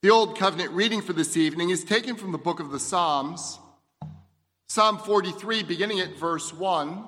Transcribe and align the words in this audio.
The 0.00 0.10
Old 0.10 0.38
Covenant 0.38 0.70
reading 0.70 1.02
for 1.02 1.12
this 1.12 1.36
evening 1.36 1.70
is 1.70 1.82
taken 1.82 2.14
from 2.14 2.30
the 2.30 2.38
book 2.38 2.60
of 2.60 2.70
the 2.70 2.78
Psalms, 2.78 3.58
Psalm 4.68 4.96
43, 4.96 5.64
beginning 5.64 5.98
at 5.98 6.16
verse 6.16 6.54
1. 6.54 7.02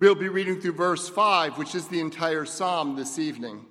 We'll 0.00 0.14
be 0.14 0.30
reading 0.30 0.58
through 0.58 0.72
verse 0.72 1.06
5, 1.06 1.58
which 1.58 1.74
is 1.74 1.86
the 1.88 2.00
entire 2.00 2.46
psalm 2.46 2.96
this 2.96 3.18
evening. 3.18 3.66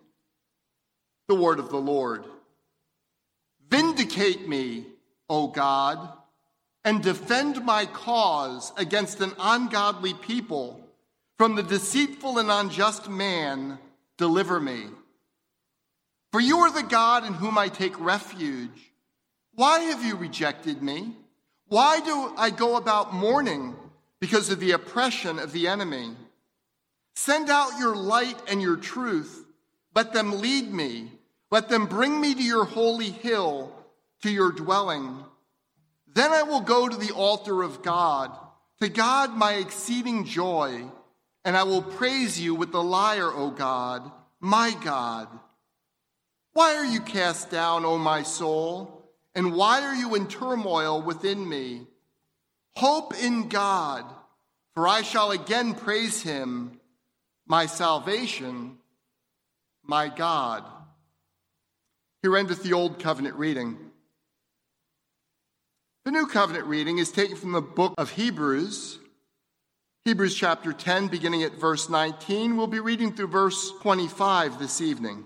The 1.30 1.34
word 1.34 1.58
of 1.58 1.70
the 1.70 1.80
Lord. 1.80 2.26
Vindicate 3.72 4.48
me, 4.48 4.86
O 5.28 5.48
God, 5.48 6.08
and 6.84 7.02
defend 7.02 7.66
my 7.66 7.88
cause 7.88 8.72
against 8.78 9.20
an 9.20 9.32
ungodly 9.40 10.14
people. 10.14 10.88
From 11.40 11.56
the 11.56 11.64
deceitful 11.64 12.38
and 12.38 12.52
unjust 12.52 13.10
man, 13.10 13.80
deliver 14.20 14.60
me. 14.60 14.90
For 16.36 16.42
you 16.42 16.58
are 16.58 16.70
the 16.70 16.84
God 16.84 17.26
in 17.26 17.34
whom 17.34 17.58
I 17.58 17.70
take 17.70 17.98
refuge. 17.98 18.92
Why 19.54 19.80
have 19.80 20.04
you 20.04 20.18
rejected 20.18 20.84
me? 20.84 21.16
Why 21.68 22.02
do 22.02 22.34
I 22.36 22.50
go 22.50 22.76
about 22.76 23.14
mourning 23.14 23.74
because 24.20 24.50
of 24.50 24.60
the 24.60 24.72
oppression 24.72 25.40
of 25.40 25.54
the 25.54 25.70
enemy? 25.70 26.10
Send 27.16 27.50
out 27.50 27.80
your 27.80 27.96
light 27.96 28.36
and 28.50 28.62
your 28.62 28.76
truth. 28.76 29.46
Let 29.96 30.12
them 30.12 30.42
lead 30.42 30.74
me. 30.74 31.10
Let 31.52 31.70
them 31.70 31.86
bring 31.86 32.20
me 32.20 32.36
to 32.36 32.44
your 32.44 32.66
holy 32.66 33.12
hill, 33.12 33.72
to 34.22 34.30
your 34.30 34.52
dwelling. 34.52 35.24
Then 36.16 36.34
I 36.34 36.44
will 36.44 36.60
go 36.60 36.90
to 36.90 36.98
the 36.98 37.14
altar 37.14 37.64
of 37.64 37.82
God, 37.82 38.38
to 38.82 38.90
God 38.90 39.32
my 39.38 39.54
exceeding 39.54 40.26
joy, 40.26 40.84
and 41.46 41.56
I 41.56 41.64
will 41.64 41.82
praise 41.82 42.38
you 42.38 42.56
with 42.56 42.74
the 42.74 42.84
lyre, 42.84 43.32
O 43.32 43.52
God, 43.52 44.12
my 44.42 44.76
God. 44.84 45.30
Why 46.56 46.78
are 46.78 46.86
you 46.86 47.02
cast 47.02 47.52
down, 47.52 47.84
O 47.84 47.98
my 47.98 48.24
soul? 48.24 49.12
And 49.36 49.54
why 49.54 49.82
are 49.82 49.94
you 49.94 50.16
in 50.16 50.26
turmoil 50.26 51.02
within 51.02 51.48
me? 51.48 51.86
Hope 52.78 53.14
in 53.22 53.50
God, 53.50 54.06
for 54.74 54.88
I 54.88 55.02
shall 55.02 55.32
again 55.32 55.74
praise 55.74 56.22
him, 56.22 56.80
my 57.46 57.66
salvation, 57.66 58.78
my 59.84 60.08
God. 60.08 60.64
Here 62.22 62.38
endeth 62.38 62.64
the 62.64 62.72
Old 62.72 63.00
Covenant 63.00 63.36
reading. 63.36 63.78
The 66.06 66.12
New 66.12 66.26
Covenant 66.26 66.68
reading 66.68 67.00
is 67.00 67.12
taken 67.12 67.36
from 67.36 67.52
the 67.52 67.62
book 67.62 67.96
of 67.98 68.12
Hebrews, 68.12 69.00
Hebrews 70.06 70.36
chapter 70.36 70.72
10, 70.72 71.08
beginning 71.08 71.44
at 71.44 71.60
verse 71.60 71.90
19. 71.90 72.56
We'll 72.56 72.68
be 72.68 72.80
reading 72.80 73.12
through 73.12 73.28
verse 73.28 73.74
25 73.82 74.58
this 74.58 74.80
evening 74.80 75.26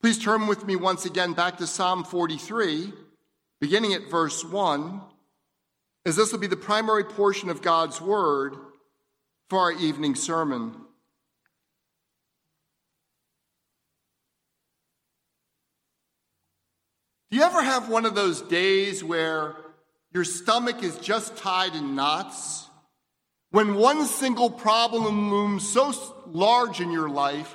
Please 0.00 0.16
turn 0.16 0.46
with 0.46 0.64
me 0.64 0.76
once 0.76 1.04
again 1.04 1.34
back 1.34 1.58
to 1.58 1.66
Psalm 1.66 2.04
43, 2.04 2.90
beginning 3.60 3.92
at 3.92 4.10
verse 4.10 4.42
1, 4.42 4.98
as 6.06 6.16
this 6.16 6.32
will 6.32 6.38
be 6.38 6.46
the 6.46 6.56
primary 6.56 7.04
portion 7.04 7.50
of 7.50 7.60
God's 7.60 8.00
Word 8.00 8.56
for 9.50 9.58
our 9.58 9.72
evening 9.72 10.14
sermon. 10.14 10.74
Do 17.30 17.36
you 17.36 17.42
ever 17.42 17.62
have 17.62 17.90
one 17.90 18.06
of 18.06 18.14
those 18.14 18.40
days 18.40 19.04
where 19.04 19.54
your 20.14 20.24
stomach 20.24 20.82
is 20.82 20.96
just 20.96 21.36
tied 21.36 21.74
in 21.74 21.94
knots? 21.94 22.70
When 23.50 23.74
one 23.74 24.06
single 24.06 24.48
problem 24.48 25.30
looms 25.30 25.68
so 25.68 25.92
large 26.26 26.80
in 26.80 26.90
your 26.90 27.10
life 27.10 27.54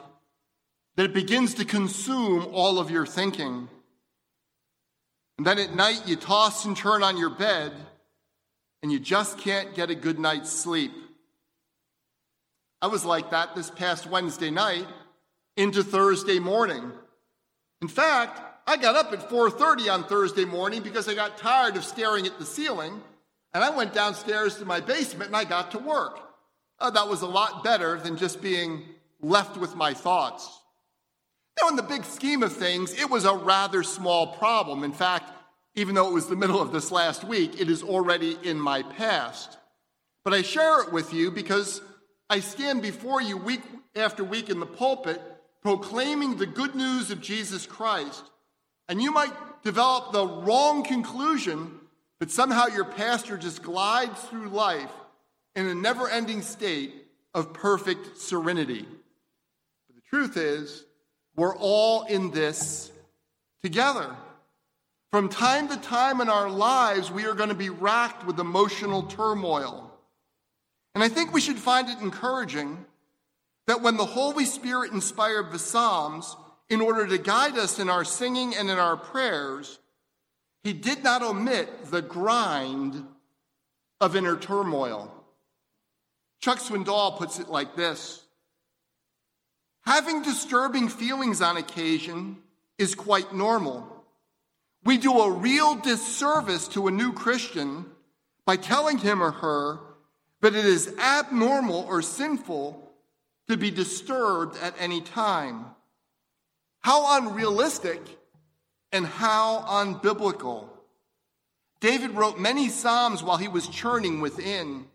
that 0.95 1.05
it 1.05 1.13
begins 1.13 1.55
to 1.55 1.65
consume 1.65 2.47
all 2.51 2.79
of 2.79 2.89
your 2.89 3.05
thinking. 3.05 3.67
And 5.37 5.45
then 5.45 5.59
at 5.59 5.75
night 5.75 6.03
you 6.05 6.15
toss 6.15 6.65
and 6.65 6.75
turn 6.75 7.03
on 7.03 7.17
your 7.17 7.29
bed 7.29 7.73
and 8.81 8.91
you 8.91 8.99
just 8.99 9.37
can't 9.39 9.75
get 9.75 9.89
a 9.89 9.95
good 9.95 10.19
night's 10.19 10.51
sleep. 10.51 10.91
I 12.81 12.87
was 12.87 13.03
like 13.03 13.31
that 13.31 13.55
this 13.55 13.69
past 13.71 14.05
Wednesday 14.05 14.51
night 14.51 14.87
into 15.57 15.83
Thursday 15.83 16.39
morning. 16.39 16.91
In 17.81 17.87
fact, 17.87 18.39
I 18.67 18.77
got 18.77 18.95
up 18.95 19.11
at 19.11 19.29
4:30 19.29 19.89
on 19.89 20.03
Thursday 20.03 20.45
morning 20.45 20.81
because 20.81 21.07
I 21.07 21.13
got 21.13 21.37
tired 21.37 21.77
of 21.77 21.85
staring 21.85 22.25
at 22.25 22.39
the 22.39 22.45
ceiling, 22.45 23.01
and 23.53 23.63
I 23.63 23.69
went 23.69 23.93
downstairs 23.93 24.57
to 24.57 24.65
my 24.65 24.81
basement 24.81 25.27
and 25.27 25.35
I 25.35 25.45
got 25.45 25.71
to 25.71 25.79
work. 25.79 26.19
Uh, 26.79 26.89
that 26.89 27.07
was 27.07 27.21
a 27.21 27.27
lot 27.27 27.63
better 27.63 27.97
than 27.99 28.17
just 28.17 28.41
being 28.41 28.83
left 29.21 29.57
with 29.57 29.75
my 29.75 29.93
thoughts. 29.93 30.61
Now, 31.61 31.69
in 31.69 31.75
the 31.75 31.83
big 31.83 32.03
scheme 32.03 32.43
of 32.43 32.53
things, 32.53 32.93
it 32.93 33.09
was 33.09 33.25
a 33.25 33.33
rather 33.33 33.81
small 33.83 34.27
problem. 34.27 34.83
In 34.83 34.91
fact, 34.91 35.31
even 35.75 35.95
though 35.95 36.07
it 36.07 36.13
was 36.13 36.27
the 36.27 36.35
middle 36.35 36.61
of 36.61 36.71
this 36.71 36.91
last 36.91 37.23
week, 37.23 37.59
it 37.59 37.69
is 37.69 37.83
already 37.83 38.37
in 38.43 38.59
my 38.59 38.83
past. 38.83 39.57
But 40.23 40.33
I 40.33 40.41
share 40.41 40.81
it 40.81 40.91
with 40.91 41.13
you 41.13 41.31
because 41.31 41.81
I 42.29 42.39
stand 42.39 42.81
before 42.81 43.21
you 43.21 43.37
week 43.37 43.61
after 43.95 44.23
week 44.23 44.49
in 44.49 44.59
the 44.59 44.65
pulpit 44.65 45.21
proclaiming 45.61 46.37
the 46.37 46.45
good 46.45 46.75
news 46.75 47.09
of 47.09 47.21
Jesus 47.21 47.65
Christ. 47.65 48.23
And 48.87 49.01
you 49.01 49.11
might 49.11 49.33
develop 49.63 50.11
the 50.11 50.27
wrong 50.27 50.83
conclusion 50.83 51.79
that 52.19 52.31
somehow 52.31 52.67
your 52.67 52.85
pastor 52.85 53.37
just 53.37 53.63
glides 53.63 54.21
through 54.25 54.49
life 54.49 54.91
in 55.55 55.65
a 55.65 55.73
never 55.75 56.07
ending 56.07 56.41
state 56.41 56.93
of 57.33 57.53
perfect 57.53 58.17
serenity. 58.19 58.85
But 59.87 59.95
the 59.95 60.01
truth 60.09 60.37
is, 60.37 60.85
we're 61.35 61.55
all 61.55 62.03
in 62.03 62.31
this 62.31 62.91
together. 63.63 64.15
From 65.11 65.29
time 65.29 65.69
to 65.69 65.77
time 65.77 66.21
in 66.21 66.29
our 66.29 66.49
lives, 66.49 67.09
we 67.09 67.25
are 67.25 67.33
going 67.33 67.49
to 67.49 67.55
be 67.55 67.69
racked 67.69 68.25
with 68.25 68.39
emotional 68.39 69.03
turmoil. 69.03 69.91
And 70.93 71.03
I 71.03 71.09
think 71.09 71.33
we 71.33 71.41
should 71.41 71.57
find 71.57 71.89
it 71.89 71.99
encouraging 71.99 72.85
that 73.67 73.81
when 73.81 73.97
the 73.97 74.05
Holy 74.05 74.45
Spirit 74.45 74.91
inspired 74.91 75.51
the 75.51 75.59
Psalms 75.59 76.35
in 76.69 76.81
order 76.81 77.07
to 77.07 77.17
guide 77.17 77.57
us 77.57 77.79
in 77.79 77.89
our 77.89 78.03
singing 78.03 78.55
and 78.55 78.69
in 78.69 78.77
our 78.77 78.97
prayers, 78.97 79.79
he 80.63 80.73
did 80.73 81.03
not 81.03 81.21
omit 81.21 81.91
the 81.91 82.01
grind 82.01 83.05
of 84.01 84.15
inner 84.15 84.37
turmoil. 84.37 85.11
Chuck 86.41 86.59
Swindoll 86.59 87.17
puts 87.17 87.39
it 87.39 87.49
like 87.49 87.75
this 87.75 88.24
Having 89.85 90.23
disturbing 90.23 90.89
feelings 90.89 91.41
on 91.41 91.57
occasion 91.57 92.37
is 92.77 92.95
quite 92.95 93.33
normal. 93.33 94.03
We 94.83 94.97
do 94.97 95.19
a 95.19 95.31
real 95.31 95.75
disservice 95.75 96.67
to 96.69 96.87
a 96.87 96.91
new 96.91 97.13
Christian 97.13 97.85
by 98.45 98.57
telling 98.57 98.97
him 98.97 99.21
or 99.21 99.31
her 99.31 99.79
that 100.41 100.55
it 100.55 100.65
is 100.65 100.93
abnormal 100.97 101.85
or 101.87 102.01
sinful 102.01 102.91
to 103.47 103.57
be 103.57 103.71
disturbed 103.71 104.57
at 104.61 104.75
any 104.79 105.01
time. 105.01 105.65
How 106.81 107.21
unrealistic 107.21 108.01
and 108.91 109.05
how 109.05 109.65
unbiblical. 109.67 110.67
David 111.79 112.11
wrote 112.11 112.39
many 112.39 112.69
Psalms 112.69 113.21
while 113.21 113.37
he 113.37 113.47
was 113.47 113.67
churning 113.67 114.21
within. 114.21 114.85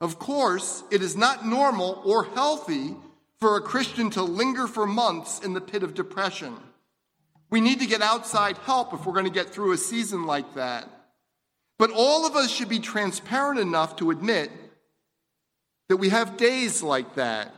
Of 0.00 0.18
course, 0.18 0.84
it 0.90 1.02
is 1.02 1.16
not 1.16 1.46
normal 1.46 2.02
or 2.04 2.24
healthy 2.24 2.96
for 3.44 3.58
a 3.58 3.60
Christian 3.60 4.08
to 4.08 4.22
linger 4.22 4.66
for 4.66 4.86
months 4.86 5.40
in 5.40 5.52
the 5.52 5.60
pit 5.60 5.82
of 5.82 5.92
depression. 5.92 6.56
We 7.50 7.60
need 7.60 7.78
to 7.80 7.86
get 7.86 8.00
outside 8.00 8.56
help 8.56 8.94
if 8.94 9.04
we're 9.04 9.12
going 9.12 9.26
to 9.26 9.30
get 9.30 9.50
through 9.50 9.72
a 9.72 9.76
season 9.76 10.24
like 10.24 10.54
that. 10.54 10.88
But 11.78 11.90
all 11.90 12.26
of 12.26 12.36
us 12.36 12.50
should 12.50 12.70
be 12.70 12.78
transparent 12.78 13.60
enough 13.60 13.96
to 13.96 14.10
admit 14.10 14.50
that 15.90 15.98
we 15.98 16.08
have 16.08 16.38
days 16.38 16.82
like 16.82 17.16
that. 17.16 17.54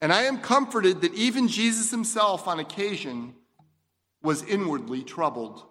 And 0.00 0.12
I 0.12 0.22
am 0.22 0.40
comforted 0.40 1.02
that 1.02 1.14
even 1.14 1.46
Jesus 1.46 1.92
himself, 1.92 2.48
on 2.48 2.58
occasion, 2.58 3.36
was 4.20 4.42
inwardly 4.42 5.04
troubled. 5.04 5.62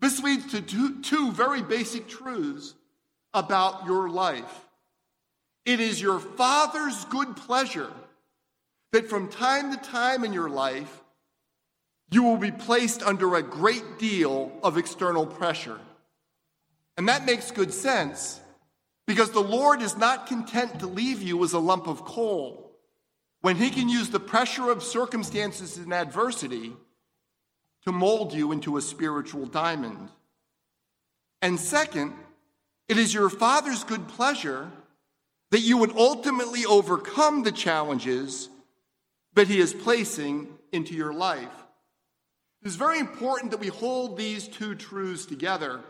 This 0.00 0.20
leads 0.20 0.50
to 0.50 0.62
two, 0.62 1.00
two, 1.00 1.30
very 1.30 1.62
basic 1.62 2.08
truths 2.08 2.74
about 3.32 3.86
your 3.86 4.08
life. 4.08 4.66
It 5.64 5.80
is 5.80 6.00
your 6.00 6.18
Father's 6.18 7.04
good 7.06 7.36
pleasure 7.36 7.92
that 8.92 9.08
from 9.08 9.28
time 9.28 9.72
to 9.72 9.78
time 9.78 10.24
in 10.24 10.32
your 10.32 10.50
life, 10.50 11.02
you 12.10 12.22
will 12.24 12.36
be 12.36 12.50
placed 12.50 13.02
under 13.02 13.34
a 13.36 13.42
great 13.42 13.98
deal 13.98 14.52
of 14.62 14.76
external 14.76 15.24
pressure. 15.24 15.80
And 16.96 17.08
that 17.08 17.24
makes 17.24 17.50
good 17.50 17.72
sense 17.72 18.40
because 19.06 19.30
the 19.30 19.40
Lord 19.40 19.80
is 19.80 19.96
not 19.96 20.26
content 20.26 20.80
to 20.80 20.86
leave 20.86 21.22
you 21.22 21.42
as 21.42 21.52
a 21.52 21.58
lump 21.58 21.86
of 21.86 22.04
coal 22.04 22.70
when 23.40 23.56
He 23.56 23.70
can 23.70 23.88
use 23.88 24.10
the 24.10 24.20
pressure 24.20 24.70
of 24.70 24.82
circumstances 24.82 25.78
and 25.78 25.92
adversity 25.92 26.72
to 27.84 27.92
mold 27.92 28.34
you 28.34 28.52
into 28.52 28.76
a 28.76 28.82
spiritual 28.82 29.46
diamond. 29.46 30.08
And 31.40 31.58
second, 31.58 32.12
it 32.88 32.98
is 32.98 33.14
your 33.14 33.30
Father's 33.30 33.84
good 33.84 34.06
pleasure 34.06 34.70
that 35.52 35.60
you 35.60 35.76
would 35.76 35.94
ultimately 35.96 36.64
overcome 36.64 37.42
the 37.42 37.52
challenges 37.52 38.48
that 39.34 39.48
He 39.48 39.60
is 39.60 39.74
placing 39.74 40.48
into 40.72 40.94
your 40.94 41.12
life. 41.12 41.52
It 42.62 42.68
is 42.68 42.76
very 42.76 42.98
important 42.98 43.50
that 43.50 43.60
we 43.60 43.66
hold 43.66 44.16
these 44.16 44.48
two 44.48 44.74
truths 44.74 45.26
together. 45.26 45.80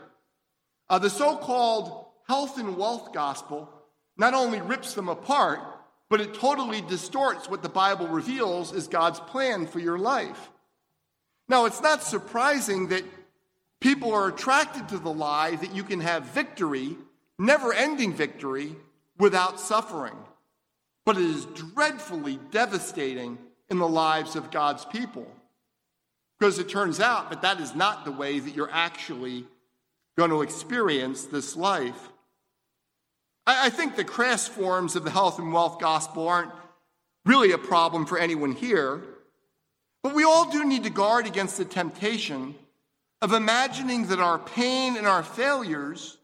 Uh, 0.89 0.99
the 0.99 1.09
so 1.09 1.37
called 1.37 2.07
health 2.27 2.59
and 2.59 2.75
wealth 2.75 3.13
gospel 3.13 3.69
not 4.17 4.33
only 4.33 4.59
rips 4.59 4.95
them 4.95 5.07
apart, 5.07 5.59
but 6.09 6.19
it 6.19 6.33
totally 6.33 6.81
distorts 6.81 7.49
what 7.49 7.63
the 7.63 7.69
Bible 7.69 8.09
reveals 8.09 8.73
is 8.73 8.87
God's 8.89 9.21
plan 9.21 9.65
for 9.65 9.79
your 9.79 9.97
life. 9.97 10.51
Now, 11.47 11.65
it's 11.65 11.81
not 11.81 12.03
surprising 12.03 12.89
that 12.89 13.05
people 13.79 14.13
are 14.13 14.27
attracted 14.27 14.89
to 14.89 14.97
the 14.97 15.13
lie 15.13 15.55
that 15.55 15.73
you 15.73 15.83
can 15.83 16.01
have 16.01 16.25
victory, 16.25 16.97
never 17.39 17.71
ending 17.71 18.13
victory, 18.13 18.75
without 19.17 19.59
suffering. 19.59 20.17
But 21.05 21.17
it 21.17 21.23
is 21.23 21.45
dreadfully 21.45 22.39
devastating 22.51 23.37
in 23.69 23.79
the 23.79 23.87
lives 23.87 24.35
of 24.35 24.51
God's 24.51 24.85
people. 24.85 25.27
Because 26.39 26.59
it 26.59 26.69
turns 26.69 26.99
out 26.99 27.29
that 27.29 27.41
that 27.41 27.59
is 27.59 27.75
not 27.75 28.05
the 28.05 28.11
way 28.11 28.39
that 28.39 28.55
you're 28.55 28.71
actually 28.71 29.45
going 30.17 30.29
to 30.29 30.41
experience 30.41 31.25
this 31.25 31.55
life. 31.55 32.09
I, 33.45 33.67
I 33.67 33.69
think 33.69 33.95
the 33.95 34.03
crass 34.03 34.47
forms 34.47 34.95
of 34.95 35.03
the 35.03 35.11
health 35.11 35.39
and 35.39 35.53
wealth 35.53 35.79
gospel 35.79 36.27
aren't 36.27 36.51
really 37.25 37.51
a 37.51 37.57
problem 37.57 38.05
for 38.05 38.17
anyone 38.17 38.51
here, 38.51 39.01
but 40.01 40.13
we 40.13 40.23
all 40.23 40.51
do 40.51 40.65
need 40.65 40.83
to 40.83 40.89
guard 40.89 41.25
against 41.25 41.57
the 41.57 41.65
temptation 41.65 42.55
of 43.21 43.31
imagining 43.31 44.07
that 44.07 44.19
our 44.19 44.37
pain 44.37 44.97
and 44.97 45.07
our 45.07 45.23
failures 45.23 46.17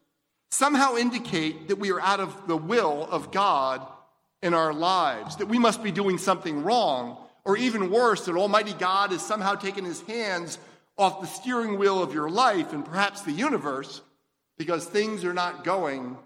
somehow 0.50 0.96
indicate 0.96 1.68
that 1.68 1.78
we 1.78 1.92
are 1.92 2.02
out 2.02 2.20
of 2.20 2.48
the 2.48 2.58
will 2.58 3.08
of 3.10 3.32
God 3.32 3.86
in 4.42 4.54
our 4.54 4.74
lives, 4.74 5.36
that 5.38 5.48
we 5.48 5.60
must 5.60 5.84
be 5.84 5.92
doing 5.92 6.18
something 6.18 6.64
wrong, 6.64 7.18
or 7.46 7.58
even 7.58 7.92
worse, 7.92 8.26
that 8.26 8.36
Almighty 8.36 8.74
God 8.74 9.12
has 9.12 9.26
somehow 9.26 9.56
taken 9.56 9.86
his 9.86 10.02
hands 10.02 10.58
off 10.98 11.22
the 11.22 11.28
steering 11.28 11.78
wheel 11.78 12.02
of 12.02 12.14
your 12.14 12.30
life 12.30 12.74
and 12.74 12.86
perhaps 12.86 13.22
the 13.22 13.32
universe 13.32 14.02
because 14.58 14.86
things 14.86 15.24
are 15.24 15.34
not 15.34 15.64
going 15.64 16.18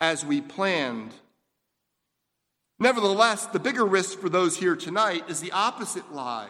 as 0.00 0.24
we 0.24 0.40
planned. 0.40 1.12
Nevertheless, 2.80 3.46
the 3.46 3.58
bigger 3.58 3.84
risk 3.84 4.18
for 4.18 4.28
those 4.28 4.56
here 4.56 4.76
tonight 4.76 5.24
is 5.28 5.40
the 5.40 5.52
opposite 5.52 6.12
lie 6.12 6.48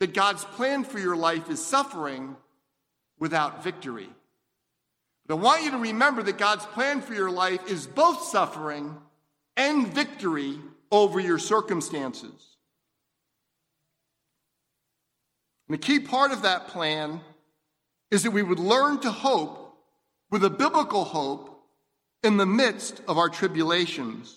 that 0.00 0.14
God's 0.14 0.44
plan 0.44 0.82
for 0.84 0.98
your 0.98 1.16
life 1.16 1.48
is 1.48 1.64
suffering 1.64 2.36
without 3.18 3.62
victory. 3.62 4.08
I 5.32 5.36
want 5.36 5.62
you 5.62 5.70
to 5.70 5.78
remember 5.78 6.22
that 6.22 6.36
God's 6.36 6.66
plan 6.66 7.00
for 7.00 7.14
your 7.14 7.30
life 7.30 7.66
is 7.66 7.86
both 7.86 8.22
suffering 8.22 8.96
and 9.56 9.88
victory 9.88 10.58
over 10.90 11.18
your 11.18 11.38
circumstances. 11.38 12.56
And 15.68 15.78
the 15.78 15.82
key 15.82 16.00
part 16.00 16.32
of 16.32 16.42
that 16.42 16.68
plan 16.68 17.22
is 18.10 18.24
that 18.24 18.32
we 18.32 18.42
would 18.42 18.58
learn 18.58 19.00
to 19.00 19.10
hope 19.10 19.74
with 20.30 20.44
a 20.44 20.50
biblical 20.50 21.04
hope 21.04 21.64
in 22.22 22.36
the 22.36 22.44
midst 22.44 23.00
of 23.08 23.16
our 23.16 23.30
tribulations. 23.30 24.36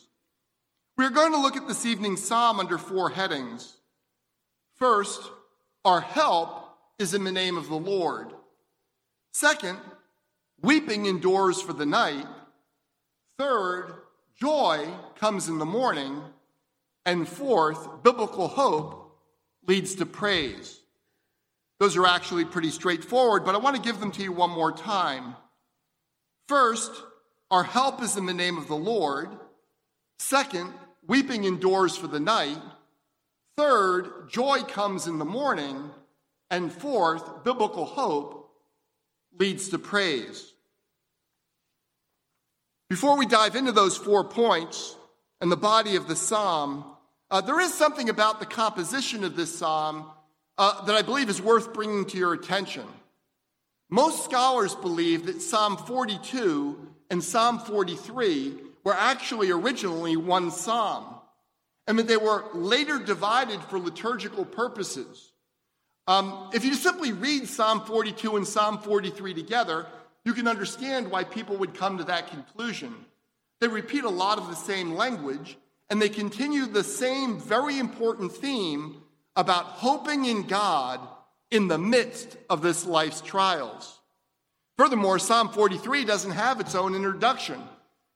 We 0.97 1.05
are 1.05 1.09
going 1.09 1.33
to 1.33 1.41
look 1.41 1.57
at 1.57 1.67
this 1.67 1.85
evening's 1.85 2.23
psalm 2.23 2.59
under 2.59 2.77
four 2.77 3.09
headings. 3.09 3.75
First, 4.75 5.21
our 5.83 5.99
help 5.99 6.69
is 6.99 7.13
in 7.13 7.25
the 7.25 7.33
name 7.33 7.57
of 7.57 7.67
the 7.67 7.75
Lord. 7.75 8.31
Second, 9.33 9.77
weeping 10.65 11.05
endures 11.05 11.61
for 11.61 11.73
the 11.73 11.85
night. 11.85 12.25
Third, 13.37 13.93
joy 14.39 14.89
comes 15.19 15.47
in 15.47 15.59
the 15.59 15.65
morning. 15.65 16.21
And 17.05 17.27
fourth, 17.27 18.03
biblical 18.03 18.47
hope 18.47 19.19
leads 19.67 19.95
to 19.95 20.05
praise. 20.05 20.81
Those 21.79 21.95
are 21.97 22.07
actually 22.07 22.45
pretty 22.45 22.71
straightforward, 22.71 23.45
but 23.45 23.53
I 23.53 23.59
want 23.59 23.75
to 23.75 23.81
give 23.81 23.99
them 23.99 24.11
to 24.13 24.23
you 24.23 24.31
one 24.31 24.49
more 24.49 24.71
time. 24.71 25.35
First, 26.47 26.91
our 27.51 27.63
help 27.63 28.01
is 28.01 28.17
in 28.17 28.25
the 28.25 28.33
name 28.33 28.57
of 28.57 28.67
the 28.67 28.75
Lord. 28.75 29.29
Second, 30.17 30.73
weeping 31.05 31.43
endures 31.43 31.95
for 31.95 32.07
the 32.07 32.19
night. 32.19 32.59
Third, 33.55 34.29
joy 34.29 34.61
comes 34.61 35.05
in 35.05 35.19
the 35.19 35.25
morning. 35.25 35.91
And 36.49 36.71
fourth, 36.71 37.43
biblical 37.43 37.85
hope 37.85 38.49
leads 39.37 39.69
to 39.69 39.77
praise. 39.77 40.53
Before 42.89 43.17
we 43.17 43.25
dive 43.25 43.55
into 43.55 43.71
those 43.71 43.97
four 43.97 44.23
points 44.23 44.95
and 45.41 45.51
the 45.51 45.57
body 45.57 45.95
of 45.95 46.07
the 46.07 46.15
psalm, 46.15 46.85
uh, 47.31 47.41
there 47.41 47.59
is 47.59 47.73
something 47.73 48.09
about 48.09 48.39
the 48.39 48.45
composition 48.45 49.23
of 49.23 49.35
this 49.35 49.57
psalm 49.57 50.05
uh, 50.59 50.85
that 50.85 50.95
I 50.95 51.01
believe 51.01 51.29
is 51.29 51.41
worth 51.41 51.73
bringing 51.73 52.05
to 52.05 52.17
your 52.17 52.33
attention. 52.33 52.85
Most 53.89 54.23
scholars 54.23 54.75
believe 54.75 55.25
that 55.25 55.41
Psalm 55.41 55.77
42 55.77 56.93
and 57.09 57.23
Psalm 57.23 57.59
43 57.59 58.53
were 58.83 58.93
actually 58.93 59.51
originally 59.51 60.15
one 60.15 60.51
psalm, 60.51 61.05
and 61.87 61.97
that 61.97 62.07
they 62.07 62.17
were 62.17 62.45
later 62.53 62.99
divided 62.99 63.61
for 63.61 63.79
liturgical 63.79 64.45
purposes. 64.45 65.31
Um, 66.07 66.51
if 66.53 66.63
you 66.63 66.75
simply 66.75 67.13
read 67.13 67.47
Psalm 67.47 67.81
42 67.81 68.37
and 68.37 68.47
Psalm 68.47 68.77
43 68.77 69.33
together, 69.33 69.87
you 70.25 70.33
can 70.33 70.47
understand 70.47 71.09
why 71.09 71.23
people 71.23 71.55
would 71.57 71.75
come 71.75 71.99
to 71.99 72.03
that 72.05 72.27
conclusion. 72.27 72.93
They 73.61 73.67
repeat 73.67 74.03
a 74.03 74.09
lot 74.09 74.39
of 74.39 74.47
the 74.47 74.55
same 74.55 74.95
language, 74.95 75.57
and 75.89 76.01
they 76.01 76.09
continue 76.09 76.65
the 76.65 76.83
same 76.83 77.39
very 77.39 77.77
important 77.77 78.31
theme 78.31 79.03
about 79.35 79.65
hoping 79.65 80.25
in 80.25 80.43
God 80.43 80.99
in 81.51 81.67
the 81.67 81.77
midst 81.77 82.37
of 82.49 82.61
this 82.61 82.85
life's 82.85 83.21
trials. 83.21 83.99
Furthermore, 84.77 85.19
Psalm 85.19 85.49
43 85.49 86.03
doesn't 86.03 86.31
have 86.31 86.59
its 86.59 86.75
own 86.75 86.95
introduction. 86.95 87.61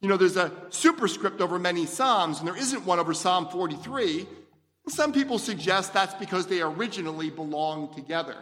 You 0.01 0.09
know, 0.09 0.17
there's 0.17 0.37
a 0.37 0.51
superscript 0.69 1.41
over 1.41 1.59
many 1.59 1.85
Psalms, 1.85 2.39
and 2.39 2.47
there 2.47 2.57
isn't 2.57 2.85
one 2.85 2.99
over 2.99 3.13
Psalm 3.13 3.47
43. 3.47 4.27
And 4.85 4.93
some 4.93 5.13
people 5.13 5.37
suggest 5.37 5.93
that's 5.93 6.15
because 6.15 6.47
they 6.47 6.61
originally 6.61 7.29
belonged 7.29 7.93
together. 7.93 8.35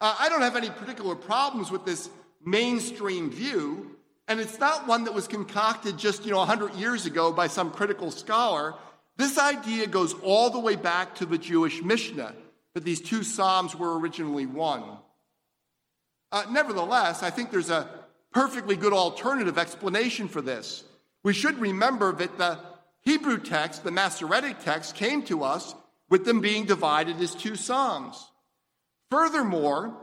Uh, 0.00 0.16
I 0.18 0.28
don't 0.28 0.42
have 0.42 0.56
any 0.56 0.70
particular 0.70 1.14
problems 1.14 1.70
with 1.70 1.84
this 1.84 2.08
mainstream 2.44 3.30
view, 3.30 3.96
and 4.26 4.40
it's 4.40 4.58
not 4.58 4.86
one 4.86 5.04
that 5.04 5.14
was 5.14 5.26
concocted 5.26 5.96
just, 5.98 6.24
you 6.24 6.30
know, 6.30 6.38
100 6.38 6.74
years 6.74 7.06
ago 7.06 7.32
by 7.32 7.46
some 7.46 7.70
critical 7.70 8.10
scholar. 8.10 8.74
This 9.16 9.38
idea 9.38 9.86
goes 9.86 10.14
all 10.22 10.50
the 10.50 10.58
way 10.58 10.76
back 10.76 11.16
to 11.16 11.26
the 11.26 11.38
Jewish 11.38 11.82
Mishnah, 11.82 12.34
that 12.74 12.84
these 12.84 13.00
two 13.00 13.22
Psalms 13.22 13.74
were 13.74 13.98
originally 13.98 14.46
one. 14.46 14.84
Uh, 16.30 16.44
nevertheless, 16.50 17.22
I 17.22 17.30
think 17.30 17.50
there's 17.50 17.70
a 17.70 17.88
perfectly 18.32 18.76
good 18.76 18.92
alternative 18.92 19.58
explanation 19.58 20.28
for 20.28 20.42
this. 20.42 20.84
We 21.22 21.32
should 21.32 21.58
remember 21.58 22.12
that 22.12 22.38
the 22.38 22.58
Hebrew 23.00 23.38
text, 23.38 23.84
the 23.84 23.90
Masoretic 23.90 24.60
text, 24.60 24.94
came 24.94 25.22
to 25.24 25.42
us 25.42 25.74
with 26.10 26.24
them 26.24 26.40
being 26.40 26.66
divided 26.66 27.20
as 27.20 27.34
two 27.34 27.56
Psalms. 27.56 28.30
Furthermore, 29.10 29.96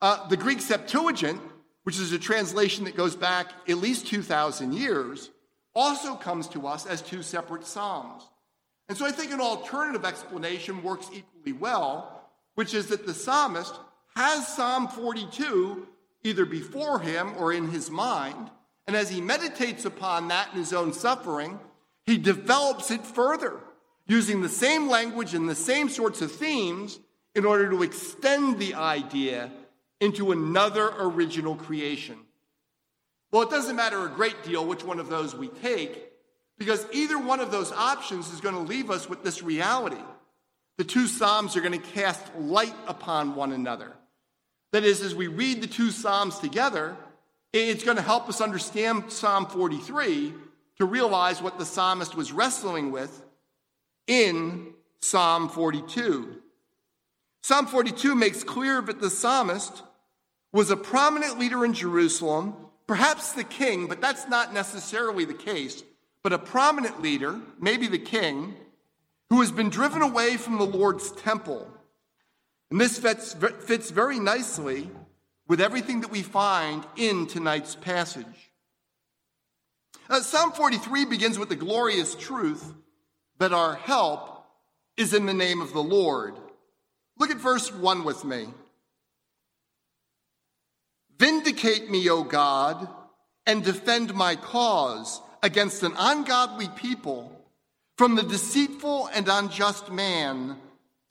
uh, 0.00 0.28
the 0.28 0.36
Greek 0.36 0.60
Septuagint, 0.60 1.40
which 1.88 1.98
is 1.98 2.12
a 2.12 2.18
translation 2.18 2.84
that 2.84 2.94
goes 2.94 3.16
back 3.16 3.50
at 3.66 3.78
least 3.78 4.06
2,000 4.08 4.74
years, 4.74 5.30
also 5.74 6.14
comes 6.16 6.46
to 6.46 6.66
us 6.66 6.84
as 6.84 7.00
two 7.00 7.22
separate 7.22 7.66
Psalms. 7.66 8.28
And 8.90 8.98
so 8.98 9.06
I 9.06 9.10
think 9.10 9.32
an 9.32 9.40
alternative 9.40 10.04
explanation 10.04 10.82
works 10.82 11.08
equally 11.10 11.54
well, 11.54 12.28
which 12.56 12.74
is 12.74 12.88
that 12.88 13.06
the 13.06 13.14
psalmist 13.14 13.74
has 14.14 14.46
Psalm 14.48 14.88
42 14.88 15.88
either 16.24 16.44
before 16.44 17.00
him 17.00 17.32
or 17.38 17.54
in 17.54 17.70
his 17.70 17.90
mind, 17.90 18.50
and 18.86 18.94
as 18.94 19.08
he 19.08 19.22
meditates 19.22 19.86
upon 19.86 20.28
that 20.28 20.50
in 20.52 20.58
his 20.58 20.74
own 20.74 20.92
suffering, 20.92 21.58
he 22.04 22.18
develops 22.18 22.90
it 22.90 23.06
further, 23.06 23.60
using 24.06 24.42
the 24.42 24.50
same 24.50 24.90
language 24.90 25.32
and 25.32 25.48
the 25.48 25.54
same 25.54 25.88
sorts 25.88 26.20
of 26.20 26.32
themes 26.32 27.00
in 27.34 27.46
order 27.46 27.70
to 27.70 27.82
extend 27.82 28.58
the 28.58 28.74
idea 28.74 29.50
into 30.00 30.32
another 30.32 30.92
original 30.98 31.54
creation. 31.56 32.16
Well, 33.30 33.42
it 33.42 33.50
doesn't 33.50 33.76
matter 33.76 34.04
a 34.04 34.08
great 34.08 34.42
deal 34.42 34.64
which 34.64 34.84
one 34.84 35.00
of 35.00 35.08
those 35.08 35.34
we 35.34 35.48
take, 35.48 36.12
because 36.56 36.86
either 36.92 37.18
one 37.18 37.40
of 37.40 37.50
those 37.50 37.72
options 37.72 38.32
is 38.32 38.40
going 38.40 38.54
to 38.54 38.60
leave 38.60 38.90
us 38.90 39.08
with 39.08 39.22
this 39.22 39.42
reality. 39.42 40.00
The 40.78 40.84
two 40.84 41.06
Psalms 41.06 41.56
are 41.56 41.60
going 41.60 41.78
to 41.78 41.86
cast 41.92 42.22
light 42.36 42.74
upon 42.86 43.34
one 43.34 43.52
another. 43.52 43.92
That 44.72 44.84
is, 44.84 45.02
as 45.02 45.14
we 45.14 45.26
read 45.26 45.60
the 45.60 45.66
two 45.66 45.90
Psalms 45.90 46.38
together, 46.38 46.96
it's 47.52 47.84
going 47.84 47.96
to 47.96 48.02
help 48.02 48.28
us 48.28 48.40
understand 48.40 49.10
Psalm 49.10 49.46
43 49.46 50.34
to 50.78 50.84
realize 50.84 51.42
what 51.42 51.58
the 51.58 51.66
psalmist 51.66 52.14
was 52.14 52.32
wrestling 52.32 52.92
with 52.92 53.24
in 54.06 54.74
Psalm 55.00 55.48
42. 55.48 56.36
Psalm 57.42 57.66
42 57.66 58.14
makes 58.14 58.44
clear 58.44 58.80
that 58.82 59.00
the 59.00 59.10
psalmist 59.10 59.82
was 60.52 60.70
a 60.70 60.76
prominent 60.76 61.38
leader 61.38 61.64
in 61.64 61.74
Jerusalem, 61.74 62.54
perhaps 62.86 63.32
the 63.32 63.44
king, 63.44 63.86
but 63.86 64.00
that's 64.00 64.28
not 64.28 64.54
necessarily 64.54 65.24
the 65.24 65.34
case, 65.34 65.82
but 66.22 66.32
a 66.32 66.38
prominent 66.38 67.02
leader, 67.02 67.38
maybe 67.60 67.86
the 67.86 67.98
king, 67.98 68.54
who 69.30 69.40
has 69.40 69.52
been 69.52 69.68
driven 69.68 70.02
away 70.02 70.36
from 70.36 70.58
the 70.58 70.66
Lord's 70.66 71.12
temple. 71.12 71.66
And 72.70 72.80
this 72.80 72.98
fits, 72.98 73.34
fits 73.60 73.90
very 73.90 74.18
nicely 74.18 74.90
with 75.46 75.60
everything 75.60 76.00
that 76.00 76.10
we 76.10 76.22
find 76.22 76.84
in 76.96 77.26
tonight's 77.26 77.74
passage. 77.74 78.52
Uh, 80.10 80.20
Psalm 80.20 80.52
43 80.52 81.04
begins 81.04 81.38
with 81.38 81.48
the 81.50 81.56
glorious 81.56 82.14
truth 82.14 82.74
that 83.38 83.52
our 83.52 83.74
help 83.74 84.46
is 84.96 85.12
in 85.14 85.26
the 85.26 85.34
name 85.34 85.60
of 85.60 85.72
the 85.72 85.82
Lord. 85.82 86.34
Look 87.18 87.30
at 87.30 87.36
verse 87.36 87.72
1 87.72 88.04
with 88.04 88.24
me. 88.24 88.48
Vindicate 91.18 91.90
me, 91.90 92.08
O 92.08 92.22
God, 92.22 92.88
and 93.46 93.64
defend 93.64 94.14
my 94.14 94.36
cause 94.36 95.20
against 95.42 95.82
an 95.82 95.92
ungodly 95.98 96.68
people. 96.76 97.32
From 97.96 98.14
the 98.14 98.22
deceitful 98.22 99.08
and 99.12 99.26
unjust 99.28 99.90
man, 99.90 100.56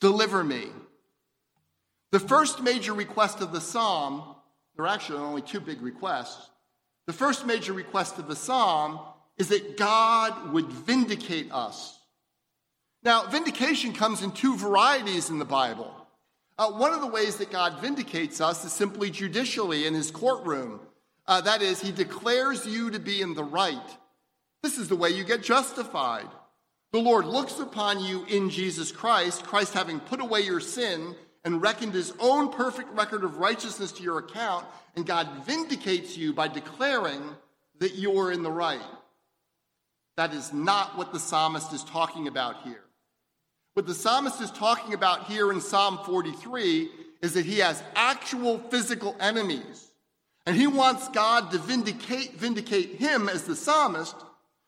deliver 0.00 0.42
me. 0.42 0.68
The 2.12 2.20
first 2.20 2.62
major 2.62 2.94
request 2.94 3.42
of 3.42 3.52
the 3.52 3.60
psalm, 3.60 4.36
there 4.74 4.86
are 4.86 4.88
actually 4.88 5.18
only 5.18 5.42
two 5.42 5.60
big 5.60 5.82
requests. 5.82 6.48
The 7.06 7.12
first 7.12 7.44
major 7.44 7.74
request 7.74 8.18
of 8.18 8.28
the 8.28 8.36
psalm 8.36 9.00
is 9.36 9.48
that 9.48 9.76
God 9.76 10.52
would 10.52 10.66
vindicate 10.66 11.52
us. 11.52 11.98
Now, 13.02 13.26
vindication 13.26 13.92
comes 13.92 14.22
in 14.22 14.32
two 14.32 14.56
varieties 14.56 15.30
in 15.30 15.38
the 15.38 15.44
Bible. 15.44 15.94
Uh, 16.58 16.70
one 16.72 16.92
of 16.92 17.00
the 17.00 17.06
ways 17.06 17.36
that 17.36 17.52
God 17.52 17.80
vindicates 17.80 18.40
us 18.40 18.64
is 18.64 18.72
simply 18.72 19.10
judicially 19.10 19.86
in 19.86 19.94
his 19.94 20.10
courtroom. 20.10 20.80
Uh, 21.26 21.40
that 21.42 21.62
is, 21.62 21.80
he 21.80 21.92
declares 21.92 22.66
you 22.66 22.90
to 22.90 22.98
be 22.98 23.20
in 23.20 23.34
the 23.34 23.44
right. 23.44 23.96
This 24.62 24.76
is 24.76 24.88
the 24.88 24.96
way 24.96 25.10
you 25.10 25.22
get 25.22 25.42
justified. 25.42 26.26
The 26.92 26.98
Lord 26.98 27.26
looks 27.26 27.60
upon 27.60 28.02
you 28.02 28.24
in 28.24 28.50
Jesus 28.50 28.90
Christ, 28.90 29.44
Christ 29.44 29.74
having 29.74 30.00
put 30.00 30.20
away 30.20 30.40
your 30.40 30.58
sin 30.58 31.14
and 31.44 31.62
reckoned 31.62 31.92
his 31.92 32.12
own 32.18 32.50
perfect 32.50 32.92
record 32.92 33.22
of 33.22 33.36
righteousness 33.36 33.92
to 33.92 34.02
your 34.02 34.18
account, 34.18 34.66
and 34.96 35.06
God 35.06 35.28
vindicates 35.46 36.16
you 36.16 36.32
by 36.32 36.48
declaring 36.48 37.22
that 37.78 37.94
you're 37.94 38.32
in 38.32 38.42
the 38.42 38.50
right. 38.50 38.80
That 40.16 40.34
is 40.34 40.52
not 40.52 40.98
what 40.98 41.12
the 41.12 41.20
psalmist 41.20 41.72
is 41.72 41.84
talking 41.84 42.26
about 42.26 42.62
here. 42.64 42.82
What 43.78 43.86
the 43.86 43.94
psalmist 43.94 44.40
is 44.40 44.50
talking 44.50 44.92
about 44.92 45.28
here 45.28 45.52
in 45.52 45.60
Psalm 45.60 46.00
43 46.04 46.90
is 47.22 47.34
that 47.34 47.46
he 47.46 47.60
has 47.60 47.80
actual 47.94 48.58
physical 48.58 49.14
enemies. 49.20 49.92
And 50.46 50.56
he 50.56 50.66
wants 50.66 51.08
God 51.10 51.52
to 51.52 51.58
vindicate, 51.58 52.34
vindicate 52.34 52.96
him 52.96 53.28
as 53.28 53.44
the 53.44 53.54
psalmist 53.54 54.16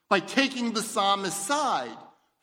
by 0.09 0.21
taking 0.21 0.71
the 0.71 0.83
psalmist's 0.85 1.45
side, 1.45 1.97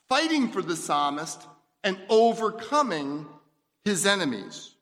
fighting 0.09 0.49
for 0.49 0.61
the 0.61 0.75
psalmist, 0.75 1.41
and 1.85 1.97
overcoming 2.09 3.25
his 3.85 4.05
enemies. 4.05 4.75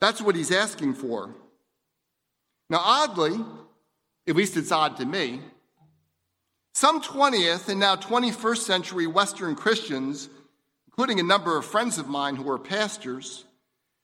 That's 0.00 0.20
what 0.20 0.34
he's 0.34 0.50
asking 0.50 0.94
for. 0.94 1.32
Now, 2.68 2.80
oddly, 2.82 3.38
at 4.26 4.34
least 4.34 4.56
it's 4.56 4.72
odd 4.72 4.96
to 4.96 5.06
me, 5.06 5.42
some 6.74 7.00
20th 7.00 7.68
and 7.68 7.78
now 7.78 7.94
21st 7.94 8.58
century 8.58 9.06
Western 9.06 9.54
Christians, 9.54 10.28
including 10.88 11.20
a 11.20 11.22
number 11.22 11.56
of 11.56 11.64
friends 11.64 11.98
of 11.98 12.08
mine 12.08 12.34
who 12.34 12.50
are 12.50 12.58
pastors, 12.58 13.44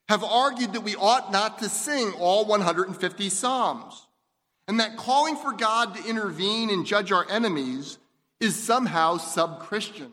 have 0.08 0.22
argued 0.22 0.72
that 0.72 0.82
we 0.82 0.94
ought 0.96 1.32
not 1.32 1.58
to 1.58 1.68
sing 1.68 2.12
all 2.18 2.44
150 2.44 3.28
Psalms, 3.28 4.06
and 4.68 4.78
that 4.78 4.96
calling 4.96 5.36
for 5.36 5.52
God 5.52 5.96
to 5.96 6.08
intervene 6.08 6.70
and 6.70 6.86
judge 6.86 7.10
our 7.10 7.28
enemies 7.28 7.98
is 8.38 8.54
somehow 8.54 9.18
sub 9.18 9.60
Christian. 9.60 10.12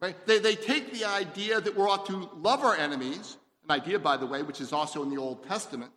Right? 0.00 0.16
They, 0.26 0.38
they 0.38 0.54
take 0.54 0.92
the 0.92 1.04
idea 1.04 1.60
that 1.60 1.76
we 1.76 1.82
ought 1.82 2.06
to 2.06 2.28
love 2.36 2.62
our 2.64 2.76
enemies, 2.76 3.36
an 3.64 3.70
idea, 3.72 3.98
by 3.98 4.16
the 4.16 4.26
way, 4.26 4.42
which 4.42 4.60
is 4.60 4.72
also 4.72 5.02
in 5.02 5.10
the 5.10 5.20
Old 5.20 5.46
Testament, 5.46 5.92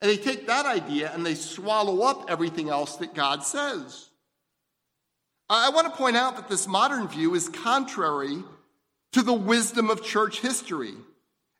and 0.00 0.10
they 0.10 0.16
take 0.16 0.46
that 0.46 0.64
idea 0.64 1.10
and 1.12 1.24
they 1.24 1.34
swallow 1.34 2.02
up 2.02 2.30
everything 2.30 2.70
else 2.70 2.96
that 2.96 3.14
God 3.14 3.42
says. 3.42 4.09
I 5.52 5.70
want 5.70 5.88
to 5.88 5.98
point 5.98 6.16
out 6.16 6.36
that 6.36 6.48
this 6.48 6.68
modern 6.68 7.08
view 7.08 7.34
is 7.34 7.48
contrary 7.48 8.44
to 9.12 9.22
the 9.22 9.32
wisdom 9.32 9.90
of 9.90 10.04
church 10.04 10.40
history, 10.40 10.94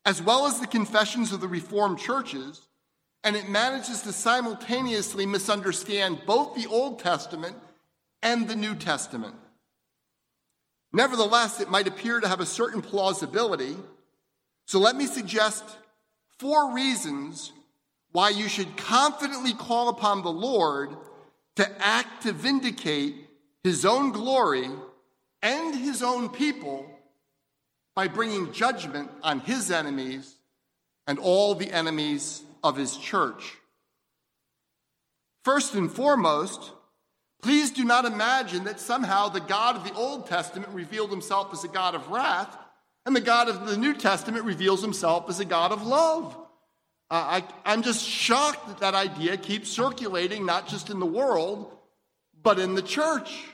as 0.04 0.22
well 0.22 0.46
as 0.46 0.60
the 0.60 0.68
confessions 0.68 1.32
of 1.32 1.40
the 1.40 1.48
Reformed 1.48 1.98
churches, 1.98 2.68
and 3.24 3.34
it 3.34 3.48
manages 3.48 4.02
to 4.02 4.12
simultaneously 4.12 5.26
misunderstand 5.26 6.22
both 6.24 6.54
the 6.54 6.68
Old 6.68 7.00
Testament 7.00 7.56
and 8.22 8.46
the 8.46 8.54
New 8.54 8.76
Testament. 8.76 9.34
Nevertheless, 10.92 11.60
it 11.60 11.68
might 11.68 11.88
appear 11.88 12.20
to 12.20 12.28
have 12.28 12.40
a 12.40 12.46
certain 12.46 12.82
plausibility, 12.82 13.76
so 14.66 14.78
let 14.78 14.94
me 14.94 15.06
suggest 15.06 15.64
four 16.38 16.72
reasons 16.72 17.52
why 18.12 18.28
you 18.28 18.48
should 18.48 18.76
confidently 18.76 19.52
call 19.52 19.88
upon 19.88 20.22
the 20.22 20.32
Lord 20.32 20.96
to 21.56 21.68
act 21.84 22.22
to 22.22 22.32
vindicate 22.32 23.26
his 23.62 23.84
own 23.84 24.12
glory 24.12 24.68
and 25.42 25.74
his 25.74 26.02
own 26.02 26.28
people 26.28 26.86
by 27.94 28.08
bringing 28.08 28.52
judgment 28.52 29.10
on 29.22 29.40
his 29.40 29.70
enemies 29.70 30.36
and 31.06 31.18
all 31.18 31.54
the 31.54 31.70
enemies 31.70 32.42
of 32.62 32.76
his 32.76 32.96
church. 32.96 33.56
First 35.44 35.74
and 35.74 35.90
foremost, 35.90 36.72
please 37.42 37.70
do 37.70 37.84
not 37.84 38.04
imagine 38.04 38.64
that 38.64 38.80
somehow 38.80 39.28
the 39.28 39.40
God 39.40 39.76
of 39.76 39.84
the 39.84 39.94
Old 39.94 40.26
Testament 40.26 40.72
revealed 40.72 41.10
himself 41.10 41.52
as 41.52 41.64
a 41.64 41.68
God 41.68 41.94
of 41.94 42.10
wrath 42.10 42.56
and 43.06 43.16
the 43.16 43.20
God 43.20 43.48
of 43.48 43.66
the 43.66 43.76
New 43.76 43.94
Testament 43.94 44.44
reveals 44.44 44.82
himself 44.82 45.28
as 45.28 45.40
a 45.40 45.44
God 45.44 45.72
of 45.72 45.86
love. 45.86 46.36
Uh, 47.10 47.40
I, 47.40 47.44
I'm 47.64 47.82
just 47.82 48.04
shocked 48.06 48.68
that 48.68 48.78
that 48.80 48.94
idea 48.94 49.36
keeps 49.36 49.70
circulating, 49.70 50.44
not 50.44 50.68
just 50.68 50.90
in 50.90 51.00
the 51.00 51.06
world, 51.06 51.72
but 52.42 52.58
in 52.58 52.74
the 52.74 52.82
church. 52.82 53.44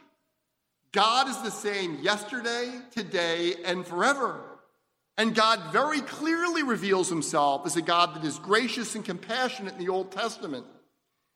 God 0.93 1.29
is 1.29 1.41
the 1.43 1.51
same 1.51 1.99
yesterday, 2.01 2.73
today, 2.91 3.55
and 3.65 3.87
forever. 3.87 4.41
And 5.19 5.35
God 5.35 5.73
very 5.73 6.01
clearly 6.01 6.63
reveals 6.63 7.09
himself 7.09 7.67
as 7.67 7.77
a 7.77 7.83
God 7.83 8.15
that 8.15 8.25
is 8.25 8.39
gracious 8.39 8.95
and 8.95 9.05
compassionate 9.05 9.75
in 9.75 9.79
the 9.79 9.91
Old 9.91 10.13
Testament. 10.13 10.67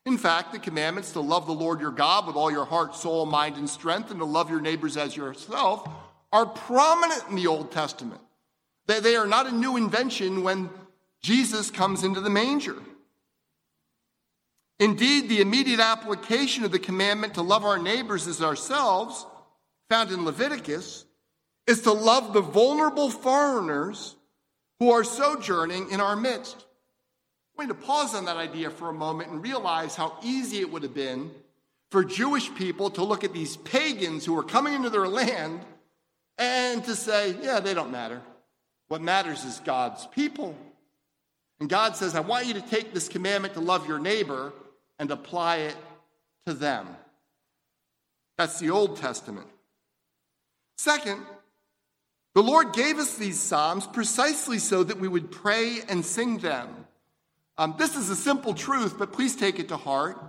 In 0.05 0.17
fact, 0.17 0.51
the 0.51 0.59
commandments 0.59 1.11
to 1.13 1.19
love 1.19 1.45
the 1.45 1.53
Lord 1.53 1.79
your 1.79 1.91
God 1.91 2.25
with 2.25 2.35
all 2.35 2.51
your 2.51 2.65
heart, 2.65 2.95
soul, 2.95 3.25
mind, 3.25 3.57
and 3.57 3.69
strength, 3.69 4.09
and 4.09 4.19
to 4.19 4.25
love 4.25 4.49
your 4.49 4.61
neighbors 4.61 4.97
as 4.97 5.15
yourself 5.15 5.87
are 6.31 6.45
prominent 6.45 7.23
in 7.29 7.35
the 7.35 7.47
Old 7.47 7.71
Testament. 7.71 8.21
They, 8.87 8.99
they 8.99 9.15
are 9.15 9.27
not 9.27 9.47
a 9.47 9.51
new 9.51 9.77
invention 9.77 10.43
when 10.43 10.69
Jesus 11.21 11.69
comes 11.69 12.03
into 12.03 12.19
the 12.19 12.29
manger. 12.29 12.77
Indeed, 14.81 15.29
the 15.29 15.41
immediate 15.41 15.79
application 15.79 16.63
of 16.63 16.71
the 16.71 16.79
commandment 16.79 17.35
to 17.35 17.43
love 17.43 17.63
our 17.63 17.77
neighbors 17.77 18.25
as 18.25 18.41
ourselves, 18.41 19.27
found 19.91 20.09
in 20.09 20.25
Leviticus, 20.25 21.05
is 21.67 21.81
to 21.81 21.91
love 21.91 22.33
the 22.33 22.41
vulnerable 22.41 23.11
foreigners 23.11 24.15
who 24.79 24.89
are 24.89 25.03
sojourning 25.03 25.91
in 25.91 26.01
our 26.01 26.15
midst. 26.15 26.55
I'm 26.55 27.67
going 27.67 27.79
to 27.79 27.85
pause 27.85 28.15
on 28.15 28.25
that 28.25 28.37
idea 28.37 28.71
for 28.71 28.89
a 28.89 28.93
moment 28.93 29.29
and 29.29 29.43
realize 29.43 29.95
how 29.95 30.17
easy 30.23 30.61
it 30.61 30.71
would 30.71 30.81
have 30.81 30.95
been 30.95 31.29
for 31.91 32.03
Jewish 32.03 32.51
people 32.55 32.89
to 32.89 33.03
look 33.03 33.23
at 33.23 33.33
these 33.33 33.57
pagans 33.57 34.25
who 34.25 34.33
were 34.33 34.41
coming 34.41 34.73
into 34.73 34.89
their 34.89 35.07
land 35.07 35.61
and 36.39 36.83
to 36.85 36.95
say, 36.95 37.35
yeah, 37.43 37.59
they 37.59 37.75
don't 37.75 37.91
matter. 37.91 38.19
What 38.87 39.03
matters 39.03 39.45
is 39.45 39.59
God's 39.59 40.07
people. 40.07 40.55
And 41.59 41.69
God 41.69 41.95
says, 41.95 42.15
I 42.15 42.21
want 42.21 42.47
you 42.47 42.55
to 42.55 42.61
take 42.61 42.95
this 42.95 43.07
commandment 43.07 43.53
to 43.53 43.59
love 43.59 43.87
your 43.87 43.99
neighbor 43.99 44.51
and 45.01 45.09
apply 45.09 45.57
it 45.57 45.75
to 46.45 46.53
them. 46.53 46.87
That's 48.37 48.59
the 48.59 48.69
Old 48.69 48.97
Testament. 48.97 49.47
Second, 50.77 51.23
the 52.35 52.43
Lord 52.43 52.73
gave 52.73 52.99
us 52.99 53.17
these 53.17 53.39
Psalms 53.39 53.87
precisely 53.87 54.59
so 54.59 54.83
that 54.83 54.99
we 54.99 55.07
would 55.07 55.31
pray 55.31 55.79
and 55.89 56.05
sing 56.05 56.37
them. 56.37 56.85
Um, 57.57 57.73
this 57.79 57.97
is 57.97 58.11
a 58.11 58.15
simple 58.15 58.53
truth, 58.53 58.99
but 58.99 59.11
please 59.11 59.35
take 59.35 59.57
it 59.57 59.69
to 59.69 59.77
heart. 59.77 60.21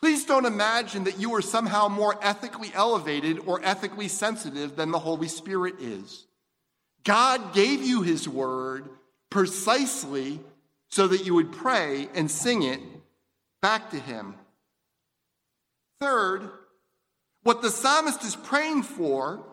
Please 0.00 0.24
don't 0.24 0.46
imagine 0.46 1.04
that 1.04 1.20
you 1.20 1.32
are 1.36 1.42
somehow 1.42 1.86
more 1.86 2.18
ethically 2.20 2.72
elevated 2.74 3.38
or 3.46 3.60
ethically 3.64 4.08
sensitive 4.08 4.74
than 4.74 4.90
the 4.90 4.98
Holy 4.98 5.28
Spirit 5.28 5.76
is. 5.80 6.26
God 7.04 7.54
gave 7.54 7.84
you 7.84 8.02
His 8.02 8.28
word 8.28 8.88
precisely 9.30 10.40
so 10.90 11.06
that 11.06 11.24
you 11.24 11.34
would 11.34 11.52
pray 11.52 12.08
and 12.16 12.28
sing 12.28 12.64
it 12.64 12.80
back 13.62 13.90
to 13.90 13.98
Him. 13.98 14.34
Third, 16.00 16.50
what 17.42 17.62
the 17.62 17.70
psalmist 17.70 18.22
is 18.24 18.36
praying 18.36 18.82
for 18.82 19.44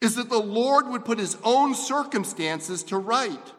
is 0.00 0.16
that 0.16 0.28
the 0.28 0.38
Lord 0.38 0.88
would 0.88 1.04
put 1.04 1.18
His 1.18 1.36
own 1.44 1.74
circumstances 1.74 2.82
to 2.84 2.98
right. 2.98 3.52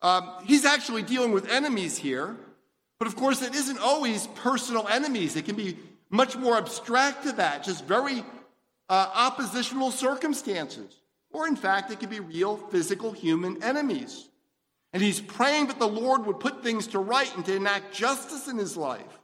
Um, 0.00 0.30
he's 0.44 0.64
actually 0.64 1.02
dealing 1.02 1.32
with 1.32 1.48
enemies 1.50 1.98
here, 1.98 2.36
but 2.98 3.08
of 3.08 3.16
course, 3.16 3.42
it 3.42 3.54
isn't 3.54 3.78
always 3.78 4.26
personal 4.28 4.86
enemies. 4.88 5.36
It 5.36 5.44
can 5.44 5.56
be 5.56 5.76
much 6.10 6.36
more 6.36 6.56
abstract 6.56 7.24
to 7.24 7.32
that, 7.32 7.64
just 7.64 7.84
very 7.84 8.24
uh, 8.88 9.10
oppositional 9.14 9.90
circumstances. 9.90 10.94
Or, 11.30 11.46
in 11.46 11.56
fact, 11.56 11.90
it 11.90 12.00
could 12.00 12.10
be 12.10 12.20
real 12.20 12.56
physical 12.56 13.12
human 13.12 13.62
enemies. 13.62 14.27
And 14.92 15.02
he's 15.02 15.20
praying 15.20 15.66
that 15.66 15.78
the 15.78 15.88
Lord 15.88 16.26
would 16.26 16.40
put 16.40 16.62
things 16.62 16.86
to 16.88 16.98
right 16.98 17.34
and 17.36 17.44
to 17.44 17.54
enact 17.54 17.92
justice 17.92 18.48
in 18.48 18.56
his 18.56 18.76
life. 18.76 19.18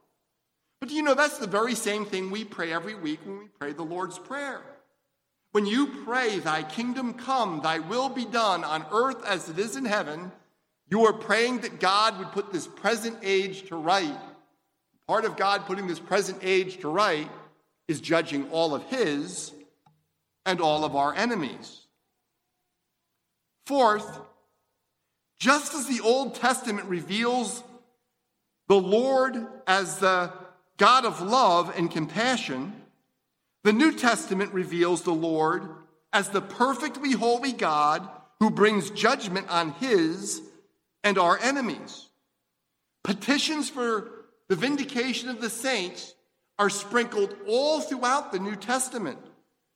But 0.80 0.90
do 0.90 0.94
you 0.94 1.02
know 1.02 1.14
that's 1.14 1.38
the 1.38 1.47
very 1.47 1.75
same 1.75 2.04
thing 2.04 2.30
we 2.30 2.44
pray 2.44 2.73
every 2.73 2.94
week 2.94 3.21
when 3.25 3.38
we 3.38 3.49
pray 3.59 3.73
the 3.73 3.83
Lord's 3.83 4.18
Prayer? 4.18 4.61
When 5.52 5.66
you 5.66 5.87
pray, 6.04 6.40
Thy 6.40 6.62
kingdom 6.62 7.14
come, 7.14 7.61
Thy 7.62 7.78
will 7.78 8.09
be 8.09 8.26
done 8.26 8.64
on 8.64 8.85
earth 8.92 9.25
as 9.25 9.49
it 9.49 9.59
is 9.59 9.76
in 9.76 9.85
heaven, 9.85 10.33
you 10.90 11.06
are 11.06 11.12
praying 11.12 11.61
that 11.61 11.80
God 11.80 12.18
would 12.18 12.33
put 12.33 12.52
this 12.52 12.66
present 12.66 13.18
age 13.23 13.68
to 13.68 13.76
right. 13.76 14.18
Part 15.06 15.25
of 15.25 15.37
God 15.37 15.64
putting 15.64 15.87
this 15.87 16.00
present 16.00 16.38
age 16.42 16.78
to 16.80 16.88
right 16.88 17.30
is 17.88 18.00
judging 18.00 18.50
all 18.50 18.75
of 18.75 18.83
His 18.85 19.52
and 20.44 20.61
all 20.61 20.85
of 20.85 20.97
our 20.97 21.14
enemies. 21.14 21.87
Fourth, 23.66 24.21
just 25.45 25.75
as 25.75 25.87
the 25.87 26.01
Old 26.01 26.37
Testament 26.37 26.89
reveals 26.89 27.63
the 28.67 28.81
Lord 28.81 29.47
as 29.67 29.99
the 29.99 30.33
God 30.79 31.05
of 31.05 31.21
love 31.21 31.71
and 31.77 31.91
compassion, 31.91 32.73
the 33.63 33.75
New 33.75 33.93
Testament 33.93 34.55
reveals 34.55 35.03
the 35.03 35.13
Lord 35.13 35.69
as 36.15 36.31
the 36.31 36.41
perfectly 36.41 37.13
holy 37.13 37.53
God 37.53 38.09
who 38.41 38.49
brings 38.49 38.89
judgment 38.89 39.51
on 39.51 39.73
his 39.73 40.41
and 41.03 41.19
our 41.19 41.39
enemies. 41.39 42.09
Petitions 43.03 43.69
for 43.69 44.25
the 44.49 44.57
vindication 44.57 45.29
of 45.29 45.43
the 45.43 45.51
saints 45.51 46.15
are 46.59 46.71
sprinkled 46.71 47.37
all 47.47 47.83
throughout 47.83 48.33
the 48.33 48.39
New 48.39 48.57
Testament. 48.57 49.19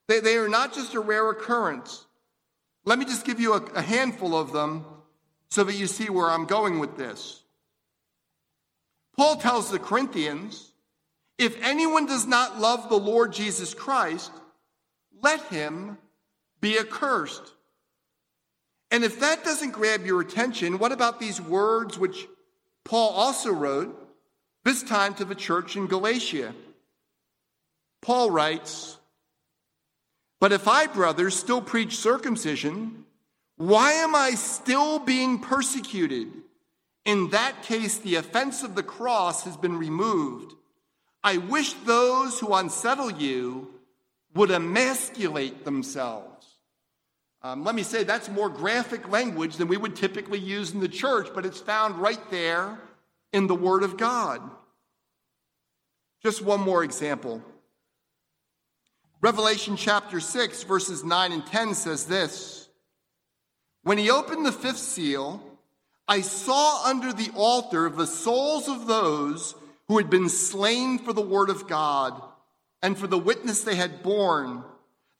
They, 0.08 0.20
they 0.20 0.38
are 0.38 0.48
not 0.48 0.72
just 0.72 0.94
a 0.94 1.00
rare 1.00 1.28
occurrence. 1.28 2.06
Let 2.86 2.98
me 2.98 3.04
just 3.04 3.26
give 3.26 3.38
you 3.38 3.52
a, 3.52 3.62
a 3.74 3.82
handful 3.82 4.34
of 4.34 4.54
them 4.54 4.86
so 5.50 5.64
that 5.64 5.74
you 5.74 5.86
see 5.86 6.10
where 6.10 6.30
I'm 6.30 6.44
going 6.44 6.78
with 6.78 6.96
this. 6.96 7.42
Paul 9.16 9.36
tells 9.36 9.70
the 9.70 9.78
Corinthians 9.78 10.72
if 11.38 11.56
anyone 11.62 12.06
does 12.06 12.26
not 12.26 12.60
love 12.60 12.88
the 12.88 12.98
Lord 12.98 13.32
Jesus 13.32 13.72
Christ, 13.72 14.32
let 15.22 15.40
him 15.44 15.96
be 16.60 16.78
accursed. 16.78 17.54
And 18.90 19.04
if 19.04 19.20
that 19.20 19.44
doesn't 19.44 19.70
grab 19.70 20.04
your 20.04 20.20
attention, 20.20 20.78
what 20.78 20.92
about 20.92 21.20
these 21.20 21.40
words 21.40 21.98
which 21.98 22.26
Paul 22.84 23.10
also 23.10 23.52
wrote, 23.52 23.94
this 24.64 24.82
time 24.82 25.14
to 25.14 25.24
the 25.24 25.34
church 25.34 25.76
in 25.76 25.86
Galatia? 25.86 26.54
Paul 28.02 28.30
writes, 28.30 28.98
But 30.40 30.52
if 30.52 30.66
I, 30.66 30.86
brothers, 30.86 31.36
still 31.36 31.60
preach 31.60 31.96
circumcision, 31.96 33.04
why 33.58 33.92
am 33.92 34.14
I 34.14 34.30
still 34.30 35.00
being 35.00 35.40
persecuted? 35.40 36.28
In 37.04 37.30
that 37.30 37.62
case, 37.62 37.98
the 37.98 38.14
offense 38.14 38.62
of 38.62 38.74
the 38.74 38.82
cross 38.82 39.44
has 39.44 39.56
been 39.56 39.76
removed. 39.76 40.54
I 41.24 41.38
wish 41.38 41.72
those 41.72 42.38
who 42.38 42.54
unsettle 42.54 43.10
you 43.10 43.74
would 44.34 44.52
emasculate 44.52 45.64
themselves. 45.64 46.46
Um, 47.42 47.64
let 47.64 47.74
me 47.74 47.82
say 47.82 48.04
that's 48.04 48.28
more 48.28 48.48
graphic 48.48 49.08
language 49.08 49.56
than 49.56 49.68
we 49.68 49.76
would 49.76 49.96
typically 49.96 50.38
use 50.38 50.72
in 50.72 50.80
the 50.80 50.88
church, 50.88 51.28
but 51.34 51.44
it's 51.44 51.60
found 51.60 51.96
right 51.96 52.30
there 52.30 52.78
in 53.32 53.48
the 53.48 53.54
Word 53.54 53.82
of 53.82 53.96
God. 53.96 54.40
Just 56.22 56.42
one 56.42 56.60
more 56.60 56.84
example. 56.84 57.42
Revelation 59.20 59.76
chapter 59.76 60.20
6, 60.20 60.62
verses 60.62 61.02
9 61.02 61.32
and 61.32 61.46
10 61.46 61.74
says 61.74 62.06
this 62.06 62.67
When 63.82 63.98
he 63.98 64.10
opened 64.10 64.44
the 64.44 64.52
fifth 64.52 64.78
seal, 64.78 65.42
I 66.06 66.22
saw 66.22 66.84
under 66.84 67.12
the 67.12 67.30
altar 67.34 67.88
the 67.90 68.06
souls 68.06 68.68
of 68.68 68.86
those 68.86 69.54
who 69.88 69.98
had 69.98 70.10
been 70.10 70.28
slain 70.28 70.98
for 70.98 71.12
the 71.12 71.22
word 71.22 71.50
of 71.50 71.66
God 71.66 72.20
and 72.82 72.96
for 72.96 73.06
the 73.06 73.18
witness 73.18 73.62
they 73.62 73.76
had 73.76 74.02
borne. 74.02 74.62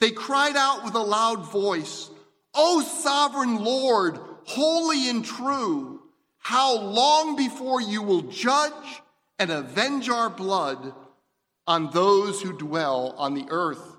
They 0.01 0.11
cried 0.11 0.57
out 0.57 0.85
with 0.85 0.95
a 0.95 1.01
loud 1.01 1.51
voice, 1.51 2.11
O 2.55 2.83
sovereign 2.83 3.63
Lord, 3.65 4.19
holy 4.45 5.11
and 5.11 5.25
true, 5.25 6.03
how 6.39 6.79
long 6.79 7.37
before 7.37 7.81
you 7.81 8.03
will 8.03 8.23
judge 8.23 9.03
and 9.39 9.51
avenge 9.51 10.09
our 10.09 10.31
blood 10.31 10.95
on 11.67 11.91
those 11.91 12.41
who 12.41 12.57
dwell 12.57 13.15
on 13.19 13.35
the 13.35 13.47
earth? 13.51 13.98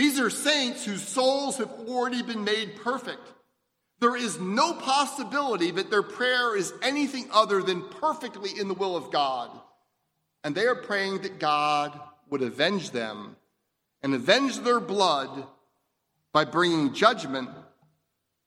These 0.00 0.18
are 0.18 0.30
saints 0.30 0.86
whose 0.86 1.06
souls 1.06 1.58
have 1.58 1.70
already 1.86 2.22
been 2.22 2.42
made 2.42 2.76
perfect. 2.76 3.20
There 3.98 4.16
is 4.16 4.40
no 4.40 4.72
possibility 4.72 5.72
that 5.72 5.90
their 5.90 6.02
prayer 6.02 6.56
is 6.56 6.72
anything 6.80 7.28
other 7.30 7.60
than 7.60 7.86
perfectly 7.86 8.58
in 8.58 8.66
the 8.66 8.72
will 8.72 8.96
of 8.96 9.12
God. 9.12 9.50
And 10.42 10.54
they 10.54 10.66
are 10.66 10.74
praying 10.74 11.20
that 11.20 11.38
God 11.38 12.00
would 12.30 12.40
avenge 12.40 12.92
them 12.92 13.36
and 14.02 14.14
avenge 14.14 14.60
their 14.60 14.80
blood 14.80 15.46
by 16.32 16.46
bringing 16.46 16.94
judgment 16.94 17.50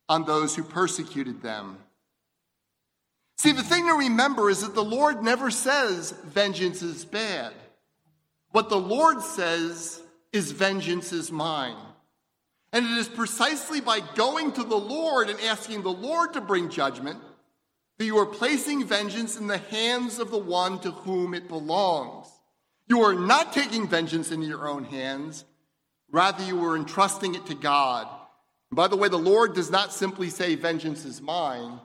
on 0.10 0.26
those 0.26 0.56
who 0.56 0.64
persecuted 0.64 1.44
them. 1.44 1.78
See, 3.38 3.52
the 3.52 3.62
thing 3.62 3.86
to 3.86 3.94
remember 3.94 4.50
is 4.50 4.62
that 4.64 4.74
the 4.74 4.84
Lord 4.84 5.22
never 5.22 5.52
says 5.52 6.16
vengeance 6.26 6.82
is 6.82 7.06
bad. 7.06 7.54
What 8.50 8.70
the 8.70 8.80
Lord 8.80 9.22
says 9.22 10.03
is 10.34 10.52
vengeance 10.52 11.14
is 11.14 11.32
mine. 11.32 11.78
And 12.74 12.86
it 12.86 12.98
is 12.98 13.08
precisely 13.08 13.80
by 13.80 14.00
going 14.16 14.52
to 14.54 14.64
the 14.64 14.76
Lord 14.76 15.30
and 15.30 15.40
asking 15.42 15.84
the 15.84 15.92
Lord 15.92 16.34
to 16.34 16.42
bring 16.42 16.70
judgment 16.70 17.20
that 18.00 18.06
you 18.06 18.18
are 18.18 18.26
placing 18.26 18.84
vengeance 18.84 19.38
in 19.38 19.46
the 19.46 19.60
hands 19.60 20.18
of 20.18 20.32
the 20.32 20.38
one 20.38 20.80
to 20.80 20.90
whom 20.90 21.36
it 21.36 21.48
belongs. 21.48 22.28
You 22.88 23.02
are 23.04 23.14
not 23.14 23.54
taking 23.54 23.88
vengeance 23.88 24.32
into 24.32 24.48
your 24.48 24.68
own 24.68 24.84
hands, 24.84 25.46
rather, 26.12 26.44
you 26.44 26.64
are 26.66 26.76
entrusting 26.76 27.36
it 27.36 27.46
to 27.46 27.56
God. 27.56 28.08
And 28.72 28.76
by 28.76 28.88
the 28.88 28.98
way, 28.98 29.08
the 29.08 29.18
Lord 29.18 29.54
does 29.54 29.70
not 29.70 29.94
simply 29.94 30.30
say, 30.30 30.56
Vengeance 30.56 31.06
is 31.06 31.22
mine. 31.22 31.80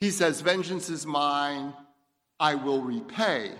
He 0.00 0.10
says, 0.10 0.42
Vengeance 0.42 0.90
is 0.90 1.06
mine, 1.06 1.72
I 2.38 2.54
will 2.54 2.82
repay. 2.82 3.52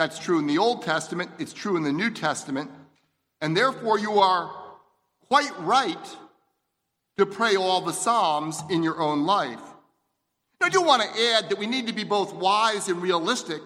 That's 0.00 0.18
true 0.18 0.38
in 0.38 0.46
the 0.46 0.56
Old 0.56 0.80
Testament, 0.80 1.30
it's 1.38 1.52
true 1.52 1.76
in 1.76 1.82
the 1.82 1.92
New 1.92 2.10
Testament, 2.10 2.70
and 3.42 3.54
therefore 3.54 3.98
you 3.98 4.12
are 4.20 4.50
quite 5.28 5.52
right 5.58 6.16
to 7.18 7.26
pray 7.26 7.54
all 7.54 7.82
the 7.82 7.92
Psalms 7.92 8.62
in 8.70 8.82
your 8.82 8.98
own 8.98 9.26
life. 9.26 9.60
Now, 10.58 10.68
I 10.68 10.70
do 10.70 10.80
want 10.80 11.02
to 11.02 11.22
add 11.34 11.50
that 11.50 11.58
we 11.58 11.66
need 11.66 11.86
to 11.88 11.92
be 11.92 12.04
both 12.04 12.32
wise 12.32 12.88
and 12.88 13.02
realistic 13.02 13.60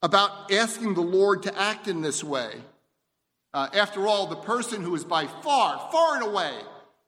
about 0.00 0.50
asking 0.50 0.94
the 0.94 1.02
Lord 1.02 1.42
to 1.42 1.60
act 1.60 1.88
in 1.88 2.00
this 2.00 2.24
way. 2.24 2.54
Uh, 3.52 3.68
after 3.74 4.08
all, 4.08 4.28
the 4.28 4.36
person 4.36 4.82
who 4.82 4.94
has 4.94 5.04
by 5.04 5.26
far, 5.26 5.90
far 5.92 6.14
and 6.14 6.24
away 6.24 6.54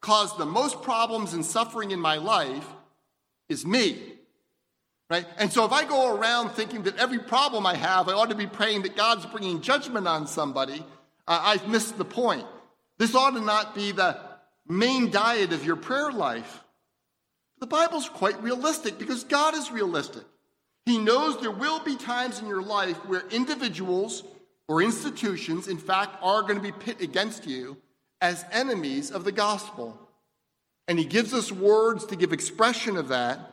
caused 0.02 0.36
the 0.36 0.44
most 0.44 0.82
problems 0.82 1.32
and 1.32 1.42
suffering 1.42 1.90
in 1.90 2.00
my 2.00 2.16
life 2.16 2.66
is 3.48 3.64
me. 3.64 4.18
Right? 5.12 5.26
And 5.36 5.52
so 5.52 5.66
if 5.66 5.72
I 5.72 5.84
go 5.84 6.16
around 6.16 6.52
thinking 6.52 6.84
that 6.84 6.96
every 6.96 7.18
problem 7.18 7.66
I 7.66 7.74
have, 7.74 8.08
I 8.08 8.14
ought 8.14 8.30
to 8.30 8.34
be 8.34 8.46
praying 8.46 8.80
that 8.84 8.96
God's 8.96 9.26
bringing 9.26 9.60
judgment 9.60 10.08
on 10.08 10.26
somebody, 10.26 10.82
Uh, 11.28 11.38
I've 11.50 11.68
missed 11.68 11.98
the 11.98 12.04
point. 12.04 12.46
This 12.96 13.14
ought 13.14 13.32
to 13.32 13.40
not 13.42 13.74
be 13.74 13.92
the 13.92 14.18
main 14.66 15.10
diet 15.10 15.52
of 15.52 15.66
your 15.66 15.76
prayer 15.76 16.10
life. 16.10 16.64
The 17.60 17.66
Bible's 17.66 18.08
quite 18.08 18.42
realistic 18.42 18.98
because 18.98 19.22
God 19.24 19.54
is 19.54 19.70
realistic. 19.70 20.24
He 20.86 20.96
knows 20.96 21.38
there 21.38 21.50
will 21.50 21.80
be 21.80 21.96
times 21.96 22.40
in 22.40 22.48
your 22.48 22.62
life 22.62 22.96
where 23.06 23.28
individuals 23.28 24.24
or 24.66 24.80
institutions, 24.80 25.68
in 25.68 25.78
fact, 25.78 26.16
are 26.22 26.40
going 26.40 26.56
to 26.56 26.72
be 26.72 26.72
pit 26.72 27.02
against 27.02 27.46
you 27.46 27.76
as 28.22 28.46
enemies 28.50 29.10
of 29.10 29.24
the 29.24 29.32
gospel. 29.32 29.96
And 30.88 30.98
He 30.98 31.04
gives 31.04 31.34
us 31.34 31.52
words 31.52 32.06
to 32.06 32.16
give 32.16 32.32
expression 32.32 32.96
of 32.96 33.08
that 33.08 33.51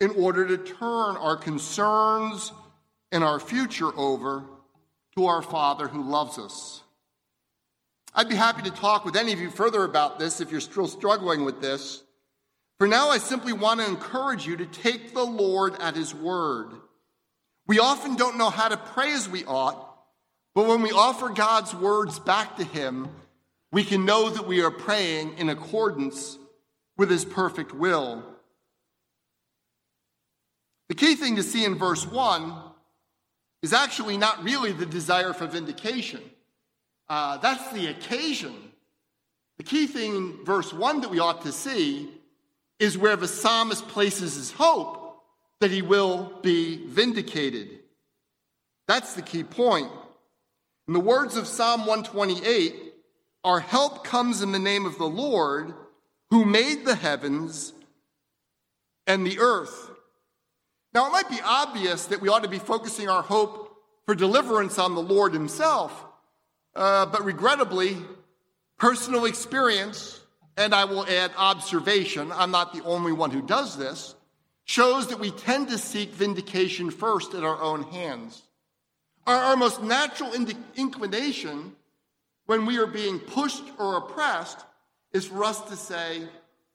in 0.00 0.10
order 0.10 0.46
to 0.46 0.58
turn 0.58 1.16
our 1.16 1.36
concerns 1.36 2.52
and 3.10 3.24
our 3.24 3.40
future 3.40 3.90
over 3.96 4.44
to 5.16 5.26
our 5.26 5.42
Father 5.42 5.88
who 5.88 6.02
loves 6.02 6.38
us. 6.38 6.82
I'd 8.14 8.28
be 8.28 8.36
happy 8.36 8.62
to 8.62 8.70
talk 8.70 9.04
with 9.04 9.16
any 9.16 9.32
of 9.32 9.40
you 9.40 9.50
further 9.50 9.84
about 9.84 10.18
this 10.18 10.40
if 10.40 10.50
you're 10.50 10.60
still 10.60 10.88
struggling 10.88 11.44
with 11.44 11.60
this. 11.60 12.02
For 12.78 12.86
now, 12.86 13.10
I 13.10 13.18
simply 13.18 13.52
want 13.52 13.80
to 13.80 13.86
encourage 13.86 14.46
you 14.46 14.56
to 14.56 14.66
take 14.66 15.12
the 15.12 15.24
Lord 15.24 15.74
at 15.80 15.96
His 15.96 16.14
word. 16.14 16.70
We 17.66 17.80
often 17.80 18.14
don't 18.16 18.38
know 18.38 18.50
how 18.50 18.68
to 18.68 18.76
pray 18.76 19.12
as 19.12 19.28
we 19.28 19.44
ought, 19.44 19.84
but 20.54 20.66
when 20.66 20.82
we 20.82 20.90
offer 20.90 21.28
God's 21.28 21.74
words 21.74 22.18
back 22.18 22.56
to 22.56 22.64
Him, 22.64 23.08
we 23.72 23.84
can 23.84 24.04
know 24.04 24.30
that 24.30 24.46
we 24.46 24.62
are 24.62 24.70
praying 24.70 25.38
in 25.38 25.48
accordance 25.48 26.38
with 26.96 27.10
His 27.10 27.24
perfect 27.24 27.74
will. 27.74 28.24
The 30.88 30.94
key 30.94 31.14
thing 31.14 31.36
to 31.36 31.42
see 31.42 31.64
in 31.64 31.76
verse 31.76 32.06
1 32.06 32.52
is 33.62 33.72
actually 33.72 34.16
not 34.16 34.42
really 34.42 34.72
the 34.72 34.86
desire 34.86 35.32
for 35.32 35.46
vindication. 35.46 36.20
Uh, 37.08 37.38
that's 37.38 37.72
the 37.72 37.88
occasion. 37.88 38.54
The 39.58 39.64
key 39.64 39.86
thing 39.86 40.14
in 40.14 40.44
verse 40.44 40.72
1 40.72 41.00
that 41.02 41.10
we 41.10 41.18
ought 41.18 41.42
to 41.42 41.52
see 41.52 42.08
is 42.78 42.96
where 42.96 43.16
the 43.16 43.28
psalmist 43.28 43.88
places 43.88 44.36
his 44.36 44.52
hope 44.52 45.22
that 45.60 45.70
he 45.70 45.82
will 45.82 46.32
be 46.42 46.86
vindicated. 46.86 47.80
That's 48.86 49.14
the 49.14 49.22
key 49.22 49.42
point. 49.42 49.90
In 50.86 50.94
the 50.94 51.00
words 51.00 51.36
of 51.36 51.46
Psalm 51.46 51.80
128, 51.80 52.94
our 53.44 53.60
help 53.60 54.04
comes 54.04 54.42
in 54.42 54.52
the 54.52 54.58
name 54.58 54.86
of 54.86 54.96
the 54.96 55.08
Lord 55.08 55.74
who 56.30 56.44
made 56.44 56.84
the 56.84 56.94
heavens 56.94 57.72
and 59.06 59.26
the 59.26 59.38
earth. 59.38 59.87
Now, 60.94 61.06
it 61.06 61.12
might 61.12 61.28
be 61.28 61.40
obvious 61.44 62.06
that 62.06 62.20
we 62.20 62.28
ought 62.28 62.42
to 62.42 62.48
be 62.48 62.58
focusing 62.58 63.08
our 63.08 63.22
hope 63.22 63.76
for 64.06 64.14
deliverance 64.14 64.78
on 64.78 64.94
the 64.94 65.02
Lord 65.02 65.34
Himself, 65.34 66.04
uh, 66.74 67.06
but 67.06 67.24
regrettably, 67.24 67.98
personal 68.78 69.26
experience, 69.26 70.20
and 70.56 70.74
I 70.74 70.84
will 70.84 71.06
add 71.06 71.30
observation, 71.36 72.32
I'm 72.32 72.50
not 72.50 72.72
the 72.72 72.82
only 72.84 73.12
one 73.12 73.30
who 73.30 73.42
does 73.42 73.76
this, 73.76 74.14
shows 74.64 75.08
that 75.08 75.20
we 75.20 75.30
tend 75.30 75.68
to 75.68 75.78
seek 75.78 76.10
vindication 76.10 76.90
first 76.90 77.34
at 77.34 77.44
our 77.44 77.60
own 77.60 77.82
hands. 77.84 78.42
Our, 79.26 79.36
our 79.36 79.56
most 79.56 79.82
natural 79.82 80.32
inclination 80.76 81.76
when 82.46 82.64
we 82.64 82.78
are 82.78 82.86
being 82.86 83.18
pushed 83.18 83.64
or 83.78 83.98
oppressed 83.98 84.58
is 85.12 85.26
for 85.26 85.44
us 85.44 85.60
to 85.68 85.76
say, 85.76 86.22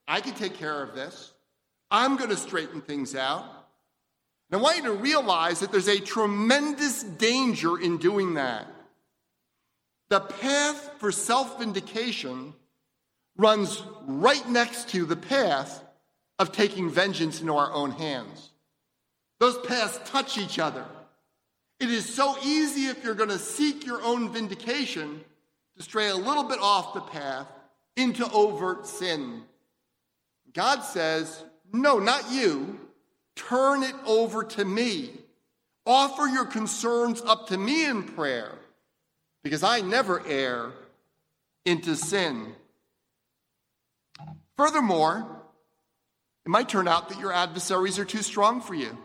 I 0.08 0.22
can 0.22 0.34
take 0.34 0.56
care 0.56 0.84
of 0.84 0.94
this. 0.94 1.32
I'm 1.90 2.16
going 2.16 2.30
to 2.30 2.38
straighten 2.38 2.82
things 2.82 3.16
out. 3.16 3.46
And 4.50 4.60
I 4.60 4.62
want 4.62 4.78
you 4.78 4.84
to 4.84 4.94
realize 4.94 5.60
that 5.60 5.72
there's 5.72 5.88
a 5.88 6.00
tremendous 6.00 7.04
danger 7.04 7.80
in 7.80 7.98
doing 7.98 8.36
that. 8.36 8.68
The 10.10 10.20
path 10.20 10.92
for 11.00 11.12
self 11.12 11.60
vindication 11.60 12.54
runs 13.38 13.82
right 14.06 14.48
next 14.48 14.90
to 14.90 15.06
the 15.06 15.16
path 15.16 15.84
of 16.40 16.52
taking 16.52 16.90
vengeance 16.90 17.42
into 17.42 17.56
our 17.56 17.72
own 17.72 17.92
hands. 17.92 18.52
Those 19.40 19.58
paths 19.66 20.00
touch 20.06 20.38
each 20.38 20.60
other. 20.60 20.86
It 21.80 21.90
is 21.90 22.14
so 22.14 22.38
easy 22.44 22.86
if 22.86 23.04
you're 23.04 23.16
going 23.16 23.30
to 23.30 23.40
seek 23.40 23.86
your 23.86 24.02
own 24.04 24.32
vindication 24.32 25.22
to 25.76 25.84
stray 25.84 26.10
a 26.10 26.16
little 26.16 26.44
bit 26.44 26.60
off 26.60 26.94
the 26.94 27.02
path 27.02 27.48
into 27.98 28.30
overt 28.32 28.88
sin. 28.88 29.44
God 30.54 30.82
says, 30.82 31.44
No, 31.72 32.00
not 32.00 32.32
you. 32.32 32.80
Turn 33.36 33.84
it 33.84 33.96
over 34.06 34.44
to 34.44 34.66
me. 34.66 35.12
Offer 35.86 36.28
your 36.28 36.46
concerns 36.46 37.22
up 37.22 37.48
to 37.48 37.58
me 37.58 37.86
in 37.86 38.04
prayer 38.04 38.52
because 39.44 39.64
I 39.64 39.82
never 39.82 40.26
err 40.26 40.72
into 41.66 41.96
sin. 41.96 42.54
Furthermore, 44.56 45.26
it 46.46 46.50
might 46.50 46.70
turn 46.70 46.88
out 46.88 47.10
that 47.10 47.20
your 47.20 47.34
adversaries 47.34 48.00
are 48.00 48.06
too 48.06 48.22
strong 48.22 48.62
for 48.62 48.76
you. 48.76 48.98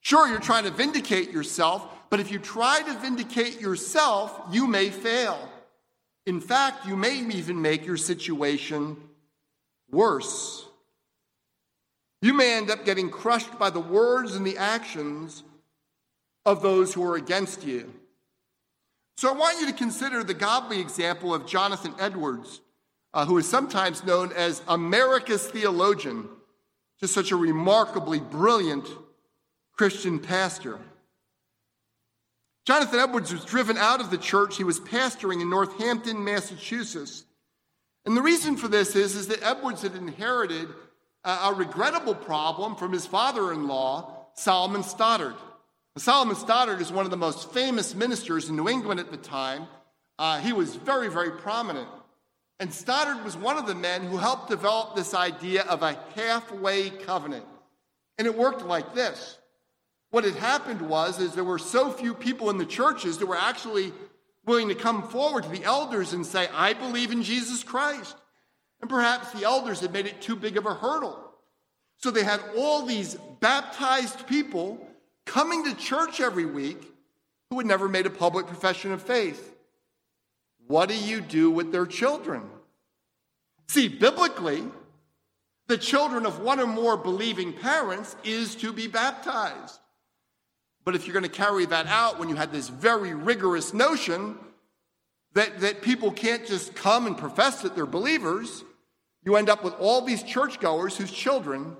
Sure, 0.00 0.26
you're 0.26 0.40
trying 0.40 0.64
to 0.64 0.70
vindicate 0.70 1.30
yourself, 1.30 1.86
but 2.10 2.18
if 2.18 2.32
you 2.32 2.38
try 2.38 2.82
to 2.82 2.98
vindicate 2.98 3.60
yourself, 3.60 4.40
you 4.50 4.66
may 4.66 4.90
fail. 4.90 5.48
In 6.26 6.40
fact, 6.40 6.86
you 6.86 6.96
may 6.96 7.14
even 7.18 7.60
make 7.60 7.86
your 7.86 7.96
situation 7.96 8.96
worse. 9.90 10.66
You 12.22 12.32
may 12.32 12.54
end 12.54 12.70
up 12.70 12.84
getting 12.84 13.10
crushed 13.10 13.58
by 13.58 13.68
the 13.68 13.80
words 13.80 14.36
and 14.36 14.46
the 14.46 14.56
actions 14.56 15.42
of 16.46 16.62
those 16.62 16.94
who 16.94 17.04
are 17.04 17.16
against 17.16 17.64
you. 17.64 17.92
So 19.16 19.28
I 19.28 19.36
want 19.36 19.60
you 19.60 19.66
to 19.66 19.72
consider 19.72 20.22
the 20.22 20.32
godly 20.32 20.80
example 20.80 21.34
of 21.34 21.46
Jonathan 21.46 21.94
Edwards, 21.98 22.60
uh, 23.12 23.26
who 23.26 23.38
is 23.38 23.48
sometimes 23.48 24.04
known 24.04 24.32
as 24.32 24.62
America's 24.68 25.46
theologian, 25.48 26.28
just 27.00 27.12
such 27.12 27.32
a 27.32 27.36
remarkably 27.36 28.20
brilliant 28.20 28.88
Christian 29.72 30.20
pastor. 30.20 30.78
Jonathan 32.64 33.00
Edwards 33.00 33.32
was 33.32 33.44
driven 33.44 33.76
out 33.76 34.00
of 34.00 34.10
the 34.10 34.18
church 34.18 34.56
he 34.56 34.64
was 34.64 34.78
pastoring 34.78 35.42
in 35.42 35.50
Northampton, 35.50 36.22
Massachusetts. 36.22 37.24
And 38.06 38.16
the 38.16 38.22
reason 38.22 38.56
for 38.56 38.68
this 38.68 38.94
is, 38.94 39.16
is 39.16 39.26
that 39.26 39.42
Edwards 39.42 39.82
had 39.82 39.96
inherited 39.96 40.68
a 41.24 41.52
regrettable 41.54 42.14
problem 42.14 42.76
from 42.76 42.92
his 42.92 43.06
father 43.06 43.52
in 43.52 43.68
law, 43.68 44.26
Solomon 44.34 44.82
Stoddard. 44.82 45.36
Solomon 45.96 46.36
Stoddard 46.36 46.80
is 46.80 46.90
one 46.90 47.04
of 47.04 47.10
the 47.10 47.16
most 47.16 47.52
famous 47.52 47.94
ministers 47.94 48.48
in 48.48 48.56
New 48.56 48.68
England 48.68 48.98
at 48.98 49.10
the 49.10 49.16
time. 49.16 49.66
Uh, 50.18 50.40
he 50.40 50.52
was 50.52 50.74
very, 50.74 51.08
very 51.08 51.30
prominent. 51.30 51.88
And 52.58 52.72
Stoddard 52.72 53.24
was 53.24 53.36
one 53.36 53.58
of 53.58 53.66
the 53.66 53.74
men 53.74 54.02
who 54.02 54.16
helped 54.16 54.48
develop 54.48 54.94
this 54.94 55.14
idea 55.14 55.62
of 55.64 55.82
a 55.82 55.98
halfway 56.14 56.90
covenant. 56.90 57.44
And 58.18 58.26
it 58.26 58.36
worked 58.36 58.64
like 58.64 58.94
this. 58.94 59.38
What 60.10 60.24
had 60.24 60.36
happened 60.36 60.80
was 60.82 61.18
is 61.18 61.34
there 61.34 61.44
were 61.44 61.58
so 61.58 61.90
few 61.90 62.14
people 62.14 62.50
in 62.50 62.58
the 62.58 62.66
churches 62.66 63.18
that 63.18 63.26
were 63.26 63.36
actually 63.36 63.92
willing 64.44 64.68
to 64.68 64.74
come 64.74 65.08
forward 65.08 65.44
to 65.44 65.48
the 65.48 65.64
elders 65.64 66.12
and 66.12 66.24
say, 66.24 66.48
I 66.54 66.72
believe 66.72 67.12
in 67.12 67.22
Jesus 67.22 67.62
Christ. 67.62 68.16
And 68.82 68.90
perhaps 68.90 69.30
the 69.30 69.44
elders 69.44 69.80
had 69.80 69.92
made 69.92 70.06
it 70.06 70.20
too 70.20 70.36
big 70.36 70.56
of 70.56 70.66
a 70.66 70.74
hurdle. 70.74 71.18
So 71.98 72.10
they 72.10 72.24
had 72.24 72.40
all 72.56 72.84
these 72.84 73.16
baptized 73.40 74.26
people 74.26 74.84
coming 75.24 75.64
to 75.64 75.74
church 75.76 76.20
every 76.20 76.44
week 76.44 76.92
who 77.48 77.58
had 77.58 77.66
never 77.66 77.88
made 77.88 78.06
a 78.06 78.10
public 78.10 78.46
profession 78.46 78.92
of 78.92 79.00
faith. 79.00 79.54
What 80.66 80.88
do 80.88 80.96
you 80.96 81.20
do 81.20 81.50
with 81.50 81.70
their 81.70 81.86
children? 81.86 82.42
See, 83.68 83.88
biblically, 83.88 84.64
the 85.68 85.78
children 85.78 86.26
of 86.26 86.40
one 86.40 86.58
or 86.58 86.66
more 86.66 86.96
believing 86.96 87.52
parents 87.52 88.16
is 88.24 88.56
to 88.56 88.72
be 88.72 88.88
baptized. 88.88 89.78
But 90.84 90.96
if 90.96 91.06
you're 91.06 91.14
going 91.14 91.22
to 91.22 91.28
carry 91.28 91.66
that 91.66 91.86
out 91.86 92.18
when 92.18 92.28
you 92.28 92.34
had 92.34 92.52
this 92.52 92.68
very 92.68 93.14
rigorous 93.14 93.72
notion 93.72 94.36
that, 95.34 95.60
that 95.60 95.82
people 95.82 96.10
can't 96.10 96.44
just 96.46 96.74
come 96.74 97.06
and 97.06 97.16
profess 97.16 97.62
that 97.62 97.76
they're 97.76 97.86
believers, 97.86 98.64
you 99.24 99.36
end 99.36 99.48
up 99.48 99.62
with 99.62 99.74
all 99.74 100.02
these 100.02 100.22
churchgoers 100.22 100.96
whose 100.96 101.12
children 101.12 101.76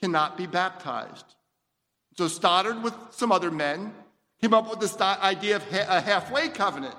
cannot 0.00 0.36
be 0.36 0.46
baptized. 0.46 1.24
So 2.16 2.28
Stoddard, 2.28 2.82
with 2.82 2.94
some 3.10 3.32
other 3.32 3.50
men, 3.50 3.92
came 4.40 4.54
up 4.54 4.70
with 4.70 4.80
this 4.80 5.00
idea 5.00 5.56
of 5.56 5.64
a 5.72 6.00
halfway 6.00 6.48
covenant, 6.48 6.94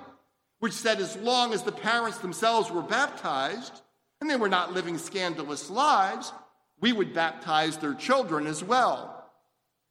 which 0.58 0.72
said 0.72 1.00
as 1.00 1.16
long 1.16 1.54
as 1.54 1.62
the 1.62 1.72
parents 1.72 2.18
themselves 2.18 2.70
were 2.70 2.82
baptized 2.82 3.80
and 4.20 4.28
they 4.28 4.36
were 4.36 4.48
not 4.48 4.72
living 4.72 4.98
scandalous 4.98 5.70
lives, 5.70 6.32
we 6.80 6.92
would 6.92 7.14
baptize 7.14 7.78
their 7.78 7.94
children 7.94 8.46
as 8.46 8.62
well. 8.62 9.30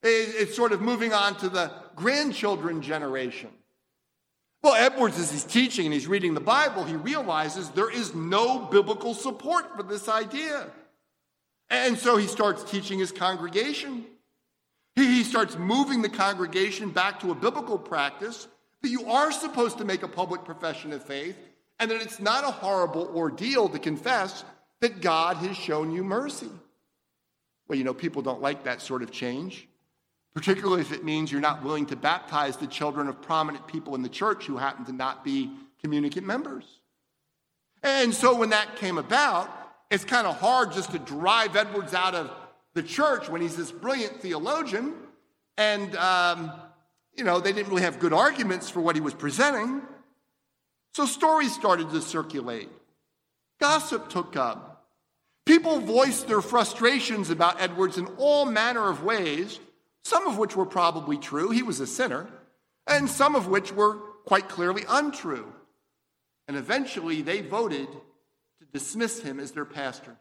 It's 0.03 0.55
sort 0.55 0.71
of 0.71 0.81
moving 0.81 1.13
on 1.13 1.35
to 1.37 1.49
the 1.49 1.71
grandchildren 1.95 2.81
generation. 2.81 3.49
Well, 4.65 4.73
Edwards, 4.73 5.19
as 5.19 5.31
he's 5.31 5.43
teaching 5.43 5.85
and 5.85 5.93
he's 5.93 6.07
reading 6.07 6.33
the 6.33 6.39
Bible, 6.39 6.85
he 6.85 6.95
realizes 6.95 7.69
there 7.69 7.91
is 7.91 8.15
no 8.15 8.57
biblical 8.57 9.13
support 9.13 9.77
for 9.77 9.83
this 9.83 10.09
idea. 10.09 10.65
And 11.69 11.99
so 11.99 12.17
he 12.17 12.25
starts 12.25 12.63
teaching 12.63 12.97
his 12.97 13.11
congregation. 13.11 14.05
He 14.95 15.23
starts 15.23 15.55
moving 15.55 16.01
the 16.01 16.09
congregation 16.09 16.89
back 16.89 17.19
to 17.19 17.29
a 17.29 17.35
biblical 17.35 17.77
practice 17.77 18.47
that 18.81 18.89
you 18.89 19.07
are 19.07 19.31
supposed 19.31 19.77
to 19.77 19.85
make 19.85 20.01
a 20.01 20.07
public 20.07 20.43
profession 20.45 20.93
of 20.93 21.05
faith, 21.05 21.37
and 21.79 21.91
that 21.91 22.01
it's 22.01 22.19
not 22.19 22.43
a 22.43 22.49
horrible 22.49 23.11
ordeal 23.15 23.69
to 23.69 23.77
confess 23.77 24.43
that 24.81 24.99
God 24.99 25.37
has 25.37 25.55
shown 25.55 25.91
you 25.91 26.03
mercy. 26.03 26.49
Well, 27.67 27.77
you 27.77 27.83
know, 27.83 27.93
people 27.93 28.23
don't 28.23 28.41
like 28.41 28.63
that 28.63 28.81
sort 28.81 29.03
of 29.03 29.11
change, 29.11 29.67
particularly 30.35 30.81
if 30.81 30.91
it 30.91 31.03
means 31.03 31.31
you're 31.31 31.41
not 31.41 31.63
willing 31.63 31.85
to 31.87 31.95
baptize 31.95 32.57
the 32.57 32.67
children 32.67 33.07
of 33.07 33.21
prominent 33.21 33.65
people 33.67 33.95
in 33.95 34.03
the 34.03 34.09
church 34.09 34.45
who 34.45 34.57
happen 34.57 34.85
to 34.85 34.91
not 34.91 35.23
be 35.23 35.49
communicant 35.81 36.27
members. 36.27 36.65
And 37.81 38.13
so 38.13 38.35
when 38.35 38.49
that 38.49 38.75
came 38.75 38.97
about, 38.97 39.49
it's 39.89 40.03
kind 40.03 40.27
of 40.27 40.37
hard 40.37 40.73
just 40.73 40.91
to 40.91 40.99
drive 40.99 41.55
Edwards 41.55 41.93
out 41.93 42.15
of 42.15 42.31
the 42.73 42.83
church 42.83 43.29
when 43.29 43.41
he's 43.41 43.55
this 43.55 43.71
brilliant 43.71 44.21
theologian. 44.21 44.93
And, 45.57 45.95
um, 45.95 46.51
you 47.15 47.23
know, 47.23 47.39
they 47.39 47.53
didn't 47.53 47.69
really 47.69 47.83
have 47.83 47.99
good 47.99 48.11
arguments 48.11 48.69
for 48.69 48.81
what 48.81 48.95
he 48.95 49.01
was 49.01 49.13
presenting. 49.13 49.81
So 50.95 51.05
stories 51.05 51.53
started 51.53 51.91
to 51.91 52.01
circulate. 52.01 52.69
Gossip 53.61 54.09
took 54.09 54.35
up. 54.35 54.85
People 55.45 55.79
voiced 55.79 56.27
their 56.27 56.41
frustrations 56.41 57.29
about 57.29 57.61
Edwards 57.61 57.97
in 57.97 58.07
all 58.17 58.45
manner 58.45 58.89
of 58.89 59.03
ways, 59.03 59.59
some 60.05 60.27
of 60.27 60.37
which 60.37 60.55
were 60.55 60.67
probably 60.67 61.17
true. 61.17 61.49
He 61.49 61.63
was 61.63 61.79
a 61.79 61.87
sinner, 61.87 62.27
and 62.85 63.09
some 63.09 63.35
of 63.35 63.47
which 63.47 63.73
were 63.73 63.95
quite 64.25 64.47
clearly 64.47 64.83
untrue. 64.87 65.51
And 66.47 66.55
eventually 66.55 67.23
they 67.23 67.41
voted 67.41 67.87
to 67.89 68.65
dismiss 68.71 69.21
him 69.21 69.39
as 69.39 69.51
their 69.51 69.65
pastor. 69.65 70.15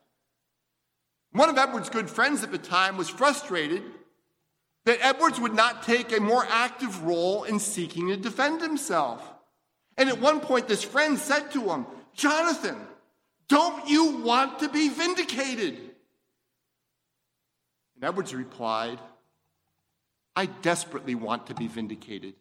One 1.33 1.51
of 1.51 1.59
Edwards' 1.59 1.91
good 1.91 2.09
friends 2.09 2.43
at 2.43 2.51
the 2.51 2.57
time 2.57 2.97
was 2.97 3.11
frustrated 3.11 3.83
that 4.87 5.05
Edwards 5.05 5.39
would 5.39 5.55
not 5.55 5.83
take 5.83 6.17
a 6.17 6.21
more 6.21 6.47
active 6.49 7.05
role 7.05 7.45
in 7.45 7.59
seeking 7.59 8.09
to 8.09 8.17
defend 8.17 8.63
himself. 8.63 9.23
And 9.99 10.09
at 10.09 10.19
one 10.19 10.41
point, 10.41 10.67
this 10.67 10.83
friend 10.83 11.19
said 11.19 11.51
to 11.53 11.61
him, 11.61 11.85
Jonathan, 12.15 12.79
don't 13.49 13.87
you 13.87 14.17
want 14.17 14.61
to 14.61 14.71
be 14.71 14.89
vindicated? 14.89 15.79
And 17.97 18.05
Edwards 18.05 18.35
replied, 18.35 18.99
I 20.37 20.47
desperately 20.47 21.15
want 21.15 21.47
to 21.47 21.55
be 21.55 21.69
vindicated. 21.69 22.35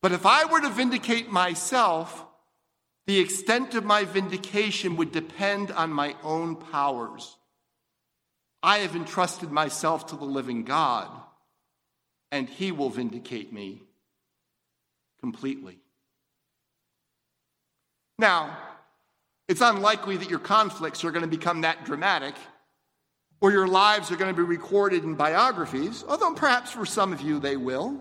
But 0.00 0.12
if 0.12 0.26
I 0.26 0.46
were 0.46 0.60
to 0.60 0.70
vindicate 0.70 1.30
myself, 1.30 2.24
the 3.06 3.18
extent 3.18 3.74
of 3.74 3.84
my 3.84 4.04
vindication 4.04 4.96
would 4.96 5.12
depend 5.12 5.70
on 5.70 5.92
my 5.92 6.16
own 6.22 6.56
powers. 6.56 7.36
I 8.62 8.78
have 8.78 8.94
entrusted 8.94 9.50
myself 9.50 10.06
to 10.06 10.16
the 10.16 10.24
living 10.24 10.64
God, 10.64 11.08
and 12.30 12.48
he 12.48 12.72
will 12.72 12.90
vindicate 12.90 13.52
me 13.52 13.82
completely. 15.20 15.78
Now, 18.18 18.56
it's 19.48 19.60
unlikely 19.60 20.16
that 20.18 20.30
your 20.30 20.38
conflicts 20.38 21.04
are 21.04 21.10
going 21.10 21.28
to 21.28 21.36
become 21.36 21.62
that 21.62 21.84
dramatic 21.84 22.34
or 23.42 23.50
your 23.50 23.66
lives 23.66 24.12
are 24.12 24.16
going 24.16 24.32
to 24.32 24.40
be 24.40 24.46
recorded 24.46 25.02
in 25.02 25.16
biographies, 25.16 26.04
although 26.08 26.32
perhaps 26.32 26.70
for 26.70 26.86
some 26.86 27.12
of 27.12 27.20
you 27.20 27.40
they 27.40 27.56
will. 27.56 28.00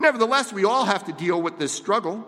Nevertheless, 0.00 0.52
we 0.52 0.64
all 0.64 0.84
have 0.84 1.04
to 1.04 1.12
deal 1.12 1.40
with 1.40 1.60
this 1.60 1.72
struggle. 1.72 2.26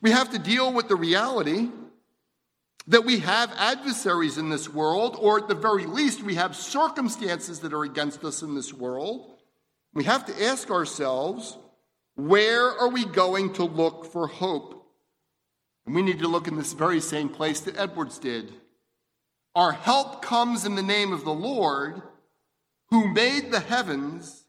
We 0.00 0.12
have 0.12 0.30
to 0.30 0.38
deal 0.38 0.72
with 0.72 0.86
the 0.86 0.94
reality 0.94 1.68
that 2.86 3.04
we 3.04 3.18
have 3.18 3.52
adversaries 3.56 4.38
in 4.38 4.50
this 4.50 4.68
world, 4.68 5.16
or 5.18 5.38
at 5.38 5.48
the 5.48 5.54
very 5.56 5.86
least, 5.86 6.22
we 6.22 6.36
have 6.36 6.54
circumstances 6.54 7.60
that 7.60 7.72
are 7.72 7.82
against 7.82 8.24
us 8.24 8.42
in 8.42 8.54
this 8.54 8.72
world. 8.72 9.36
We 9.94 10.04
have 10.04 10.26
to 10.26 10.44
ask 10.44 10.70
ourselves, 10.70 11.58
where 12.14 12.70
are 12.70 12.88
we 12.88 13.04
going 13.04 13.52
to 13.54 13.64
look 13.64 14.06
for 14.12 14.28
hope? 14.28 14.86
And 15.86 15.94
we 15.94 16.02
need 16.02 16.20
to 16.20 16.28
look 16.28 16.46
in 16.46 16.56
this 16.56 16.72
very 16.72 17.00
same 17.00 17.28
place 17.28 17.60
that 17.60 17.76
Edwards 17.76 18.18
did. 18.20 18.52
Our 19.54 19.72
help 19.72 20.22
comes 20.22 20.64
in 20.64 20.74
the 20.74 20.82
name 20.82 21.12
of 21.12 21.24
the 21.24 21.34
Lord 21.34 22.00
who 22.90 23.08
made 23.08 23.50
the 23.50 23.60
heavens 23.60 24.44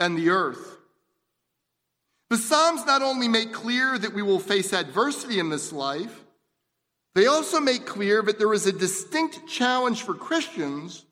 and 0.00 0.16
the 0.16 0.30
earth. 0.30 0.78
The 2.30 2.38
Psalms 2.38 2.86
not 2.86 3.02
only 3.02 3.28
make 3.28 3.52
clear 3.52 3.98
that 3.98 4.14
we 4.14 4.22
will 4.22 4.40
face 4.40 4.72
adversity 4.72 5.38
in 5.38 5.50
this 5.50 5.72
life, 5.72 6.24
they 7.14 7.26
also 7.26 7.60
make 7.60 7.86
clear 7.86 8.22
that 8.22 8.38
there 8.38 8.52
is 8.52 8.66
a 8.66 8.72
distinct 8.72 9.46
challenge 9.46 10.02
for 10.02 10.14
Christians 10.14 11.04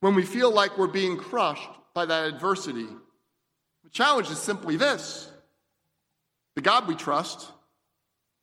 when 0.00 0.14
we 0.14 0.24
feel 0.24 0.50
like 0.50 0.78
we're 0.78 0.86
being 0.86 1.16
crushed 1.16 1.68
by 1.94 2.06
that 2.06 2.26
adversity. 2.26 2.86
The 3.84 3.90
challenge 3.90 4.30
is 4.30 4.38
simply 4.38 4.76
this 4.76 5.30
the 6.54 6.62
God 6.62 6.88
we 6.88 6.94
trust 6.94 7.50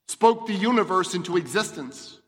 spoke 0.07 0.45
the 0.45 0.53
universe 0.53 1.15
into 1.15 1.37
existence. 1.37 2.19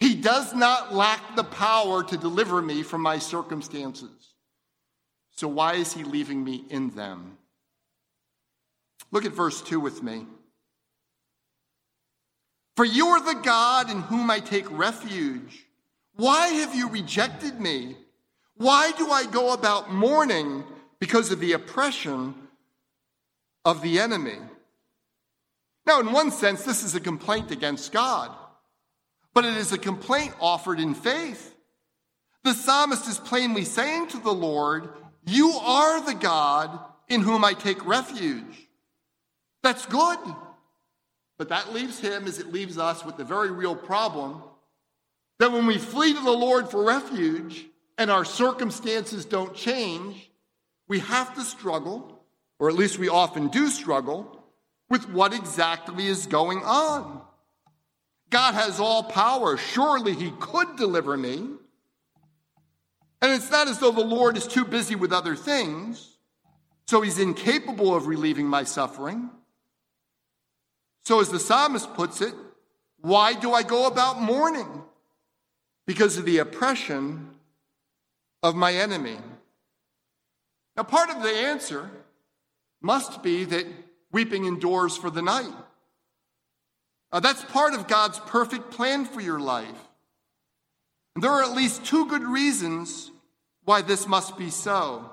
He 0.00 0.14
does 0.14 0.54
not 0.54 0.94
lack 0.94 1.34
the 1.34 1.44
power 1.44 2.04
to 2.04 2.16
deliver 2.16 2.62
me 2.62 2.82
from 2.82 3.02
my 3.02 3.18
circumstances. 3.18 4.34
So, 5.32 5.48
why 5.48 5.74
is 5.74 5.92
he 5.92 6.04
leaving 6.04 6.42
me 6.42 6.64
in 6.70 6.90
them? 6.90 7.38
Look 9.10 9.24
at 9.24 9.32
verse 9.32 9.60
2 9.62 9.80
with 9.80 10.02
me. 10.02 10.26
For 12.76 12.84
you 12.84 13.08
are 13.08 13.20
the 13.20 13.40
God 13.40 13.90
in 13.90 14.02
whom 14.02 14.30
I 14.30 14.38
take 14.38 14.70
refuge. 14.70 15.66
Why 16.14 16.48
have 16.48 16.74
you 16.74 16.88
rejected 16.88 17.60
me? 17.60 17.96
Why 18.56 18.92
do 18.92 19.10
I 19.10 19.26
go 19.26 19.52
about 19.52 19.92
mourning 19.92 20.64
because 21.00 21.32
of 21.32 21.40
the 21.40 21.52
oppression 21.52 22.34
of 23.64 23.82
the 23.82 23.98
enemy? 23.98 24.38
Now, 25.86 26.00
in 26.00 26.12
one 26.12 26.30
sense, 26.30 26.64
this 26.64 26.82
is 26.82 26.94
a 26.94 27.00
complaint 27.00 27.50
against 27.50 27.92
God, 27.92 28.30
but 29.34 29.44
it 29.44 29.56
is 29.56 29.72
a 29.72 29.78
complaint 29.78 30.34
offered 30.40 30.80
in 30.80 30.94
faith. 30.94 31.54
The 32.44 32.54
psalmist 32.54 33.08
is 33.08 33.18
plainly 33.18 33.64
saying 33.64 34.08
to 34.08 34.18
the 34.18 34.32
Lord, 34.32 34.88
You 35.26 35.50
are 35.52 36.04
the 36.04 36.14
God 36.14 36.78
in 37.08 37.22
whom 37.22 37.44
I 37.44 37.52
take 37.52 37.86
refuge. 37.86 38.68
That's 39.62 39.86
good. 39.86 40.18
But 41.38 41.50
that 41.50 41.72
leaves 41.72 42.00
him 42.00 42.26
as 42.26 42.38
it 42.38 42.52
leaves 42.52 42.78
us 42.78 43.04
with 43.04 43.16
the 43.16 43.24
very 43.24 43.50
real 43.50 43.76
problem 43.76 44.42
that 45.38 45.52
when 45.52 45.66
we 45.66 45.78
flee 45.78 46.12
to 46.12 46.20
the 46.20 46.30
Lord 46.30 46.68
for 46.68 46.82
refuge 46.84 47.64
and 47.96 48.10
our 48.10 48.24
circumstances 48.24 49.24
don't 49.24 49.54
change, 49.54 50.30
we 50.88 50.98
have 51.00 51.34
to 51.36 51.42
struggle, 51.42 52.20
or 52.58 52.68
at 52.68 52.74
least 52.74 52.98
we 52.98 53.08
often 53.08 53.48
do 53.48 53.68
struggle, 53.68 54.42
with 54.88 55.08
what 55.10 55.32
exactly 55.32 56.06
is 56.06 56.26
going 56.26 56.58
on. 56.64 57.20
God 58.30 58.54
has 58.54 58.78
all 58.78 59.02
power. 59.02 59.56
Surely 59.56 60.14
he 60.14 60.32
could 60.38 60.76
deliver 60.76 61.16
me. 61.16 61.36
And 63.20 63.32
it's 63.32 63.50
not 63.50 63.68
as 63.68 63.78
though 63.78 63.90
the 63.90 64.00
Lord 64.04 64.36
is 64.36 64.46
too 64.46 64.64
busy 64.64 64.94
with 64.94 65.12
other 65.12 65.34
things, 65.34 66.18
so 66.86 67.00
he's 67.00 67.18
incapable 67.18 67.94
of 67.94 68.06
relieving 68.06 68.46
my 68.46 68.64
suffering. 68.64 69.30
So, 71.04 71.20
as 71.20 71.30
the 71.30 71.40
psalmist 71.40 71.94
puts 71.94 72.20
it, 72.20 72.34
why 73.00 73.32
do 73.34 73.52
I 73.52 73.62
go 73.62 73.86
about 73.86 74.20
mourning? 74.20 74.82
Because 75.86 76.16
of 76.16 76.26
the 76.26 76.38
oppression 76.38 77.30
of 78.42 78.54
my 78.54 78.74
enemy. 78.74 79.18
Now, 80.76 80.82
part 80.84 81.10
of 81.10 81.22
the 81.22 81.30
answer 81.30 81.90
must 82.80 83.22
be 83.22 83.44
that 83.44 83.66
weeping 84.12 84.44
endures 84.44 84.96
for 84.96 85.10
the 85.10 85.22
night. 85.22 85.52
Uh, 87.10 87.20
that's 87.20 87.44
part 87.44 87.74
of 87.74 87.88
God's 87.88 88.18
perfect 88.20 88.70
plan 88.70 89.04
for 89.04 89.20
your 89.20 89.40
life. 89.40 89.88
And 91.14 91.24
there 91.24 91.32
are 91.32 91.42
at 91.42 91.56
least 91.56 91.84
two 91.84 92.06
good 92.06 92.22
reasons 92.22 93.10
why 93.64 93.82
this 93.82 94.06
must 94.06 94.36
be 94.38 94.50
so. 94.50 95.10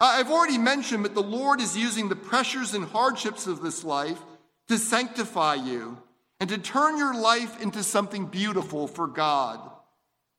Uh, 0.00 0.14
I've 0.16 0.30
already 0.30 0.58
mentioned 0.58 1.04
that 1.04 1.14
the 1.14 1.22
Lord 1.22 1.60
is 1.60 1.76
using 1.76 2.08
the 2.08 2.16
pressures 2.16 2.74
and 2.74 2.84
hardships 2.84 3.46
of 3.46 3.62
this 3.62 3.84
life 3.84 4.20
to 4.68 4.78
sanctify 4.78 5.54
you 5.54 5.98
and 6.38 6.48
to 6.50 6.58
turn 6.58 6.96
your 6.96 7.14
life 7.14 7.60
into 7.62 7.82
something 7.82 8.26
beautiful 8.26 8.86
for 8.86 9.06
God 9.06 9.60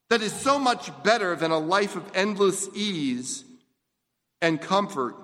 that 0.10 0.22
is 0.22 0.34
so 0.34 0.60
much 0.60 0.92
better 1.04 1.36
than 1.36 1.52
a 1.52 1.58
life 1.58 1.96
of 1.96 2.04
endless 2.14 2.68
ease 2.76 3.46
and 4.42 4.60
comfort. 4.60 5.16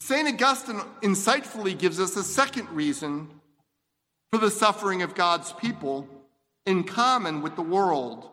St. 0.00 0.28
Augustine 0.28 0.80
insightfully 1.02 1.76
gives 1.78 1.98
us 1.98 2.16
a 2.16 2.22
second 2.22 2.68
reason 2.70 3.30
for 4.32 4.38
the 4.38 4.50
suffering 4.50 5.02
of 5.02 5.14
God's 5.14 5.52
people 5.52 6.08
in 6.64 6.84
common 6.84 7.42
with 7.42 7.56
the 7.56 7.62
world. 7.62 8.28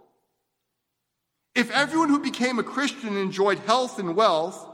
If 1.56 1.70
everyone 1.72 2.10
who 2.10 2.20
became 2.20 2.60
a 2.60 2.64
Christian 2.64 3.16
enjoyed 3.16 3.60
health 3.60 4.00
and 4.00 4.16
wealth, 4.16 4.70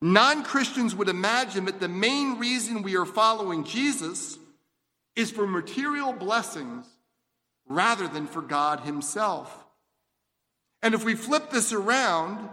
Non 0.00 0.42
Christians 0.42 0.94
would 0.94 1.08
imagine 1.08 1.64
that 1.64 1.80
the 1.80 1.88
main 1.88 2.38
reason 2.38 2.82
we 2.82 2.96
are 2.96 3.06
following 3.06 3.64
Jesus 3.64 4.38
is 5.16 5.30
for 5.30 5.46
material 5.46 6.12
blessings 6.12 6.86
rather 7.68 8.06
than 8.08 8.26
for 8.26 8.42
God 8.42 8.80
Himself. 8.80 9.64
And 10.82 10.94
if 10.94 11.04
we 11.04 11.14
flip 11.14 11.50
this 11.50 11.72
around, 11.72 12.50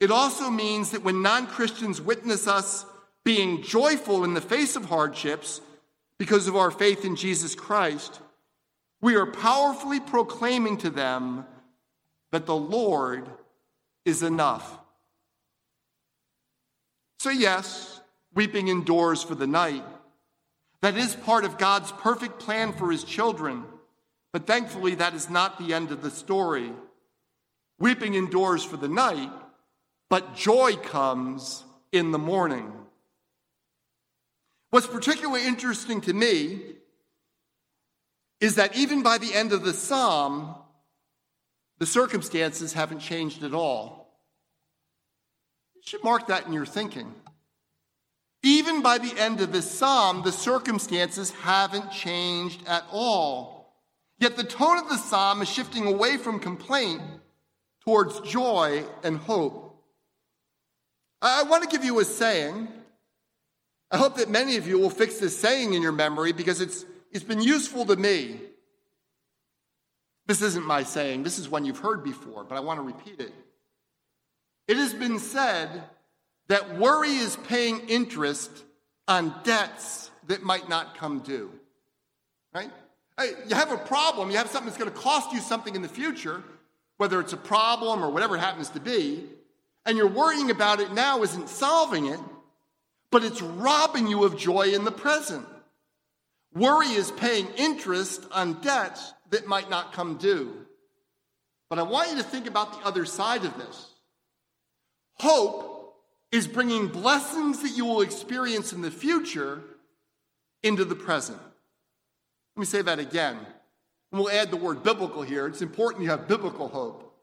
It 0.00 0.10
also 0.10 0.48
means 0.48 0.90
that 0.90 1.04
when 1.04 1.22
non 1.22 1.46
Christians 1.46 2.00
witness 2.00 2.48
us 2.48 2.86
being 3.22 3.62
joyful 3.62 4.24
in 4.24 4.32
the 4.32 4.40
face 4.40 4.74
of 4.74 4.86
hardships 4.86 5.60
because 6.20 6.48
of 6.48 6.54
our 6.54 6.70
faith 6.70 7.06
in 7.06 7.16
Jesus 7.16 7.54
Christ, 7.54 8.20
we 9.00 9.16
are 9.16 9.24
powerfully 9.24 10.00
proclaiming 10.00 10.76
to 10.76 10.90
them 10.90 11.46
that 12.30 12.44
the 12.44 12.54
Lord 12.54 13.26
is 14.04 14.22
enough. 14.22 14.78
So, 17.20 17.30
yes, 17.30 18.02
weeping 18.34 18.68
endures 18.68 19.22
for 19.22 19.34
the 19.34 19.46
night. 19.46 19.82
That 20.82 20.98
is 20.98 21.16
part 21.16 21.46
of 21.46 21.56
God's 21.56 21.90
perfect 21.90 22.38
plan 22.38 22.74
for 22.74 22.92
his 22.92 23.02
children. 23.02 23.64
But 24.30 24.46
thankfully, 24.46 24.96
that 24.96 25.14
is 25.14 25.30
not 25.30 25.58
the 25.58 25.72
end 25.72 25.90
of 25.90 26.02
the 26.02 26.10
story. 26.10 26.70
Weeping 27.78 28.12
endures 28.12 28.62
for 28.62 28.76
the 28.76 28.88
night, 28.88 29.32
but 30.10 30.36
joy 30.36 30.76
comes 30.76 31.64
in 31.92 32.10
the 32.10 32.18
morning. 32.18 32.70
What's 34.70 34.86
particularly 34.86 35.46
interesting 35.46 36.00
to 36.02 36.12
me 36.12 36.60
is 38.40 38.54
that 38.54 38.76
even 38.76 39.02
by 39.02 39.18
the 39.18 39.34
end 39.34 39.52
of 39.52 39.64
the 39.64 39.74
psalm, 39.74 40.54
the 41.78 41.86
circumstances 41.86 42.72
haven't 42.72 43.00
changed 43.00 43.42
at 43.42 43.52
all. 43.52 44.16
You 45.74 45.82
should 45.84 46.04
mark 46.04 46.28
that 46.28 46.46
in 46.46 46.52
your 46.52 46.66
thinking. 46.66 47.14
Even 48.42 48.80
by 48.80 48.98
the 48.98 49.18
end 49.18 49.40
of 49.40 49.52
this 49.52 49.70
psalm, 49.70 50.22
the 50.22 50.32
circumstances 50.32 51.30
haven't 51.30 51.90
changed 51.90 52.66
at 52.66 52.84
all. 52.90 53.74
Yet 54.18 54.36
the 54.36 54.44
tone 54.44 54.78
of 54.78 54.88
the 54.88 54.96
psalm 54.96 55.42
is 55.42 55.48
shifting 55.48 55.86
away 55.86 56.16
from 56.16 56.40
complaint 56.40 57.02
towards 57.84 58.20
joy 58.20 58.84
and 59.02 59.16
hope. 59.16 59.82
I 61.22 61.42
want 61.42 61.64
to 61.64 61.68
give 61.68 61.84
you 61.84 62.00
a 62.00 62.04
saying. 62.04 62.68
I 63.90 63.96
hope 63.96 64.16
that 64.16 64.30
many 64.30 64.56
of 64.56 64.68
you 64.68 64.78
will 64.78 64.90
fix 64.90 65.18
this 65.18 65.38
saying 65.38 65.74
in 65.74 65.82
your 65.82 65.92
memory 65.92 66.32
because 66.32 66.60
it's, 66.60 66.84
it's 67.10 67.24
been 67.24 67.42
useful 67.42 67.84
to 67.86 67.96
me. 67.96 68.40
This 70.26 70.42
isn't 70.42 70.64
my 70.64 70.84
saying, 70.84 71.24
this 71.24 71.38
is 71.38 71.48
one 71.48 71.64
you've 71.64 71.78
heard 71.78 72.04
before, 72.04 72.44
but 72.44 72.54
I 72.54 72.60
want 72.60 72.78
to 72.78 72.82
repeat 72.82 73.20
it. 73.20 73.34
It 74.68 74.76
has 74.76 74.94
been 74.94 75.18
said 75.18 75.82
that 76.46 76.78
worry 76.78 77.16
is 77.16 77.36
paying 77.48 77.80
interest 77.88 78.50
on 79.08 79.34
debts 79.42 80.10
that 80.28 80.42
might 80.44 80.68
not 80.68 80.96
come 80.96 81.18
due. 81.18 81.50
Right? 82.54 82.70
You 83.48 83.56
have 83.56 83.72
a 83.72 83.76
problem, 83.76 84.30
you 84.30 84.36
have 84.36 84.48
something 84.48 84.66
that's 84.66 84.78
going 84.78 84.90
to 84.90 84.96
cost 84.96 85.32
you 85.32 85.40
something 85.40 85.74
in 85.74 85.82
the 85.82 85.88
future, 85.88 86.44
whether 86.96 87.18
it's 87.18 87.32
a 87.32 87.36
problem 87.36 88.04
or 88.04 88.10
whatever 88.10 88.36
it 88.36 88.40
happens 88.40 88.70
to 88.70 88.80
be, 88.80 89.24
and 89.84 89.96
you're 89.96 90.06
worrying 90.06 90.50
about 90.50 90.78
it 90.78 90.92
now 90.92 91.22
isn't 91.22 91.48
solving 91.48 92.06
it, 92.06 92.20
but 93.10 93.24
it's 93.24 93.42
robbing 93.42 94.06
you 94.06 94.24
of 94.24 94.36
joy 94.36 94.68
in 94.68 94.84
the 94.84 94.92
present. 94.92 95.46
Worry 96.54 96.88
is 96.88 97.10
paying 97.12 97.48
interest 97.56 98.24
on 98.32 98.60
debts 98.60 99.12
that 99.30 99.46
might 99.46 99.70
not 99.70 99.92
come 99.92 100.16
due. 100.16 100.54
But 101.68 101.78
I 101.78 101.82
want 101.82 102.10
you 102.10 102.16
to 102.16 102.24
think 102.24 102.46
about 102.46 102.72
the 102.72 102.86
other 102.86 103.04
side 103.04 103.44
of 103.44 103.56
this. 103.56 103.90
Hope 105.18 105.94
is 106.32 106.46
bringing 106.46 106.88
blessings 106.88 107.62
that 107.62 107.76
you 107.76 107.84
will 107.84 108.00
experience 108.00 108.72
in 108.72 108.82
the 108.82 108.90
future 108.90 109.62
into 110.62 110.84
the 110.84 110.94
present. 110.94 111.38
Let 112.56 112.60
me 112.60 112.66
say 112.66 112.82
that 112.82 112.98
again. 112.98 113.36
And 114.10 114.20
we'll 114.20 114.30
add 114.30 114.50
the 114.50 114.56
word 114.56 114.82
biblical 114.82 115.22
here. 115.22 115.46
It's 115.46 115.62
important 115.62 116.02
you 116.02 116.10
have 116.10 116.26
biblical 116.26 116.68
hope. 116.68 117.14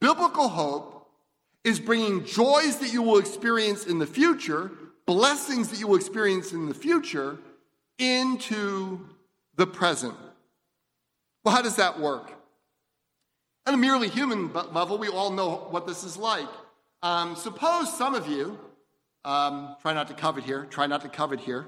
Biblical 0.00 0.48
hope 0.48 1.08
is 1.64 1.80
bringing 1.80 2.24
joys 2.24 2.78
that 2.78 2.92
you 2.92 3.02
will 3.02 3.18
experience 3.18 3.86
in 3.86 3.98
the 3.98 4.06
future, 4.06 4.70
blessings 5.06 5.68
that 5.68 5.78
you 5.78 5.86
will 5.86 5.96
experience 5.96 6.52
in 6.52 6.68
the 6.68 6.74
future, 6.74 7.38
into 7.98 9.06
the 9.56 9.66
present. 9.66 10.14
Well, 11.44 11.54
how 11.54 11.62
does 11.62 11.76
that 11.76 12.00
work? 12.00 12.32
At 13.66 13.74
a 13.74 13.76
merely 13.76 14.08
human 14.08 14.52
level, 14.52 14.98
we 14.98 15.08
all 15.08 15.30
know 15.30 15.66
what 15.70 15.86
this 15.86 16.04
is 16.04 16.16
like. 16.16 16.48
Um, 17.02 17.36
suppose 17.36 17.92
some 17.96 18.14
of 18.14 18.26
you, 18.26 18.58
um, 19.24 19.76
try 19.80 19.92
not 19.92 20.08
to 20.08 20.14
covet 20.14 20.44
here, 20.44 20.66
try 20.70 20.86
not 20.86 21.02
to 21.02 21.08
covet 21.08 21.40
here, 21.40 21.66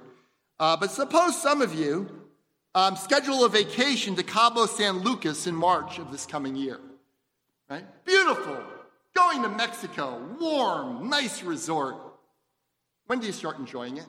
uh, 0.59 0.77
but 0.77 0.90
suppose 0.90 1.40
some 1.40 1.62
of 1.62 1.75
you 1.75 2.11
um, 2.75 2.96
schedule 2.96 3.44
a 3.44 3.49
vacation 3.49 4.14
to 4.16 4.22
Cabo 4.22 4.66
San 4.66 4.99
Lucas 4.99 5.46
in 5.46 5.55
March 5.55 5.99
of 5.99 6.11
this 6.12 6.27
coming 6.27 6.57
year. 6.57 6.79
Right? 7.68 7.85
Beautiful. 8.05 8.59
Going 9.14 9.42
to 9.42 9.49
Mexico, 9.49 10.22
warm, 10.38 11.09
nice 11.09 11.42
resort. 11.42 11.96
When 13.07 13.21
do 13.21 13.27
you 13.27 13.33
start 13.33 13.59
enjoying 13.59 13.97
it? 13.97 14.07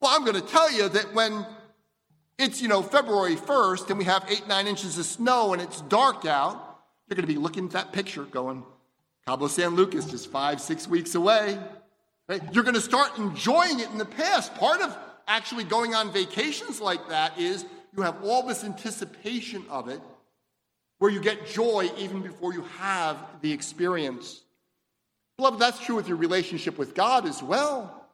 Well, 0.00 0.12
I'm 0.14 0.24
going 0.24 0.40
to 0.40 0.46
tell 0.46 0.70
you 0.72 0.88
that 0.88 1.12
when 1.14 1.44
it's, 2.38 2.62
you 2.62 2.68
know, 2.68 2.82
February 2.82 3.36
1st 3.36 3.90
and 3.90 3.98
we 3.98 4.04
have 4.04 4.24
eight, 4.28 4.48
nine 4.48 4.66
inches 4.66 4.98
of 4.98 5.04
snow 5.04 5.52
and 5.52 5.60
it's 5.60 5.82
dark 5.82 6.24
out, 6.24 6.54
you're 7.06 7.16
going 7.16 7.26
to 7.26 7.32
be 7.32 7.38
looking 7.38 7.66
at 7.66 7.72
that 7.72 7.92
picture 7.92 8.24
going, 8.24 8.64
Cabo 9.26 9.48
San 9.48 9.74
Lucas, 9.74 10.06
just 10.06 10.30
five, 10.30 10.60
six 10.60 10.88
weeks 10.88 11.14
away. 11.14 11.58
Right? 12.28 12.42
You're 12.52 12.64
going 12.64 12.76
to 12.76 12.80
start 12.80 13.18
enjoying 13.18 13.80
it 13.80 13.90
in 13.90 13.98
the 13.98 14.04
past. 14.04 14.54
Part 14.54 14.80
of 14.80 14.96
actually 15.26 15.64
going 15.64 15.94
on 15.94 16.12
vacations 16.12 16.80
like 16.80 17.08
that 17.08 17.38
is 17.38 17.64
you 17.96 18.02
have 18.02 18.22
all 18.24 18.46
this 18.46 18.64
anticipation 18.64 19.64
of 19.68 19.88
it 19.88 20.00
where 20.98 21.10
you 21.10 21.20
get 21.20 21.46
joy 21.46 21.90
even 21.98 22.22
before 22.22 22.52
you 22.52 22.62
have 22.78 23.16
the 23.42 23.52
experience. 23.52 24.42
Beloved, 25.40 25.58
that's 25.58 25.80
true 25.80 25.96
with 25.96 26.06
your 26.06 26.18
relationship 26.18 26.76
with 26.76 26.94
God 26.94 27.26
as 27.26 27.42
well. 27.42 28.06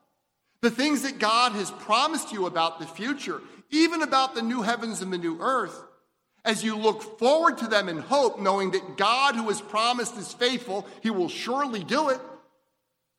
The 0.61 0.71
things 0.71 1.01
that 1.01 1.19
God 1.19 1.51
has 1.51 1.71
promised 1.71 2.31
you 2.31 2.45
about 2.45 2.79
the 2.79 2.85
future, 2.85 3.41
even 3.69 4.01
about 4.01 4.33
the 4.33 4.41
new 4.41 4.61
heavens 4.61 5.01
and 5.01 5.11
the 5.11 5.17
new 5.17 5.37
earth, 5.41 5.77
as 6.45 6.63
you 6.63 6.77
look 6.77 7.19
forward 7.19 7.57
to 7.57 7.67
them 7.67 7.89
in 7.89 7.97
hope, 7.97 8.39
knowing 8.39 8.71
that 8.71 8.95
God 8.95 9.35
who 9.35 9.49
has 9.49 9.59
promised 9.59 10.15
is 10.15 10.31
faithful, 10.31 10.87
he 11.03 11.09
will 11.09 11.27
surely 11.27 11.83
do 11.83 12.07
it, 12.07 12.21